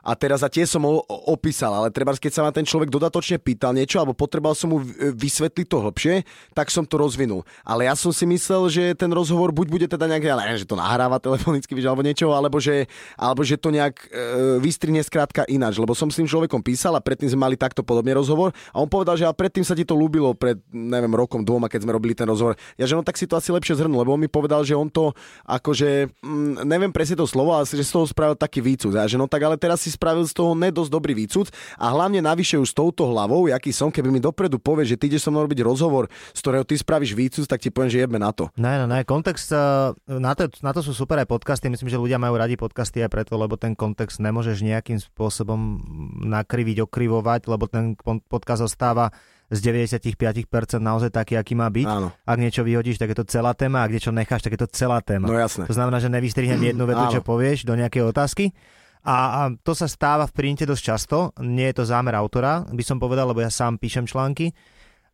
a 0.00 0.12
teraz 0.16 0.40
a 0.40 0.48
tie 0.48 0.64
som 0.64 0.84
ho 0.84 1.04
opísal, 1.28 1.72
ale 1.72 1.88
treba, 1.92 2.16
keď 2.16 2.32
sa 2.32 2.42
ma 2.44 2.50
ten 2.50 2.64
človek 2.64 2.88
dodatočne 2.88 3.36
pýtal 3.40 3.76
niečo, 3.76 4.00
alebo 4.00 4.16
potreboval 4.16 4.56
som 4.56 4.72
mu 4.72 4.78
vysvetliť 4.98 5.66
to 5.68 5.76
hlbšie, 5.80 6.14
tak 6.56 6.72
som 6.72 6.84
to 6.88 6.96
rozvinul. 6.96 7.44
Ale 7.64 7.84
ja 7.88 7.94
som 7.94 8.10
si 8.10 8.24
myslel, 8.24 8.62
že 8.72 8.84
ten 8.96 9.12
rozhovor 9.12 9.52
buď 9.52 9.66
bude 9.68 9.86
teda 9.86 10.08
nejaké, 10.08 10.32
ale 10.32 10.56
že 10.56 10.68
to 10.68 10.76
nahráva 10.76 11.20
telefonicky, 11.20 11.76
alebo 11.84 12.04
niečo, 12.04 12.32
alebo 12.32 12.56
že, 12.58 12.88
alebo 13.16 13.44
že 13.44 13.60
to 13.60 13.68
nejak 13.68 13.94
e, 14.08 14.58
vystrihne 14.60 15.04
skrátka 15.04 15.44
ináč. 15.48 15.76
Lebo 15.76 15.92
som 15.92 16.08
s 16.08 16.16
tým 16.16 16.28
človekom 16.28 16.64
písal 16.64 16.96
a 16.96 17.04
predtým 17.04 17.28
sme 17.32 17.48
mali 17.48 17.56
takto 17.60 17.84
podobný 17.84 18.16
rozhovor 18.16 18.56
a 18.72 18.76
on 18.80 18.88
povedal, 18.88 19.16
že 19.20 19.28
a 19.28 19.32
predtým 19.32 19.64
sa 19.64 19.76
ti 19.76 19.84
to 19.84 19.96
ľúbilo 19.96 20.32
pred, 20.32 20.56
neviem, 20.72 21.12
rokom, 21.12 21.44
dvoma, 21.44 21.68
keď 21.68 21.84
sme 21.84 21.92
robili 21.92 22.16
ten 22.16 22.28
rozhovor. 22.28 22.56
Ja, 22.80 22.88
že 22.88 22.96
no 22.96 23.04
tak 23.04 23.20
si 23.20 23.28
to 23.28 23.36
asi 23.36 23.52
lepšie 23.52 23.76
zhrnul, 23.76 24.02
lebo 24.02 24.16
on 24.16 24.20
mi 24.22 24.30
povedal, 24.30 24.64
že 24.64 24.72
on 24.72 24.88
to 24.88 25.12
akože, 25.44 26.08
mm, 26.22 26.64
neviem 26.64 26.92
presne 26.94 27.20
to 27.20 27.26
slovo, 27.28 27.52
ale 27.52 27.68
že 27.68 27.84
z 27.84 27.92
toho 27.92 28.06
spravil 28.08 28.36
taký 28.38 28.64
výcud. 28.64 28.92
A 28.96 29.04
že 29.06 29.20
no 29.20 29.28
tak 29.28 29.42
ale 29.44 29.60
teraz 29.60 29.82
si 29.82 29.89
si 29.90 29.98
spravil 29.98 30.22
z 30.22 30.34
toho 30.38 30.54
nedosť 30.54 30.86
dobrý 30.86 31.18
výcud 31.18 31.50
a 31.82 31.90
hlavne 31.90 32.22
navyše 32.22 32.54
už 32.54 32.70
s 32.70 32.74
touto 32.78 33.10
hlavou, 33.10 33.50
jaký 33.50 33.74
som, 33.74 33.90
keby 33.90 34.14
mi 34.14 34.22
dopredu 34.22 34.62
povie, 34.62 34.86
že 34.86 34.94
ty 34.94 35.10
ideš 35.10 35.26
so 35.26 35.34
mnou 35.34 35.42
robiť 35.42 35.66
rozhovor, 35.66 36.06
z 36.30 36.38
ktorého 36.38 36.62
ty 36.62 36.78
spravíš 36.78 37.18
výcud, 37.18 37.50
tak 37.50 37.58
ti 37.58 37.74
poviem, 37.74 37.90
že 37.90 38.06
jedme 38.06 38.22
na 38.22 38.30
to. 38.30 38.46
Ne, 38.54 38.78
ne, 38.78 38.86
ne, 38.86 39.02
kontext, 39.02 39.50
eh, 39.50 39.90
na 40.06 40.38
to, 40.38 40.46
na 40.62 40.70
to 40.70 40.86
sú 40.86 40.94
super 40.94 41.18
aj 41.18 41.26
podcasty, 41.26 41.66
myslím, 41.66 41.90
že 41.90 41.98
ľudia 41.98 42.22
majú 42.22 42.38
radi 42.38 42.54
podcasty 42.54 43.02
aj 43.02 43.10
preto, 43.10 43.34
lebo 43.34 43.58
ten 43.58 43.74
kontext 43.74 44.22
nemôžeš 44.22 44.62
nejakým 44.62 45.02
spôsobom 45.02 45.82
nakriviť, 46.22 46.86
okrivovať, 46.86 47.50
lebo 47.50 47.66
ten 47.66 47.98
podcast 48.30 48.62
zostáva 48.62 49.10
z 49.50 49.58
95% 49.98 50.78
naozaj 50.78 51.10
taký, 51.10 51.34
aký 51.34 51.58
má 51.58 51.66
byť. 51.66 51.88
Áno. 51.90 52.14
Ak 52.22 52.38
niečo 52.38 52.62
vyhodíš, 52.62 53.02
tak 53.02 53.10
je 53.10 53.18
to 53.18 53.26
celá 53.26 53.50
téma, 53.50 53.82
ak 53.82 53.90
niečo 53.90 54.14
necháš, 54.14 54.46
tak 54.46 54.54
je 54.54 54.62
to 54.62 54.70
celá 54.70 55.02
téma. 55.02 55.26
No 55.26 55.34
jasné. 55.34 55.66
To 55.66 55.74
znamená, 55.74 55.98
že 55.98 56.06
nevystrihnem 56.06 56.70
jednu 56.70 56.86
vetu, 56.86 57.18
čo 57.18 57.20
povieš 57.26 57.66
do 57.66 57.74
nejakej 57.74 58.06
otázky. 58.06 58.54
A, 59.00 59.48
to 59.64 59.72
sa 59.72 59.88
stáva 59.88 60.28
v 60.28 60.36
printe 60.36 60.68
dosť 60.68 60.82
často, 60.84 61.18
nie 61.40 61.72
je 61.72 61.80
to 61.80 61.88
zámer 61.88 62.12
autora, 62.12 62.68
by 62.68 62.84
som 62.84 63.00
povedal, 63.00 63.32
lebo 63.32 63.40
ja 63.40 63.48
sám 63.48 63.80
píšem 63.80 64.04
články, 64.04 64.52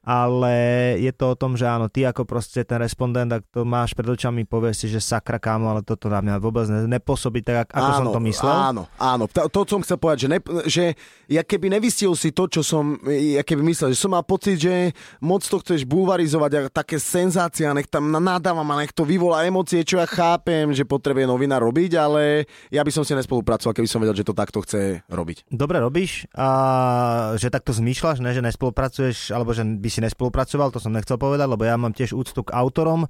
ale 0.06 0.54
je 1.02 1.10
to 1.10 1.34
o 1.34 1.36
tom, 1.36 1.58
že 1.58 1.66
áno, 1.66 1.90
ty 1.90 2.06
ako 2.06 2.22
proste 2.22 2.62
ten 2.62 2.78
respondent, 2.78 3.26
ak 3.26 3.42
to 3.50 3.66
máš 3.66 3.90
pred 3.90 4.06
očami, 4.06 4.46
povieš 4.46 4.76
si, 4.78 4.86
že 4.86 5.02
sakra 5.02 5.42
kámo, 5.42 5.66
ale 5.66 5.82
toto 5.82 6.06
na 6.06 6.22
mňa 6.22 6.38
vôbec 6.38 6.70
ne, 6.70 6.86
nepôsobí 6.86 7.42
tak, 7.42 7.74
ako 7.74 7.90
áno, 7.90 7.98
som 7.98 8.06
to 8.14 8.20
myslel. 8.22 8.54
Áno, 8.54 8.82
áno, 9.02 9.26
to, 9.26 9.50
to 9.50 9.66
som 9.66 9.82
chcel 9.82 9.98
povedať, 9.98 10.18
že, 10.22 10.28
ne, 10.30 10.38
že 10.70 10.84
ja 11.26 11.42
keby 11.42 11.74
nevystil 11.74 12.14
si 12.14 12.30
to, 12.30 12.46
čo 12.46 12.62
som, 12.62 13.02
ja 13.10 13.42
keby 13.42 13.66
myslel, 13.74 13.90
že 13.90 13.98
som 13.98 14.14
mal 14.14 14.22
pocit, 14.22 14.62
že 14.62 14.94
moc 15.18 15.42
to 15.42 15.58
chceš 15.58 15.82
bulvarizovať 15.82 16.50
a 16.54 16.60
také 16.70 17.02
senzácia, 17.02 17.74
nech 17.74 17.90
tam 17.90 18.06
nadávam 18.06 18.70
a 18.70 18.78
nech 18.78 18.94
to 18.94 19.02
vyvolá 19.02 19.42
emócie, 19.42 19.82
čo 19.82 19.98
ja 19.98 20.06
chápem, 20.06 20.70
že 20.70 20.86
potrebuje 20.86 21.26
novina 21.26 21.58
robiť, 21.58 21.98
ale 21.98 22.46
ja 22.70 22.86
by 22.86 22.94
som 22.94 23.02
si 23.02 23.10
nespolupracoval, 23.18 23.74
keby 23.74 23.90
som 23.90 23.98
vedel, 23.98 24.14
že 24.14 24.22
to 24.22 24.38
takto 24.38 24.62
chce 24.62 25.02
robiť. 25.10 25.50
Dobre 25.50 25.82
robíš, 25.82 26.30
a 26.30 27.34
že 27.34 27.50
takto 27.50 27.74
zmýšľaš, 27.74 28.22
ne, 28.22 28.30
že 28.30 28.46
nespolupracuješ, 28.46 29.34
alebo 29.34 29.50
že 29.50 29.66
by 29.66 29.95
si 29.96 30.04
nespolupracoval, 30.04 30.68
to 30.68 30.78
som 30.78 30.92
nechcel 30.92 31.16
povedať, 31.16 31.48
lebo 31.48 31.64
ja 31.64 31.80
mám 31.80 31.96
tiež 31.96 32.12
úctu 32.12 32.44
k 32.44 32.52
autorom, 32.52 33.08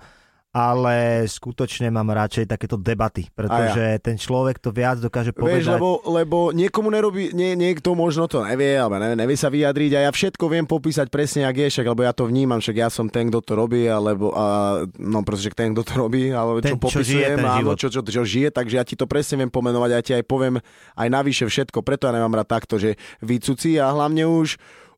ale 0.57 1.28
skutočne 1.28 1.93
mám 1.93 2.09
radšej 2.16 2.49
takéto 2.49 2.80
debaty, 2.80 3.28
pretože 3.28 3.76
ja. 3.76 4.01
ten 4.01 4.16
človek 4.16 4.57
to 4.57 4.72
viac 4.72 4.97
dokáže 4.97 5.37
povedať. 5.37 5.68
Vieš, 5.68 5.76
lebo, 5.76 6.01
lebo 6.09 6.49
niekomu 6.49 6.89
nerobí, 6.89 7.37
nie, 7.37 7.53
niekto 7.53 7.93
možno 7.93 8.24
to 8.24 8.41
nevie, 8.41 8.72
alebo 8.72 8.97
nevie, 8.97 9.20
nevie 9.20 9.37
sa 9.37 9.53
vyjadriť 9.53 10.01
a 10.01 10.09
ja 10.09 10.11
všetko 10.16 10.45
viem 10.49 10.64
popísať 10.64 11.12
presne, 11.12 11.45
ak 11.45 11.61
je, 11.61 11.68
však, 11.76 11.87
lebo 11.93 12.09
ja 12.09 12.16
to 12.16 12.24
vnímam, 12.24 12.57
však 12.57 12.72
ja 12.72 12.89
som 12.89 13.12
ten, 13.12 13.28
kto 13.28 13.45
to 13.45 13.53
robí, 13.53 13.84
alebo 13.84 14.32
a, 14.32 14.80
no 14.97 15.20
proste 15.28 15.53
ten, 15.53 15.76
kto 15.76 15.82
to 15.84 15.95
robí, 16.01 16.32
alebo 16.32 16.64
ten, 16.64 16.72
čo 16.72 16.80
popisujem, 16.80 17.37
čo 17.37 17.45
žije, 17.45 17.61
áno, 17.61 17.72
čo, 17.76 17.89
čo, 17.93 18.01
čo, 18.01 18.22
žije, 18.24 18.49
takže 18.49 18.74
ja 18.80 18.84
ti 18.89 18.97
to 18.97 19.05
presne 19.05 19.45
viem 19.45 19.53
pomenovať 19.53 19.91
a 19.93 19.97
ja 20.01 20.03
ti 20.09 20.12
aj 20.16 20.24
poviem 20.24 20.57
aj 20.97 21.09
navyše 21.12 21.45
všetko, 21.45 21.84
preto 21.84 22.09
ja 22.09 22.16
nemám 22.16 22.32
rád 22.32 22.57
takto, 22.57 22.80
že 22.80 22.97
výcuci 23.20 23.76
a 23.76 23.93
hlavne 23.93 24.24
už 24.24 24.57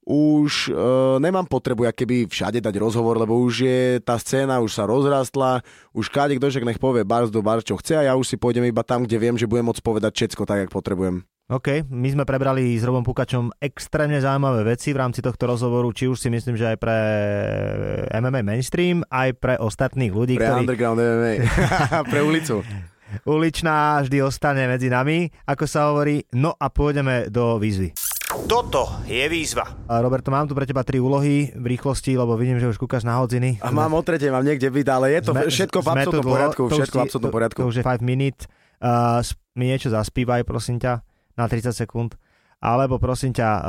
už 0.08 0.72
e, 0.72 0.80
nemám 1.20 1.44
potrebu 1.44 1.84
keby 1.92 2.32
všade 2.32 2.64
dať 2.64 2.74
rozhovor, 2.80 3.20
lebo 3.20 3.36
už 3.36 3.68
je 3.68 3.80
tá 4.00 4.16
scéna, 4.16 4.64
už 4.64 4.72
sa 4.72 4.88
rozrastla, 4.88 5.60
už 5.92 6.08
káde 6.08 6.40
kto 6.40 6.48
nech 6.64 6.80
povie 6.80 7.04
bars 7.04 7.28
do 7.28 7.44
bar, 7.44 7.60
čo 7.60 7.76
chce 7.76 8.00
a 8.00 8.02
ja 8.08 8.16
už 8.16 8.24
si 8.24 8.36
pôjdem 8.40 8.64
iba 8.64 8.80
tam, 8.80 9.04
kde 9.04 9.20
viem, 9.20 9.36
že 9.36 9.44
budem 9.44 9.68
môcť 9.68 9.84
povedať 9.84 10.12
všetko 10.16 10.48
tak, 10.48 10.64
jak 10.64 10.72
potrebujem. 10.72 11.28
OK, 11.48 11.88
my 11.88 12.08
sme 12.12 12.28
prebrali 12.28 12.76
s 12.76 12.84
Robom 12.84 13.00
Pukačom 13.00 13.56
extrémne 13.56 14.20
zaujímavé 14.20 14.68
veci 14.68 14.92
v 14.92 15.00
rámci 15.00 15.24
tohto 15.24 15.48
rozhovoru, 15.48 15.88
či 15.96 16.04
už 16.04 16.20
si 16.20 16.28
myslím, 16.28 16.60
že 16.60 16.72
aj 16.72 16.76
pre 16.76 16.98
MMA 18.20 18.44
mainstream, 18.44 19.00
aj 19.08 19.32
pre 19.40 19.54
ostatných 19.56 20.12
ľudí, 20.12 20.36
pre 20.36 20.44
ktorí... 20.44 20.68
underground 20.68 21.00
MMA, 21.00 21.34
pre 22.12 22.20
ulicu. 22.20 22.60
Uličná 23.24 24.04
vždy 24.04 24.20
ostane 24.20 24.68
medzi 24.68 24.92
nami, 24.92 25.32
ako 25.48 25.64
sa 25.64 25.88
hovorí, 25.88 26.20
no 26.36 26.52
a 26.52 26.68
pôjdeme 26.68 27.32
do 27.32 27.56
výzvy. 27.56 27.96
Toto 28.46 29.02
je 29.08 29.24
výzva. 29.26 29.66
Roberto, 29.88 30.30
mám 30.30 30.46
tu 30.46 30.54
pre 30.54 30.68
teba 30.68 30.86
tri 30.86 31.02
úlohy 31.02 31.50
v 31.56 31.66
rýchlosti, 31.74 32.14
lebo 32.14 32.38
vidím, 32.38 32.62
že 32.62 32.70
už 32.70 32.78
kúkaš 32.78 33.02
na 33.02 33.18
hodziny. 33.18 33.58
A 33.64 33.72
mám 33.74 33.90
o 33.96 34.02
tretie, 34.04 34.30
mám 34.30 34.46
niekde 34.46 34.70
byť, 34.70 34.86
ale 34.86 35.16
je 35.16 35.20
to 35.26 35.32
sme, 35.34 35.50
všetko 35.50 35.78
v 35.82 35.88
absolútnom 35.88 36.26
poriadku. 36.28 36.62
Všetko 36.70 36.96
v 36.96 37.02
absolútnom 37.02 37.34
poriadku. 37.34 37.58
To 37.64 37.68
už 37.72 37.80
je 37.80 37.84
5 37.84 38.04
minút. 38.04 38.46
Uh, 38.78 39.24
mi 39.58 39.66
niečo 39.66 39.90
zaspívaj, 39.90 40.46
prosím 40.46 40.78
ťa 40.78 41.02
na 41.34 41.44
30 41.50 41.74
sekúnd. 41.74 42.14
Alebo 42.62 43.02
prosím 43.02 43.34
ťa, 43.34 43.48
uh, 43.48 43.62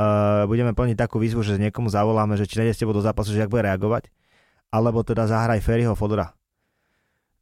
budeme 0.46 0.70
plniť 0.70 0.96
takú 0.98 1.18
výzvu, 1.18 1.42
že 1.42 1.58
niekomu 1.58 1.90
zavoláme, 1.90 2.38
že 2.38 2.46
či 2.46 2.62
nejde 2.62 2.74
s 2.76 2.80
tebou 2.82 2.94
do 2.94 3.02
zápasu, 3.02 3.34
že 3.34 3.42
ak 3.42 3.50
bude 3.50 3.66
reagovať. 3.66 4.06
Alebo 4.70 5.02
teda 5.02 5.26
zahraj 5.26 5.58
Ferryho 5.64 5.98
Fodora. 5.98 6.30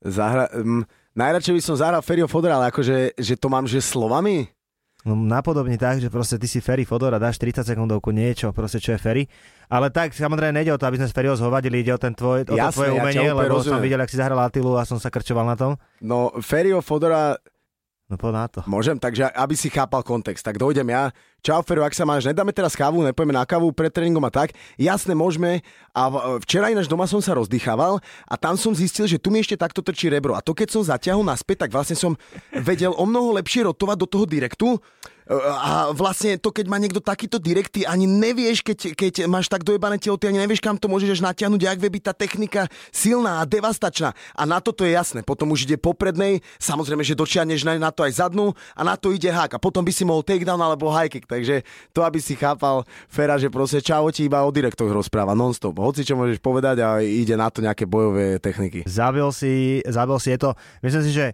Zahra... 0.00 0.48
Um, 0.54 0.86
najradšej 1.18 1.54
by 1.56 1.62
som 1.64 1.76
zahral 1.76 2.00
Ferryho 2.00 2.30
Fodora, 2.30 2.56
ale 2.56 2.70
akože 2.70 3.16
že 3.18 3.34
to 3.36 3.50
mám, 3.50 3.68
že 3.68 3.84
slovami? 3.84 4.57
No, 5.06 5.14
napodobne 5.14 5.78
tak, 5.78 6.02
že 6.02 6.10
proste 6.10 6.42
ty 6.42 6.50
si 6.50 6.58
Ferry 6.58 6.82
Fodor 6.82 7.14
a 7.14 7.22
dáš 7.22 7.38
30 7.38 7.62
sekundovku 7.62 8.10
niečo, 8.10 8.50
proste 8.50 8.82
čo 8.82 8.94
je 8.94 8.98
Ferry. 8.98 9.22
Ale 9.70 9.94
tak 9.94 10.10
samozrejme 10.10 10.50
nejde 10.50 10.74
o 10.74 10.80
to, 10.80 10.90
aby 10.90 10.98
sme 10.98 11.06
s 11.06 11.14
Ferryho 11.14 11.38
zhovadili, 11.38 11.86
ide 11.86 11.94
o, 11.94 12.00
ten 12.02 12.18
tvoj, 12.18 12.50
o 12.50 12.58
Jasne, 12.58 12.66
to 12.66 12.76
tvoje 12.82 12.90
umenie, 12.98 13.30
ja 13.30 13.36
lebo 13.36 13.62
rozumiem. 13.62 13.78
som 13.78 13.84
videl, 13.84 14.00
ak 14.02 14.10
si 14.10 14.18
zahral 14.18 14.42
Atilu 14.42 14.74
a 14.74 14.82
som 14.82 14.98
sa 14.98 15.06
krčoval 15.06 15.46
na 15.46 15.54
tom. 15.54 15.78
No 16.02 16.34
Ferryho 16.42 16.82
Fodora 16.82 17.38
No 18.08 18.16
poď 18.16 18.32
na 18.32 18.46
to. 18.48 18.60
Môžem, 18.64 18.96
takže 18.96 19.28
aby 19.28 19.52
si 19.52 19.68
chápal 19.68 20.00
kontext, 20.00 20.40
tak 20.40 20.56
dojdem 20.56 20.88
ja. 20.88 21.12
Čau 21.48 21.64
Feru, 21.64 21.80
ak 21.80 21.96
sa 21.96 22.04
máš, 22.04 22.28
nedáme 22.28 22.52
teraz 22.52 22.76
kávu, 22.76 23.00
nepojeme 23.00 23.32
na 23.32 23.40
kávu 23.48 23.72
pred 23.72 23.88
tréningom 23.88 24.20
a 24.20 24.28
tak. 24.28 24.52
Jasne, 24.76 25.16
môžeme. 25.16 25.64
A 25.96 26.36
včera 26.44 26.68
ináč 26.68 26.92
doma 26.92 27.08
som 27.08 27.24
sa 27.24 27.32
rozdýchaval 27.32 28.04
a 28.28 28.34
tam 28.36 28.60
som 28.60 28.76
zistil, 28.76 29.08
že 29.08 29.16
tu 29.16 29.32
mi 29.32 29.40
ešte 29.40 29.56
takto 29.56 29.80
trčí 29.80 30.12
rebro. 30.12 30.36
A 30.36 30.44
to 30.44 30.52
keď 30.52 30.68
som 30.76 30.84
zatiahol 30.84 31.24
naspäť, 31.24 31.64
tak 31.64 31.72
vlastne 31.72 31.96
som 31.96 32.20
vedel 32.52 32.92
o 32.92 33.08
mnoho 33.08 33.32
lepšie 33.40 33.64
rotovať 33.64 33.96
do 33.96 34.04
toho 34.12 34.28
direktu 34.28 34.76
a 35.28 35.92
vlastne 35.92 36.40
to, 36.40 36.48
keď 36.48 36.66
má 36.72 36.80
niekto 36.80 37.04
takýto 37.04 37.36
direkt, 37.36 37.76
ty 37.76 37.84
ani 37.84 38.08
nevieš, 38.08 38.64
keď, 38.64 38.96
keď 38.96 39.14
máš 39.28 39.52
tak 39.52 39.60
dojebané 39.60 40.00
telo, 40.00 40.16
ty 40.16 40.32
ani 40.32 40.40
nevieš, 40.40 40.64
kam 40.64 40.80
to 40.80 40.88
môžeš 40.88 41.20
natiahnuť, 41.20 41.68
ak 41.68 41.80
vie 41.84 41.90
byť 42.00 42.04
tá 42.08 42.14
technika 42.16 42.64
silná 42.88 43.44
a 43.44 43.48
devastačná. 43.48 44.16
A 44.32 44.42
na 44.48 44.64
toto 44.64 44.88
je 44.88 44.96
jasné. 44.96 45.20
Potom 45.20 45.52
už 45.52 45.68
ide 45.68 45.76
poprednej, 45.76 46.40
samozrejme, 46.56 47.04
že 47.04 47.12
dočiahneš 47.12 47.68
na, 47.68 47.76
na 47.76 47.92
to 47.92 48.08
aj 48.08 48.24
zadnú 48.24 48.56
a 48.72 48.80
na 48.80 48.96
to 48.96 49.12
ide 49.12 49.28
hák. 49.28 49.60
A 49.60 49.62
potom 49.62 49.84
by 49.84 49.92
si 49.92 50.08
mohol 50.08 50.24
takedown 50.24 50.64
alebo 50.64 50.88
high 50.88 51.12
kick. 51.12 51.28
Takže 51.38 51.56
to, 51.94 52.02
aby 52.02 52.18
si 52.18 52.34
chápal 52.34 52.82
Fera, 53.06 53.38
že 53.38 53.48
proste 53.48 53.78
čau 53.78 54.10
ti 54.10 54.26
iba 54.26 54.42
o 54.42 54.50
direktoch 54.50 54.90
rozpráva 54.90 55.38
non-stop. 55.38 55.78
Hoci 55.78 56.02
čo 56.02 56.18
môžeš 56.18 56.42
povedať 56.42 56.82
a 56.82 56.98
ide 56.98 57.38
na 57.38 57.48
to 57.48 57.62
nejaké 57.62 57.86
bojové 57.86 58.42
techniky. 58.42 58.82
Zabil 58.84 59.30
si, 59.30 59.80
zabil 59.86 60.18
si, 60.18 60.34
je 60.34 60.38
to, 60.42 60.50
myslím 60.82 61.02
si, 61.06 61.12
že 61.14 61.26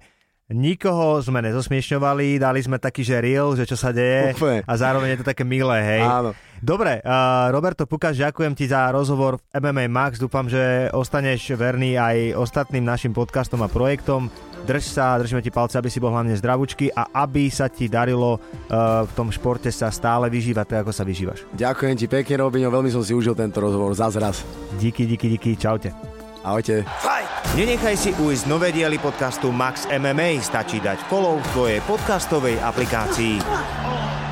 Nikoho 0.52 1.24
sme 1.24 1.40
nezosmiešňovali, 1.40 2.36
dali 2.36 2.60
sme 2.60 2.76
taký, 2.76 3.00
že 3.00 3.16
real, 3.16 3.56
že 3.56 3.64
čo 3.64 3.80
sa 3.80 3.96
deje 3.96 4.36
Úplne. 4.36 4.60
a 4.68 4.72
zároveň 4.76 5.16
je 5.16 5.18
to 5.24 5.30
také 5.32 5.40
milé, 5.40 5.80
hej. 5.80 6.04
Áno. 6.04 6.36
Dobre, 6.60 7.00
uh, 7.00 7.48
Roberto 7.48 7.88
Pukaš, 7.88 8.20
ďakujem 8.20 8.52
ti 8.52 8.68
za 8.68 8.92
rozhovor 8.92 9.40
v 9.40 9.56
MMA 9.56 9.88
Max, 9.88 10.20
dúfam, 10.20 10.44
že 10.44 10.92
ostaneš 10.92 11.56
verný 11.56 11.96
aj 11.96 12.36
ostatným 12.36 12.84
našim 12.84 13.16
podcastom 13.16 13.64
a 13.64 13.72
projektom. 13.72 14.28
Drž 14.64 14.96
sa, 14.96 15.20
držíme 15.20 15.44
ti 15.44 15.52
palce, 15.52 15.76
aby 15.76 15.92
si 15.92 16.00
bol 16.00 16.08
hlavne 16.08 16.32
zdravúčky 16.40 16.88
a 16.88 17.12
aby 17.28 17.52
sa 17.52 17.68
ti 17.68 17.84
darilo 17.84 18.40
uh, 18.40 19.04
v 19.04 19.12
tom 19.12 19.28
športe 19.28 19.68
sa 19.68 19.92
stále 19.92 20.32
vyžívať 20.32 20.64
tak, 20.64 20.78
ako 20.88 20.92
sa 20.96 21.04
vyžívaš. 21.04 21.44
Ďakujem 21.52 21.94
ti 22.00 22.06
pekne, 22.08 22.40
Robino, 22.40 22.72
veľmi 22.72 22.88
som 22.88 23.04
si 23.04 23.12
užil 23.12 23.36
tento 23.36 23.60
rozhovor. 23.60 23.92
Zas 23.92 24.16
raz. 24.16 24.40
Díky, 24.80 25.04
díky, 25.04 25.36
díky, 25.36 25.50
čaute. 25.60 25.92
Ahojte. 26.40 26.88
Fight! 27.04 27.28
Nenechaj 27.54 27.96
si 27.96 28.10
ujsť 28.16 28.48
nové 28.48 28.72
diely 28.72 28.96
podcastu 28.96 29.52
Max 29.52 29.84
MMA, 29.86 30.40
stačí 30.40 30.80
dať 30.80 31.06
follow 31.12 31.36
v 31.38 31.46
tvojej 31.52 31.80
podcastovej 31.84 32.56
aplikácii. 32.64 34.23